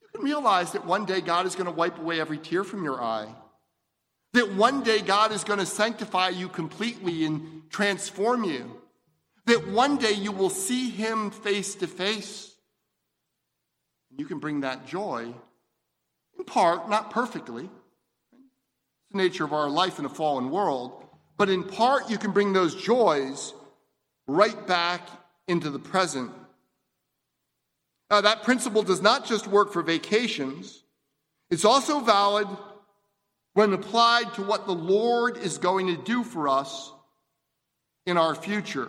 you 0.01 0.09
can 0.15 0.23
realize 0.23 0.73
that 0.73 0.87
one 0.87 1.05
day 1.05 1.21
God 1.21 1.45
is 1.45 1.55
going 1.55 1.67
to 1.67 1.71
wipe 1.71 1.99
away 1.99 2.19
every 2.19 2.39
tear 2.39 2.65
from 2.65 2.85
your 2.85 3.03
eye. 3.03 3.29
That 4.33 4.55
one 4.55 4.83
day 4.83 5.03
God 5.03 5.33
is 5.33 5.45
going 5.45 5.59
to 5.59 5.67
sanctify 5.67 6.31
you 6.31 6.49
completely 6.49 7.27
and 7.27 7.65
transform 7.69 8.45
you. 8.45 8.81
That 9.45 9.69
one 9.69 9.99
day 9.99 10.13
you 10.13 10.33
will 10.33 10.49
see 10.49 10.89
him 10.89 11.31
face 11.31 11.75
to 11.75 11.87
face. 11.87 12.55
You 14.19 14.27
can 14.27 14.41
bring 14.41 14.61
that 14.61 14.87
joy 14.87 15.33
in 16.39 16.45
part, 16.45 16.91
not 16.91 17.11
perfectly. 17.11 17.65
It's 17.65 19.13
the 19.13 19.19
nature 19.19 19.45
of 19.45 19.53
our 19.53 19.71
life 19.71 19.99
in 19.99 20.05
a 20.05 20.11
fallen 20.11 20.51
world. 20.51 21.05
But 21.37 21.49
in 21.49 21.65
part, 21.65 22.11
you 22.11 22.19
can 22.19 22.33
bring 22.33 22.53
those 22.53 22.75
joys 22.75 23.55
right 24.27 24.67
back 24.67 25.09
into 25.47 25.71
the 25.71 25.79
present. 25.79 26.31
Now, 28.11 28.21
that 28.21 28.43
principle 28.43 28.83
does 28.83 29.01
not 29.01 29.25
just 29.25 29.47
work 29.47 29.73
for 29.73 29.83
vacations, 29.83 30.83
it's 31.51 31.65
also 31.65 32.01
valid 32.01 32.49
when 33.55 33.73
applied 33.73 34.35
to 34.35 34.43
what 34.43 34.67
the 34.67 34.75
Lord 34.75 35.39
is 35.39 35.59
going 35.59 35.87
to 35.89 35.97
do 35.97 36.23
for 36.23 36.49
us 36.49 36.93
in 38.07 38.17
our 38.17 38.35
future. 38.35 38.89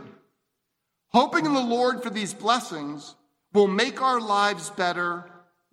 Hoping 1.09 1.45
in 1.45 1.53
the 1.53 1.59
Lord 1.59 2.03
for 2.03 2.09
these 2.09 2.33
blessings 2.33 3.15
will 3.53 3.67
make 3.67 4.01
our 4.01 4.21
lives 4.21 4.69
better 4.69 5.25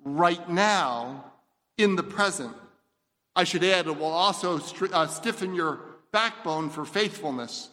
right 0.05 0.49
now 0.49 1.33
in 1.77 1.97
the 1.97 2.03
present. 2.03 2.55
I 3.35 3.45
should 3.45 3.65
add, 3.65 3.87
it 3.87 3.99
will 3.99 4.07
also 4.07 4.61
uh, 4.93 5.07
stiffen 5.07 5.55
your 5.55 5.81
backbone 6.11 6.71
for 6.71 6.85
faithfulness, 6.85 7.68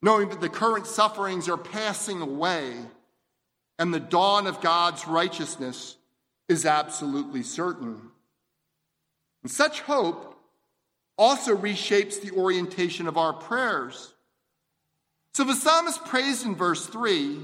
knowing 0.00 0.30
that 0.30 0.40
the 0.40 0.48
current 0.48 0.86
sufferings 0.86 1.48
are 1.48 1.58
passing 1.58 2.22
away 2.22 2.74
and 3.78 3.92
the 3.92 4.00
dawn 4.00 4.46
of 4.46 4.60
God's 4.60 5.06
righteousness 5.06 5.96
is 6.48 6.64
absolutely 6.64 7.42
certain. 7.42 8.00
And 9.42 9.50
such 9.50 9.80
hope 9.82 10.38
also 11.18 11.56
reshapes 11.56 12.20
the 12.20 12.32
orientation 12.32 13.06
of 13.06 13.16
our 13.18 13.32
prayers. 13.32 14.14
So 15.34 15.44
the 15.44 15.54
psalmist 15.54 16.04
prays 16.04 16.44
in 16.44 16.54
verse 16.54 16.86
3 16.86 17.40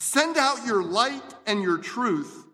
Send 0.00 0.36
out 0.36 0.66
your 0.66 0.82
light 0.82 1.34
and 1.46 1.62
your 1.62 1.78
truth. 1.78 2.46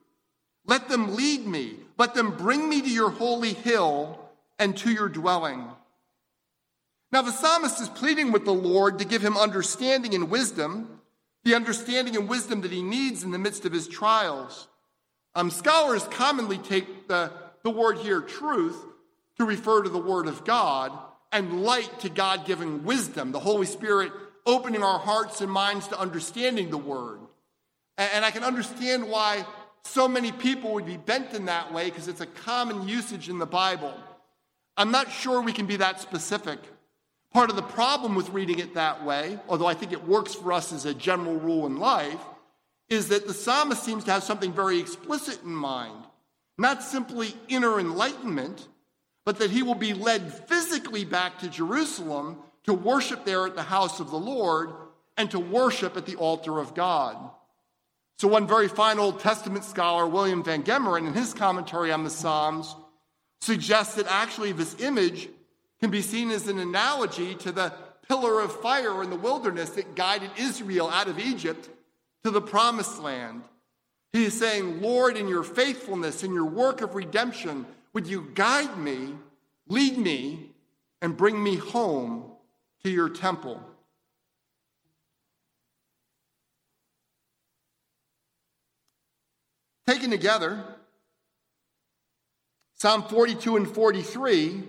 Let 0.67 0.89
them 0.89 1.15
lead 1.15 1.47
me 1.47 1.77
let 1.97 2.15
them 2.15 2.37
bring 2.37 2.69
me 2.69 2.83
to 2.83 2.89
your 2.91 3.11
holy 3.11 3.53
hill 3.53 4.19
and 4.59 4.77
to 4.79 4.91
your 4.91 5.09
dwelling. 5.09 5.65
Now, 7.13 7.23
the 7.23 7.33
psalmist 7.33 7.81
is 7.81 7.89
pleading 7.89 8.33
with 8.33 8.45
the 8.45 8.55
Lord 8.55 8.99
to 8.99 9.05
give 9.05 9.23
him 9.23 9.37
understanding 9.37 10.15
and 10.15 10.31
wisdom, 10.31 11.01
the 11.45 11.55
understanding 11.55 12.17
and 12.17 12.29
wisdom 12.29 12.63
that 12.63 12.73
he 12.73 12.83
needs 12.83 13.23
in 13.23 13.31
the 13.31 13.39
midst 13.39 13.65
of 13.65 13.73
his 13.73 13.87
trials. 13.87 14.67
Um, 15.37 15.51
scholars 15.51 16.05
commonly 16.11 16.59
take 16.59 17.07
the, 17.07 17.31
the 17.63 17.71
word 17.71 17.99
here, 17.99 18.21
truth, 18.21 18.83
to 19.39 19.45
refer 19.45 19.83
to 19.83 19.89
the 19.89 19.99
word 19.99 20.27
of 20.27 20.45
God, 20.45 20.93
and 21.31 21.63
light 21.63 22.01
to 22.01 22.09
God 22.09 22.47
given 22.47 22.85
wisdom, 22.85 23.33
the 23.33 23.41
Holy 23.41 23.67
Spirit 23.67 24.13
opening 24.47 24.83
our 24.83 24.99
hearts 24.99 25.41
and 25.41 25.51
minds 25.51 25.89
to 25.89 25.99
understanding 25.99 26.71
the 26.71 26.79
word. 26.79 27.21
And 27.97 28.25
I 28.25 28.31
can 28.31 28.43
understand 28.43 29.09
why 29.09 29.47
so 29.85 30.09
many 30.09 30.33
people 30.33 30.73
would 30.75 30.87
be 30.87 30.97
bent 30.97 31.35
in 31.35 31.45
that 31.47 31.73
way 31.73 31.91
because 31.91 32.09
it's 32.09 32.21
a 32.21 32.27
common 32.27 32.89
usage 32.89 33.29
in 33.29 33.39
the 33.39 33.47
Bible. 33.47 33.95
I'm 34.77 34.91
not 34.91 35.11
sure 35.11 35.41
we 35.41 35.53
can 35.53 35.67
be 35.67 35.77
that 35.77 36.01
specific. 36.01 36.59
Part 37.33 37.51
of 37.51 37.57
the 37.57 37.63
problem 37.63 38.15
with 38.15 38.31
reading 38.31 38.59
it 38.59 38.75
that 38.75 39.05
way, 39.05 39.39
although 39.49 39.67
I 39.67 39.75
think 39.75 39.93
it 39.93 40.07
works 40.07 40.35
for 40.35 40.53
us 40.53 40.73
as 40.73 40.87
a 40.87 40.95
general 40.95 41.37
rule 41.37 41.67
in 41.67 41.79
life, 41.79 42.21
is 42.89 43.09
that 43.09 43.27
the 43.27 43.35
psalmist 43.35 43.83
seems 43.83 44.05
to 44.05 44.13
have 44.13 44.23
something 44.23 44.53
very 44.53 44.79
explicit 44.79 45.43
in 45.43 45.55
mind. 45.55 46.05
Not 46.59 46.83
simply 46.83 47.35
inner 47.49 47.81
enlightenment, 47.81 48.69
but 49.25 49.39
that 49.39 49.51
he 49.51 49.63
will 49.63 49.75
be 49.75 49.95
led 49.95 50.33
physically 50.33 51.05
back 51.05 51.39
to 51.41 51.49
Jerusalem 51.49 52.39
to 52.65 52.75
worship 52.75 53.25
there 53.25 53.47
at 53.47 53.57
the 53.57 53.63
house 53.63 54.01
of 54.01 54.11
the 54.11 54.19
Lord 54.19 54.71
and 55.17 55.31
to 55.31 55.39
worship 55.39 55.97
at 55.97 56.07
the 56.07 56.17
altar 56.17 56.59
of 56.59 56.75
God. 56.75 57.17
So, 58.19 58.29
one 58.29 58.47
very 58.47 58.69
fine 58.69 58.99
Old 58.99 59.21
Testament 59.21 59.65
scholar, 59.65 60.07
William 60.07 60.45
Van 60.45 60.63
Gemeren, 60.63 61.07
in 61.07 61.15
his 61.15 61.35
commentary 61.35 61.91
on 61.91 62.05
the 62.05 62.11
Psalms, 62.11 62.75
suggests 63.41 63.97
that 63.97 64.07
actually 64.09 64.53
this 64.53 64.81
image 64.81 65.29
can 65.81 65.91
be 65.91 66.03
seen 66.03 66.31
as 66.31 66.49
an 66.49 66.59
analogy 66.59 67.35
to 67.37 67.53
the 67.53 67.73
pillar 68.09 68.41
of 68.41 68.61
fire 68.61 69.03
in 69.03 69.11
the 69.11 69.17
wilderness 69.17 69.71
that 69.71 69.95
guided 69.95 70.31
Israel 70.39 70.89
out 70.89 71.09
of 71.09 71.19
Egypt 71.19 71.69
to 72.23 72.31
the 72.31 72.41
promised 72.41 73.01
land. 73.01 73.43
He 74.13 74.25
is 74.25 74.39
saying, 74.39 74.81
Lord, 74.81 75.17
in 75.17 75.27
your 75.29 75.43
faithfulness, 75.43 76.23
in 76.23 76.33
your 76.33 76.45
work 76.45 76.81
of 76.81 76.95
redemption, 76.95 77.67
would 77.93 78.07
you 78.07 78.31
guide 78.35 78.79
me, 78.79 79.15
lead 79.69 79.99
me, 79.99 80.51
and 81.03 81.17
bring 81.17 81.43
me 81.43 81.57
home 81.57 82.31
to 82.85 82.91
your 82.91 83.09
temple? 83.09 83.61
Taken 89.87 90.11
together, 90.11 90.65
Psalm 92.75 93.03
42 93.03 93.57
and 93.57 93.69
43 93.69 94.63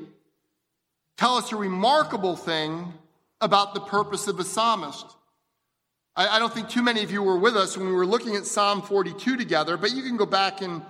tell 1.18 1.36
us 1.36 1.52
a 1.52 1.56
remarkable 1.56 2.36
thing 2.36 2.94
about 3.40 3.74
the 3.74 3.80
purpose 3.80 4.28
of 4.28 4.38
the 4.38 4.44
psalmist. 4.44 5.06
I, 6.16 6.28
I, 6.28 6.40
don't 6.40 6.54
think 6.54 6.70
too 6.70 6.82
many 6.82 7.04
of 7.04 7.12
you 7.12 7.24
were 7.24 7.38
with 7.38 7.56
us 7.56 7.78
when 7.78 7.88
we 7.88 7.94
were 7.94 8.06
looking 8.06 8.36
at 8.36 8.46
Psalm 8.46 8.82
42 8.82 9.38
together, 9.38 9.78
but 9.78 9.94
you 9.94 10.04
can 10.04 10.18
go 10.18 10.26
back 10.26 10.62
and 10.62 10.82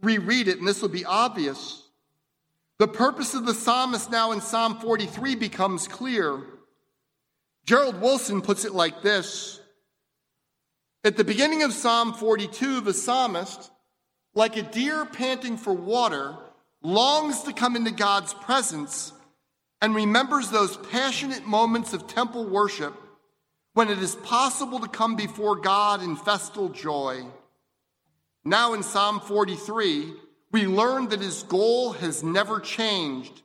reread 0.00 0.48
it, 0.48 0.58
and 0.58 0.66
this 0.66 0.82
will 0.82 0.88
be 0.88 1.04
obvious. 1.04 1.82
The 2.78 2.88
purpose 2.88 3.34
of 3.34 3.46
the 3.46 3.54
psalmist 3.54 4.10
now 4.10 4.32
in 4.32 4.40
Psalm 4.40 4.78
43 4.78 5.34
becomes 5.36 5.88
clear. 5.88 6.42
Gerald 7.64 8.00
Wilson 8.00 8.42
puts 8.42 8.64
it 8.64 8.72
like 8.72 9.02
this 9.02 9.60
At 11.06 11.16
the 11.16 11.22
beginning 11.22 11.62
of 11.62 11.72
Psalm 11.72 12.14
42, 12.14 12.80
the 12.80 12.92
psalmist, 12.92 13.70
like 14.34 14.56
a 14.56 14.62
deer 14.62 15.04
panting 15.04 15.56
for 15.56 15.72
water, 15.72 16.34
longs 16.82 17.42
to 17.42 17.52
come 17.52 17.76
into 17.76 17.92
God's 17.92 18.34
presence 18.34 19.12
and 19.80 19.94
remembers 19.94 20.50
those 20.50 20.76
passionate 20.90 21.46
moments 21.46 21.92
of 21.92 22.08
temple 22.08 22.44
worship 22.44 22.92
when 23.74 23.88
it 23.88 24.00
is 24.00 24.16
possible 24.16 24.80
to 24.80 24.88
come 24.88 25.14
before 25.14 25.54
God 25.54 26.02
in 26.02 26.16
festal 26.16 26.70
joy. 26.70 27.24
Now 28.44 28.74
in 28.74 28.82
Psalm 28.82 29.20
43, 29.20 30.12
we 30.50 30.66
learn 30.66 31.10
that 31.10 31.20
his 31.20 31.44
goal 31.44 31.92
has 31.92 32.24
never 32.24 32.58
changed. 32.58 33.42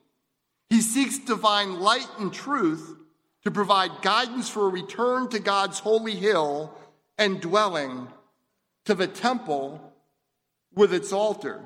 He 0.72 0.82
seeks 0.82 1.20
divine 1.20 1.80
light 1.80 2.10
and 2.18 2.34
truth 2.34 2.96
to 3.44 3.52
provide 3.52 4.02
guidance 4.02 4.50
for 4.50 4.66
a 4.66 4.72
return 4.72 5.30
to 5.30 5.38
God's 5.38 5.78
holy 5.78 6.16
hill 6.16 6.76
and 7.18 7.40
dwelling, 7.40 8.08
to 8.86 8.96
the 8.96 9.08
temple 9.08 9.94
with 10.74 10.94
its 10.94 11.12
altar. 11.12 11.62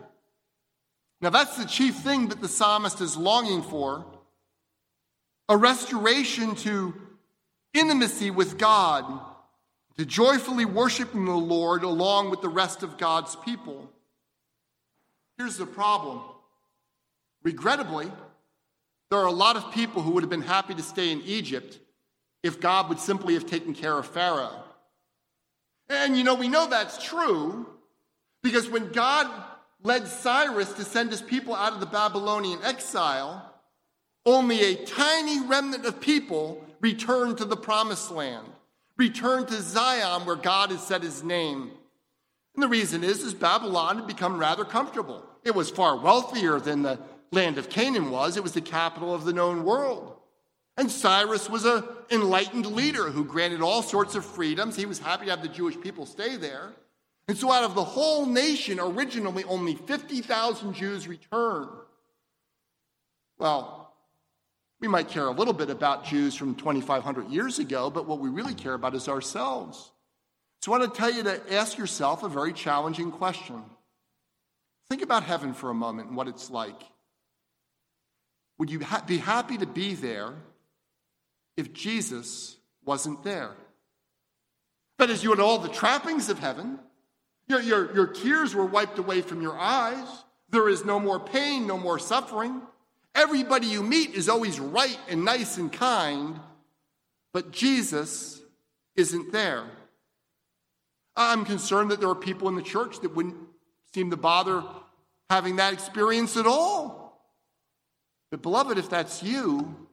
Now, 1.22 1.30
that's 1.30 1.58
the 1.58 1.66
chief 1.66 1.96
thing 1.96 2.28
that 2.30 2.42
the 2.42 2.48
psalmist 2.48 3.02
is 3.02 3.16
longing 3.16 3.62
for 3.62 4.06
a 5.48 5.56
restoration 5.56 6.56
to 6.56 6.94
intimacy 7.74 8.32
with 8.32 8.58
God, 8.58 9.06
to 9.98 10.06
joyfully 10.06 10.66
worshiping 10.66 11.26
the 11.26 11.32
Lord 11.32 11.84
along 11.84 12.30
with 12.30 12.42
the 12.42 12.50
rest 12.50 12.84
of 12.84 12.98
God's 12.98 13.36
people. 13.38 13.90
Here's 15.38 15.58
the 15.58 15.66
problem 15.66 16.22
regrettably, 17.44 18.12
there 19.12 19.20
are 19.20 19.28
a 19.28 19.32
lot 19.32 19.56
of 19.56 19.72
people 19.72 20.02
who 20.02 20.12
would 20.12 20.24
have 20.24 20.30
been 20.30 20.42
happy 20.42 20.74
to 20.74 20.82
stay 20.82 21.12
in 21.12 21.22
Egypt 21.22 21.80
if 22.42 22.60
God 22.60 22.90
would 22.90 23.00
simply 23.00 23.36
have 23.36 23.46
taken 23.46 23.74
care 23.74 23.98
of 23.98 24.08
Pharaoh. 24.08 24.65
And 25.90 26.18
you 26.18 26.24
know, 26.24 26.36
we 26.36 26.48
know 26.48 26.68
that's 26.68 27.04
true 27.04 27.68
because 28.42 28.70
when 28.70 28.92
God 28.92 29.28
led 29.84 30.08
Cyrus 30.08 30.74
to 30.74 30.84
send 30.84 31.12
his 31.12 31.22
people 31.22 31.54
out 31.54 31.74
of 31.74 31.80
the 31.80 31.86
Babylonian 31.86 32.60
exile, 32.64 33.54
only 34.26 34.62
a 34.62 34.86
tiny 34.86 35.42
remnant 35.42 35.86
of 35.86 36.02
people 36.02 36.66
returned 36.82 37.38
to 37.38 37.46
the 37.46 37.58
promised 37.58 38.12
land, 38.12 38.48
returned 38.98 39.48
to 39.50 39.62
Zion 39.62 40.26
where 40.26 40.36
God 40.36 40.72
has 40.72 40.86
set 40.86 41.04
his 41.04 41.24
name. 41.24 41.72
And 42.56 42.64
the 42.64 42.68
reason 42.68 43.04
is, 43.04 43.22
is 43.22 43.34
Babylon 43.34 43.98
had 43.98 44.08
become 44.08 44.40
rather 44.40 44.66
comfortable. 44.66 45.24
It 45.44 45.54
was 45.54 45.70
far 45.70 45.98
wealthier 45.98 46.60
than 46.60 46.82
the 46.82 47.00
land 47.32 47.58
of 47.58 47.70
Canaan 47.70 48.10
was. 48.10 48.38
It 48.38 48.44
was 48.44 48.54
the 48.54 48.62
capital 48.62 49.14
of 49.14 49.26
the 49.26 49.34
known 49.34 49.64
world. 49.64 50.15
And 50.78 50.92
Cyrus 50.92 51.50
was 51.50 51.66
an 51.66 51.84
enlightened 52.12 52.66
leader 52.66 53.10
who 53.10 53.24
granted 53.24 53.62
all 53.62 53.82
sorts 53.82 54.16
of 54.16 54.26
freedoms. 54.26 54.76
He 54.76 54.86
was 54.86 55.00
happy 55.00 55.26
to 55.26 55.32
have 55.32 55.42
the 55.42 55.48
Jewish 55.48 55.80
people 55.80 56.06
stay 56.06 56.36
there. 56.36 56.74
And 57.28 57.38
so, 57.38 57.52
out 57.52 57.64
of 57.64 57.76
the 57.76 57.84
whole 57.84 58.26
nation, 58.26 58.80
originally 58.80 59.44
only 59.46 59.76
50,000 59.76 60.74
Jews 60.74 61.08
returned. 61.08 61.70
Well, 63.40 63.94
we 64.80 64.88
might 64.88 65.08
care 65.08 65.26
a 65.26 65.32
little 65.32 65.54
bit 65.54 65.70
about 65.70 66.06
Jews 66.06 66.36
from 66.36 66.56
2,500 66.56 67.30
years 67.30 67.58
ago, 67.58 67.90
but 67.90 68.06
what 68.06 68.20
we 68.20 68.30
really 68.30 68.54
care 68.54 68.74
about 68.74 68.94
is 68.94 69.08
ourselves. 69.08 69.92
So 70.62 70.74
I 70.74 70.78
want 70.78 70.94
to 70.94 71.00
tell 71.00 71.12
you 71.12 71.24
to 71.24 71.54
ask 71.54 71.78
yourself 71.78 72.24
a 72.24 72.30
very 72.30 72.54
challenging 72.54 73.12
question. 73.12 73.64
Think 74.90 75.02
about 75.02 75.24
heaven 75.24 75.54
for 75.54 75.70
a 75.70 75.74
moment 75.74 76.10
and 76.10 76.18
what 76.18 76.28
it's 76.28 76.52
like. 76.52 76.80
Would 78.60 78.70
you 78.70 78.82
ha- 78.82 79.04
be 79.06 79.18
happy 79.18 79.58
to 79.58 79.66
be 79.66 79.96
there 79.96 80.34
if 81.58 81.74
Jesus 81.74 82.58
wasn't 82.84 83.24
there? 83.24 83.52
But 84.98 85.10
as 85.10 85.24
you 85.24 85.32
had 85.32 85.40
all 85.40 85.58
the 85.58 85.70
trappings 85.70 86.30
of 86.30 86.40
heaven, 86.40 86.80
your, 87.48 87.62
your, 87.62 87.94
your 87.94 88.08
tears 88.08 88.56
were 88.56 88.66
wiped 88.66 88.98
away 88.98 89.22
from 89.22 89.42
your 89.42 89.58
eyes. 89.58 90.08
There 90.50 90.70
is 90.70 90.86
no 90.86 91.00
more 91.00 91.20
pain, 91.20 91.68
no 91.68 91.78
more 91.78 92.00
suffering. 92.00 92.62
Everybody 93.14 93.68
you 93.68 93.84
meet 93.84 94.14
is 94.14 94.30
always 94.30 94.60
right 94.60 95.00
and 95.08 95.24
nice 95.24 95.58
and 95.58 95.72
kind, 95.72 96.40
but 97.34 97.52
Jesus 97.52 98.42
isn't 98.96 99.32
there. 99.32 99.66
I'm 101.16 101.46
concerned 101.46 101.92
that 101.92 102.00
there 102.00 102.10
are 102.10 102.16
people 102.16 102.50
in 102.50 102.56
the 102.56 102.62
church 102.62 103.00
that 103.02 103.16
wouldn't 103.16 103.38
seem 103.94 104.12
to 104.12 104.18
bother 104.18 104.64
having 105.30 105.58
that 105.58 105.74
experience 105.74 106.36
at 106.36 106.46
all. 106.46 107.06
But, 108.32 108.42
beloved, 108.42 108.78
if 108.78 108.90
that's 108.90 109.24
you, 109.24 109.85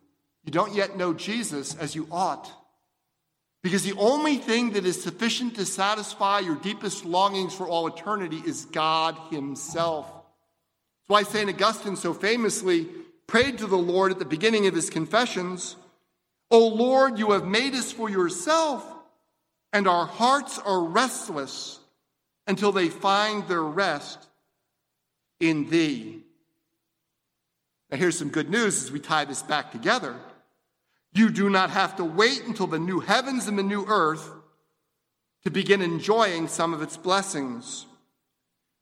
you 0.45 0.53
don't 0.53 0.75
yet 0.75 0.97
know 0.97 1.13
Jesus 1.15 1.75
as 1.77 1.95
you 1.95 2.09
ought. 2.11 2.51
Because 3.63 3.85
the 3.85 3.97
only 3.97 4.37
thing 4.37 4.73
that 4.73 4.85
is 4.85 5.01
sufficient 5.01 5.55
to 5.55 5.65
satisfy 5.65 6.41
your 6.41 6.57
deepest 6.57 7.05
longings 7.05 7.55
for 7.55 7.69
all 7.69 7.87
eternity 7.87 8.43
is 8.45 8.65
God 8.65 9.17
Himself. 9.31 10.07
That's 10.07 11.09
why 11.09 11.23
St. 11.23 11.49
Augustine 11.49 11.97
so 11.97 12.13
famously 12.13 12.89
prayed 13.29 13.59
to 13.59 13.67
the 13.67 13.79
Lord 13.79 14.11
at 14.11 14.19
the 14.19 14.25
beginning 14.25 14.67
of 14.67 14.75
his 14.75 14.91
confessions, 14.91 15.77
O 16.51 16.69
Lord, 16.69 17.19
you 17.19 17.31
have 17.31 17.47
made 17.47 17.75
us 17.75 17.91
for 17.91 18.11
yourself, 18.11 18.85
and 19.73 19.89
our 19.89 20.07
hearts 20.07 20.59
are 20.59 20.83
restless 20.83 21.79
until 22.47 22.73
they 22.73 22.89
find 22.89 23.47
their 23.49 23.63
rest 23.63 24.29
in 25.41 25.71
thee. 25.71 26.23
Now, 27.91 27.97
here's 27.97 28.19
some 28.19 28.29
good 28.29 28.51
news 28.51 28.85
as 28.85 28.93
we 28.93 29.01
tie 29.01 29.25
this 29.25 29.43
back 29.43 29.73
together. 29.73 30.15
You 31.15 31.31
do 31.31 31.51
not 31.51 31.71
have 31.71 31.97
to 31.97 32.05
wait 32.05 32.45
until 32.47 32.67
the 32.67 32.79
new 32.79 33.01
heavens 33.01 33.47
and 33.47 33.59
the 33.59 33.63
new 33.63 33.85
earth 33.87 34.31
to 35.45 35.51
begin 35.51 35.83
enjoying 35.83 36.49
some 36.49 36.73
of 36.73 36.83
its 36.83 36.97
blessings. 36.97 37.87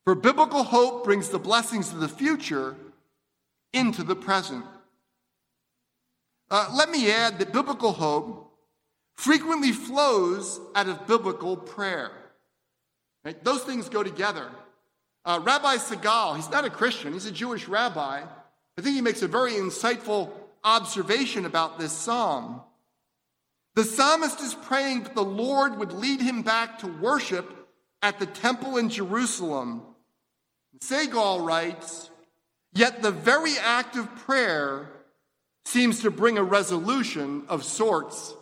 For 0.04 0.14
biblical 0.14 0.62
hope 0.62 1.04
brings 1.04 1.28
the 1.28 1.38
blessings 1.38 1.92
of 1.92 2.00
the 2.00 2.08
future 2.08 2.76
into 3.72 4.02
the 4.02 4.16
present. 4.16 4.64
Uh, 6.50 6.70
let 6.74 6.90
me 6.90 7.10
add 7.10 7.38
that 7.38 7.52
biblical 7.52 7.92
hope 7.92 8.52
frequently 9.14 9.72
flows 9.72 10.60
out 10.74 10.88
of 10.88 11.06
biblical 11.06 11.56
prayer. 11.56 12.10
Right? 13.24 13.42
Those 13.44 13.62
things 13.62 13.88
go 13.88 14.02
together. 14.02 14.48
Uh, 15.24 15.40
rabbi 15.42 15.76
Segal, 15.76 16.36
he's 16.36 16.50
not 16.50 16.64
a 16.64 16.70
Christian, 16.70 17.12
he's 17.12 17.26
a 17.26 17.32
Jewish 17.32 17.68
rabbi. 17.68 18.22
I 18.78 18.82
think 18.82 18.94
he 18.94 19.02
makes 19.02 19.22
a 19.22 19.28
very 19.28 19.52
insightful 19.52 20.30
observation 20.64 21.46
about 21.46 21.78
this 21.78 21.92
psalm. 21.92 22.62
The 23.74 23.84
psalmist 23.84 24.40
is 24.40 24.54
praying 24.54 25.04
that 25.04 25.14
the 25.14 25.24
Lord 25.24 25.78
would 25.78 25.92
lead 25.92 26.20
him 26.20 26.42
back 26.42 26.80
to 26.80 26.86
worship 26.86 27.68
at 28.02 28.18
the 28.18 28.26
temple 28.26 28.76
in 28.76 28.88
Jerusalem. 28.88 29.82
Segal 30.80 31.44
writes, 31.44 32.10
Yet 32.72 33.02
the 33.02 33.10
very 33.10 33.58
act 33.58 33.96
of 33.96 34.14
prayer 34.16 34.90
seems 35.64 36.00
to 36.00 36.10
bring 36.10 36.38
a 36.38 36.42
resolution 36.42 37.44
of 37.48 37.64
sorts. 37.64 38.34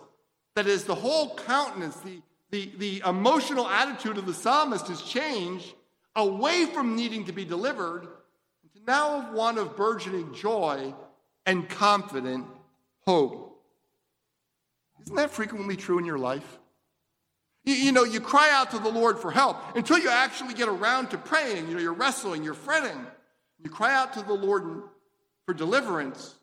That 0.54 0.66
is, 0.66 0.84
the 0.84 0.94
whole 0.94 1.34
countenance, 1.34 1.96
the, 1.96 2.20
the, 2.50 2.72
the 2.78 3.02
emotional 3.06 3.68
attitude 3.68 4.18
of 4.18 4.26
the 4.26 4.34
psalmist 4.34 4.88
has 4.88 5.02
changed 5.02 5.74
away 6.16 6.66
from 6.66 6.96
needing 6.96 7.24
to 7.26 7.32
be 7.32 7.44
delivered 7.44 8.02
to 8.02 8.80
now 8.86 9.32
one 9.32 9.58
of 9.58 9.76
burgeoning 9.76 10.34
joy 10.34 10.94
and 11.48 11.66
confident 11.66 12.46
hope. 13.06 13.64
Isn't 15.02 15.16
that 15.16 15.30
frequently 15.30 15.76
true 15.76 15.98
in 15.98 16.04
your 16.04 16.18
life? 16.18 16.58
You, 17.64 17.74
you, 17.74 17.90
know, 17.90 18.04
you 18.04 18.20
cry 18.20 18.50
out 18.52 18.72
to 18.72 18.78
the 18.78 18.90
Lord 18.90 19.18
for 19.18 19.30
help 19.30 19.56
until 19.74 19.98
you 19.98 20.10
actually 20.10 20.52
get 20.52 20.68
around 20.68 21.08
to 21.10 21.18
praying. 21.18 21.68
You 21.68 21.74
know, 21.74 21.80
you're 21.80 21.94
wrestling, 21.94 22.44
you're 22.44 22.52
fretting. 22.52 23.06
You 23.64 23.70
cry 23.70 23.94
out 23.94 24.12
to 24.12 24.22
the 24.22 24.34
Lord 24.34 24.82
for 25.46 25.54
deliverance. 25.54 26.34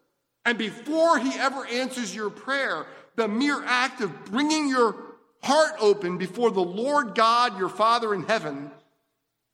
And 0.44 0.58
before 0.58 1.20
He 1.20 1.38
ever 1.38 1.68
answers 1.68 2.14
your 2.16 2.32
prayer, 2.32 2.88
the 3.16 3.28
mere 3.28 3.64
act 3.64 4.02
of 4.02 4.26
bringing 4.26 4.68
your 4.68 4.96
heart 5.44 5.76
open 5.80 6.18
before 6.18 6.50
the 6.50 6.64
Lord 6.64 7.14
God, 7.14 7.60
your 7.60 7.70
Father 7.70 8.12
in 8.16 8.24
heaven, 8.24 8.72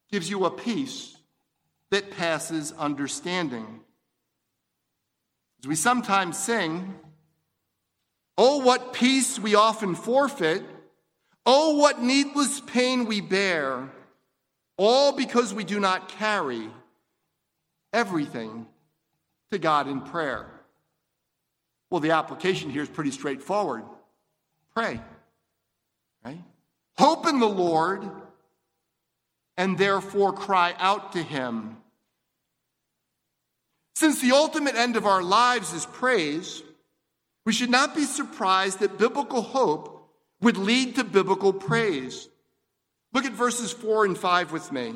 gives 0.10 0.30
you 0.30 0.46
a 0.46 0.52
peace 0.52 1.18
that 1.90 2.12
passes 2.12 2.72
understanding. 2.72 3.82
As 5.62 5.68
we 5.68 5.76
sometimes 5.76 6.38
sing, 6.38 6.96
Oh, 8.38 8.58
what 8.58 8.94
peace 8.94 9.38
we 9.38 9.56
often 9.56 9.94
forfeit. 9.94 10.64
Oh, 11.46 11.76
what 11.78 12.02
needless 12.02 12.60
pain 12.62 13.06
we 13.06 13.22
bear. 13.22 13.92
All 14.78 15.12
because 15.12 15.54
we 15.54 15.64
do 15.64 15.80
not 15.80 16.10
carry 16.10 16.70
everything 17.94 18.66
to 19.52 19.60
God 19.60 19.88
in 19.88 20.02
prayer. 20.02 20.48
Well, 21.90 22.00
the 22.00 22.12
application 22.12 22.70
here 22.70 22.82
is 22.82 22.90
pretty 22.90 23.12
straightforward 23.12 23.84
pray, 24.74 25.02
right? 26.24 26.42
Hope 26.98 27.28
in 27.28 27.40
the 27.40 27.46
Lord 27.46 28.10
and 29.58 29.78
therefore 29.78 30.32
cry 30.32 30.74
out 30.78 31.12
to 31.12 31.22
Him. 31.22 31.78
Since 34.02 34.20
the 34.20 34.32
ultimate 34.32 34.74
end 34.74 34.96
of 34.96 35.06
our 35.06 35.22
lives 35.22 35.74
is 35.74 35.86
praise, 35.86 36.64
we 37.46 37.54
should 37.54 37.70
not 37.70 37.94
be 37.96 38.06
surprised 38.06 38.80
that 38.80 38.98
biblical 38.98 39.44
hope 39.44 40.10
would 40.42 40.58
lead 40.58 40.96
to 40.96 41.04
biblical 41.04 41.54
praise. 41.54 42.28
Look 43.14 43.26
at 43.26 43.34
verses 43.34 43.72
4 43.72 44.06
and 44.06 44.18
5 44.18 44.52
with 44.52 44.72
me. 44.72 44.96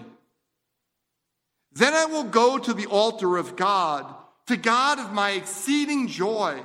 Then 1.74 1.94
I 1.94 2.06
will 2.06 2.24
go 2.24 2.58
to 2.58 2.74
the 2.74 2.88
altar 2.88 3.38
of 3.38 3.56
God, 3.56 4.12
to 4.48 4.58
God 4.58 4.98
of 4.98 5.14
my 5.14 5.34
exceeding 5.34 6.08
joy, 6.08 6.60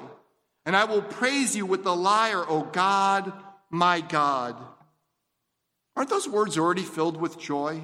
and 0.65 0.75
I 0.75 0.85
will 0.85 1.03
praise 1.03 1.55
you 1.55 1.67
with 1.67 1.85
the 1.85 1.95
lyre, 1.95 2.47
O 2.49 2.63
God, 2.63 3.35
my 3.69 4.01
God. 4.01 4.57
Aren't 5.95 6.09
those 6.09 6.27
words 6.27 6.57
already 6.57 6.85
filled 6.85 7.21
with 7.21 7.39
joy? 7.39 7.83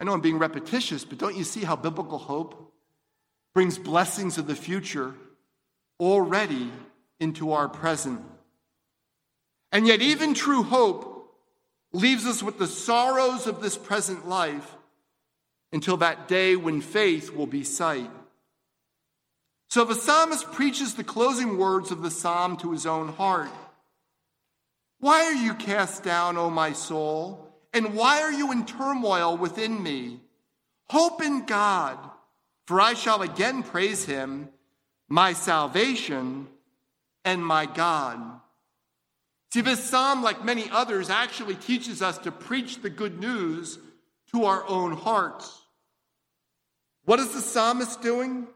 I 0.00 0.04
know 0.04 0.14
I'm 0.14 0.22
being 0.22 0.38
repetitious, 0.38 1.04
but 1.04 1.18
don't 1.18 1.36
you 1.36 1.44
see 1.44 1.62
how 1.62 1.76
biblical 1.76 2.16
hope 2.18 2.72
brings 3.52 3.76
blessings 3.76 4.38
of 4.38 4.46
the 4.46 4.54
future 4.54 5.14
already 6.00 6.72
into 7.18 7.52
our 7.52 7.68
present. 7.68 8.22
And 9.72 9.86
yet, 9.86 10.00
even 10.00 10.32
true 10.32 10.62
hope 10.62 11.36
leaves 11.92 12.24
us 12.24 12.42
with 12.42 12.58
the 12.58 12.66
sorrows 12.66 13.46
of 13.46 13.60
this 13.60 13.76
present 13.76 14.26
life 14.26 14.76
until 15.72 15.98
that 15.98 16.28
day 16.28 16.56
when 16.56 16.80
faith 16.80 17.34
will 17.34 17.46
be 17.46 17.62
sight. 17.62 18.10
So, 19.68 19.84
the 19.84 19.94
psalmist 19.94 20.50
preaches 20.50 20.94
the 20.94 21.04
closing 21.04 21.58
words 21.58 21.90
of 21.90 22.02
the 22.02 22.10
psalm 22.10 22.56
to 22.58 22.72
his 22.72 22.86
own 22.86 23.08
heart 23.08 23.50
Why 24.98 25.24
are 25.26 25.34
you 25.34 25.54
cast 25.54 26.02
down, 26.02 26.38
O 26.38 26.48
my 26.48 26.72
soul? 26.72 27.49
And 27.72 27.94
why 27.94 28.22
are 28.22 28.32
you 28.32 28.52
in 28.52 28.66
turmoil 28.66 29.36
within 29.36 29.82
me? 29.82 30.20
Hope 30.88 31.22
in 31.22 31.46
God, 31.46 31.98
for 32.66 32.80
I 32.80 32.94
shall 32.94 33.22
again 33.22 33.62
praise 33.62 34.04
him 34.04 34.48
my 35.10 35.32
salvation, 35.32 36.46
and 37.24 37.44
my 37.44 37.66
God. 37.66 38.40
See, 39.52 39.60
this 39.60 39.82
psalm, 39.82 40.22
like 40.22 40.44
many 40.44 40.70
others, 40.70 41.10
actually 41.10 41.56
teaches 41.56 42.00
us 42.00 42.16
to 42.18 42.30
preach 42.30 42.80
the 42.80 42.88
good 42.88 43.18
news 43.18 43.80
to 44.32 44.44
our 44.44 44.66
own 44.68 44.92
hearts. 44.92 45.62
What 47.04 47.18
is 47.18 47.34
the 47.34 47.40
psalmist 47.40 48.00
doing? 48.00 48.46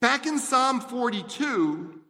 Back 0.00 0.26
in 0.26 0.38
Psalm 0.38 0.80
42, 0.80 2.00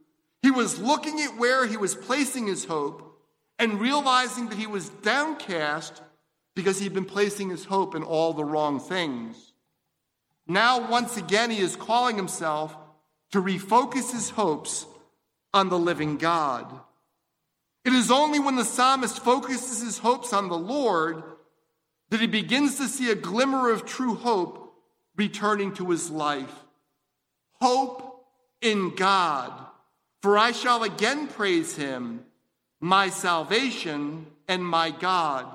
he 0.42 0.50
was 0.50 0.78
looking 0.78 1.22
at 1.22 1.38
where 1.38 1.66
he 1.66 1.78
was 1.78 1.94
placing 1.94 2.46
his 2.46 2.66
hope 2.66 3.18
and 3.58 3.80
realizing 3.80 4.50
that 4.50 4.58
he 4.58 4.66
was 4.66 4.90
downcast 4.90 6.02
because 6.54 6.78
he'd 6.78 6.94
been 6.94 7.04
placing 7.04 7.50
his 7.50 7.64
hope 7.64 7.94
in 7.94 8.02
all 8.02 8.32
the 8.32 8.44
wrong 8.44 8.78
things. 8.80 9.52
Now, 10.46 10.90
once 10.90 11.16
again, 11.16 11.50
he 11.50 11.60
is 11.60 11.76
calling 11.76 12.16
himself 12.16 12.76
to 13.32 13.42
refocus 13.42 14.12
his 14.12 14.30
hopes 14.30 14.86
on 15.52 15.68
the 15.68 15.78
living 15.78 16.16
God. 16.16 16.66
It 17.84 17.92
is 17.92 18.10
only 18.10 18.38
when 18.38 18.56
the 18.56 18.64
psalmist 18.64 19.20
focuses 19.20 19.82
his 19.82 19.98
hopes 19.98 20.32
on 20.32 20.48
the 20.48 20.58
Lord 20.58 21.22
that 22.10 22.20
he 22.20 22.26
begins 22.26 22.76
to 22.76 22.86
see 22.86 23.10
a 23.10 23.14
glimmer 23.14 23.70
of 23.70 23.84
true 23.84 24.14
hope 24.14 24.74
returning 25.16 25.72
to 25.74 25.90
his 25.90 26.10
life. 26.10 26.54
Hope 27.60 28.26
in 28.60 28.94
God, 28.94 29.52
for 30.22 30.38
I 30.38 30.52
shall 30.52 30.82
again 30.82 31.26
praise 31.28 31.76
him, 31.76 32.24
my 32.80 33.08
salvation 33.08 34.26
and 34.48 34.64
my 34.64 34.90
God. 34.90 35.46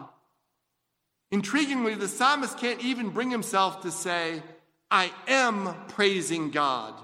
Intriguingly, 1.32 1.98
the 2.00 2.08
psalmist 2.08 2.58
can't 2.58 2.84
even 2.84 3.10
bring 3.10 3.30
himself 3.30 3.82
to 3.82 3.92
say, 3.92 4.42
I 4.90 5.12
am 5.28 5.76
praising 5.88 6.50
God 6.50 6.96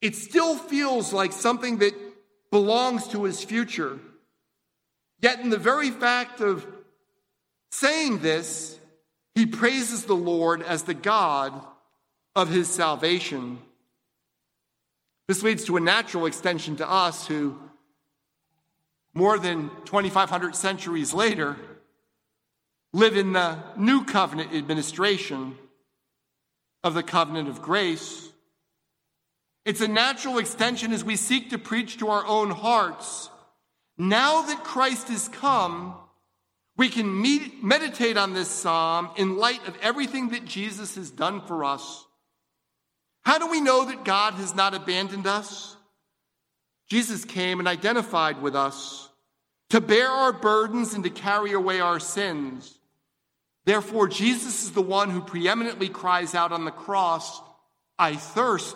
it 0.00 0.14
still 0.14 0.56
feels 0.56 1.12
like 1.12 1.32
something 1.32 1.78
that 1.78 1.94
belongs 2.50 3.08
to 3.08 3.24
his 3.24 3.42
future. 3.42 3.98
Yet, 5.20 5.40
in 5.40 5.50
the 5.50 5.58
very 5.58 5.90
fact 5.90 6.40
of 6.40 6.66
saying 7.70 8.20
this, 8.20 8.78
he 9.34 9.46
praises 9.46 10.04
the 10.04 10.14
Lord 10.14 10.62
as 10.62 10.84
the 10.84 10.94
God 10.94 11.52
of 12.36 12.48
his 12.48 12.68
salvation. 12.68 13.58
This 15.26 15.42
leads 15.42 15.64
to 15.64 15.76
a 15.76 15.80
natural 15.80 16.26
extension 16.26 16.76
to 16.76 16.88
us 16.88 17.26
who, 17.26 17.58
more 19.14 19.38
than 19.38 19.68
2,500 19.84 20.54
centuries 20.54 21.12
later, 21.12 21.56
live 22.98 23.16
in 23.16 23.32
the 23.32 23.58
new 23.76 24.04
covenant 24.04 24.52
administration 24.54 25.56
of 26.84 26.94
the 26.94 27.02
covenant 27.02 27.48
of 27.48 27.62
grace 27.62 28.28
it's 29.68 29.82
a 29.82 29.86
natural 29.86 30.38
extension 30.38 30.94
as 30.94 31.04
we 31.04 31.16
seek 31.16 31.50
to 31.50 31.58
preach 31.58 31.98
to 31.98 32.08
our 32.08 32.24
own 32.24 32.48
hearts. 32.48 33.28
Now 33.98 34.40
that 34.40 34.64
Christ 34.64 35.08
has 35.08 35.28
come, 35.28 35.94
we 36.78 36.88
can 36.88 37.20
meet, 37.20 37.62
meditate 37.62 38.16
on 38.16 38.32
this 38.32 38.48
psalm 38.48 39.10
in 39.18 39.36
light 39.36 39.68
of 39.68 39.76
everything 39.82 40.30
that 40.30 40.46
Jesus 40.46 40.94
has 40.94 41.10
done 41.10 41.42
for 41.42 41.66
us. 41.66 42.06
How 43.26 43.38
do 43.38 43.50
we 43.50 43.60
know 43.60 43.84
that 43.84 44.06
God 44.06 44.32
has 44.34 44.54
not 44.54 44.72
abandoned 44.72 45.26
us? 45.26 45.76
Jesus 46.88 47.26
came 47.26 47.58
and 47.58 47.68
identified 47.68 48.40
with 48.40 48.56
us 48.56 49.10
to 49.68 49.82
bear 49.82 50.08
our 50.08 50.32
burdens 50.32 50.94
and 50.94 51.04
to 51.04 51.10
carry 51.10 51.52
away 51.52 51.80
our 51.80 52.00
sins. 52.00 52.77
Therefore, 53.68 54.08
Jesus 54.08 54.64
is 54.64 54.70
the 54.70 54.80
one 54.80 55.10
who 55.10 55.20
preeminently 55.20 55.90
cries 55.90 56.34
out 56.34 56.52
on 56.52 56.64
the 56.64 56.70
cross, 56.70 57.42
I 57.98 58.16
thirst. 58.16 58.74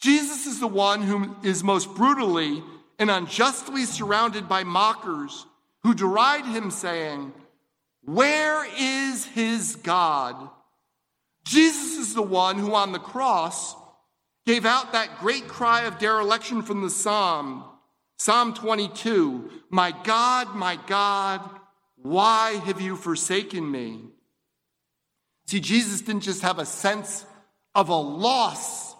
Jesus 0.00 0.46
is 0.46 0.60
the 0.60 0.68
one 0.68 1.02
who 1.02 1.34
is 1.42 1.64
most 1.64 1.92
brutally 1.96 2.62
and 3.00 3.10
unjustly 3.10 3.84
surrounded 3.86 4.48
by 4.48 4.62
mockers 4.62 5.46
who 5.82 5.94
deride 5.94 6.46
him, 6.46 6.70
saying, 6.70 7.32
Where 8.04 8.64
is 8.78 9.24
his 9.24 9.74
God? 9.74 10.36
Jesus 11.44 11.98
is 11.98 12.14
the 12.14 12.22
one 12.22 12.60
who 12.60 12.74
on 12.74 12.92
the 12.92 13.00
cross 13.00 13.74
gave 14.46 14.64
out 14.64 14.92
that 14.92 15.18
great 15.18 15.48
cry 15.48 15.86
of 15.86 15.98
dereliction 15.98 16.62
from 16.62 16.82
the 16.82 16.90
Psalm, 16.90 17.64
Psalm 18.16 18.54
22 18.54 19.50
My 19.70 19.90
God, 20.04 20.54
my 20.54 20.78
God, 20.86 21.40
why 22.02 22.52
have 22.64 22.80
you 22.80 22.96
forsaken 22.96 23.68
me? 23.70 24.00
See, 25.46 25.60
Jesus 25.60 26.00
didn't 26.00 26.22
just 26.22 26.42
have 26.42 26.58
a 26.58 26.66
sense 26.66 27.24
of 27.74 27.88
a 27.88 27.94
loss 27.94 28.94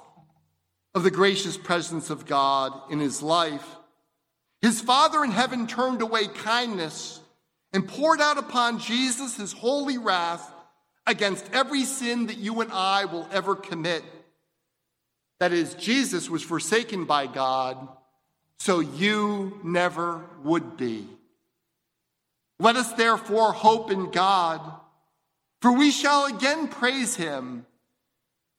of 0.95 1.03
the 1.03 1.11
gracious 1.11 1.57
presence 1.57 2.11
of 2.11 2.27
God 2.27 2.73
in 2.91 3.01
his 3.01 3.23
life. 3.23 3.67
His 4.61 4.81
Father 4.81 5.25
in 5.25 5.31
heaven 5.31 5.67
turned 5.67 6.03
away 6.03 6.27
kindness 6.27 7.21
and 7.73 7.89
poured 7.89 8.21
out 8.21 8.39
upon 8.39 8.79
Jesus 8.79 9.37
his 9.37 9.53
holy 9.53 9.99
wrath 9.99 10.53
against 11.07 11.49
every 11.53 11.85
sin 11.85 12.27
that 12.27 12.37
you 12.37 12.61
and 12.61 12.71
I 12.71 13.07
will 13.07 13.27
ever 13.33 13.57
commit. 13.57 14.05
That 15.41 15.53
is, 15.53 15.75
Jesus 15.75 16.31
was 16.31 16.43
forsaken 16.43 17.05
by 17.05 17.27
God, 17.27 17.89
so 18.59 18.79
you 18.79 19.59
never 19.65 20.25
would 20.45 20.77
be. 20.77 21.09
Let 22.63 22.77
us 22.77 22.93
therefore 22.93 23.53
hope 23.53 23.91
in 23.91 24.13
God, 24.13 24.61
for 25.61 25.73
we 25.73 25.91
shall 25.91 26.27
again 26.27 26.69
praise 26.69 27.17
him, 27.17 27.67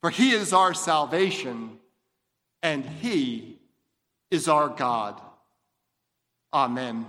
for 0.02 0.10
he 0.10 0.32
is 0.32 0.52
our 0.52 0.74
salvation, 0.74 1.78
and 2.62 2.84
he 2.84 3.56
is 4.30 4.46
our 4.46 4.68
God. 4.68 5.18
Amen. 6.52 7.06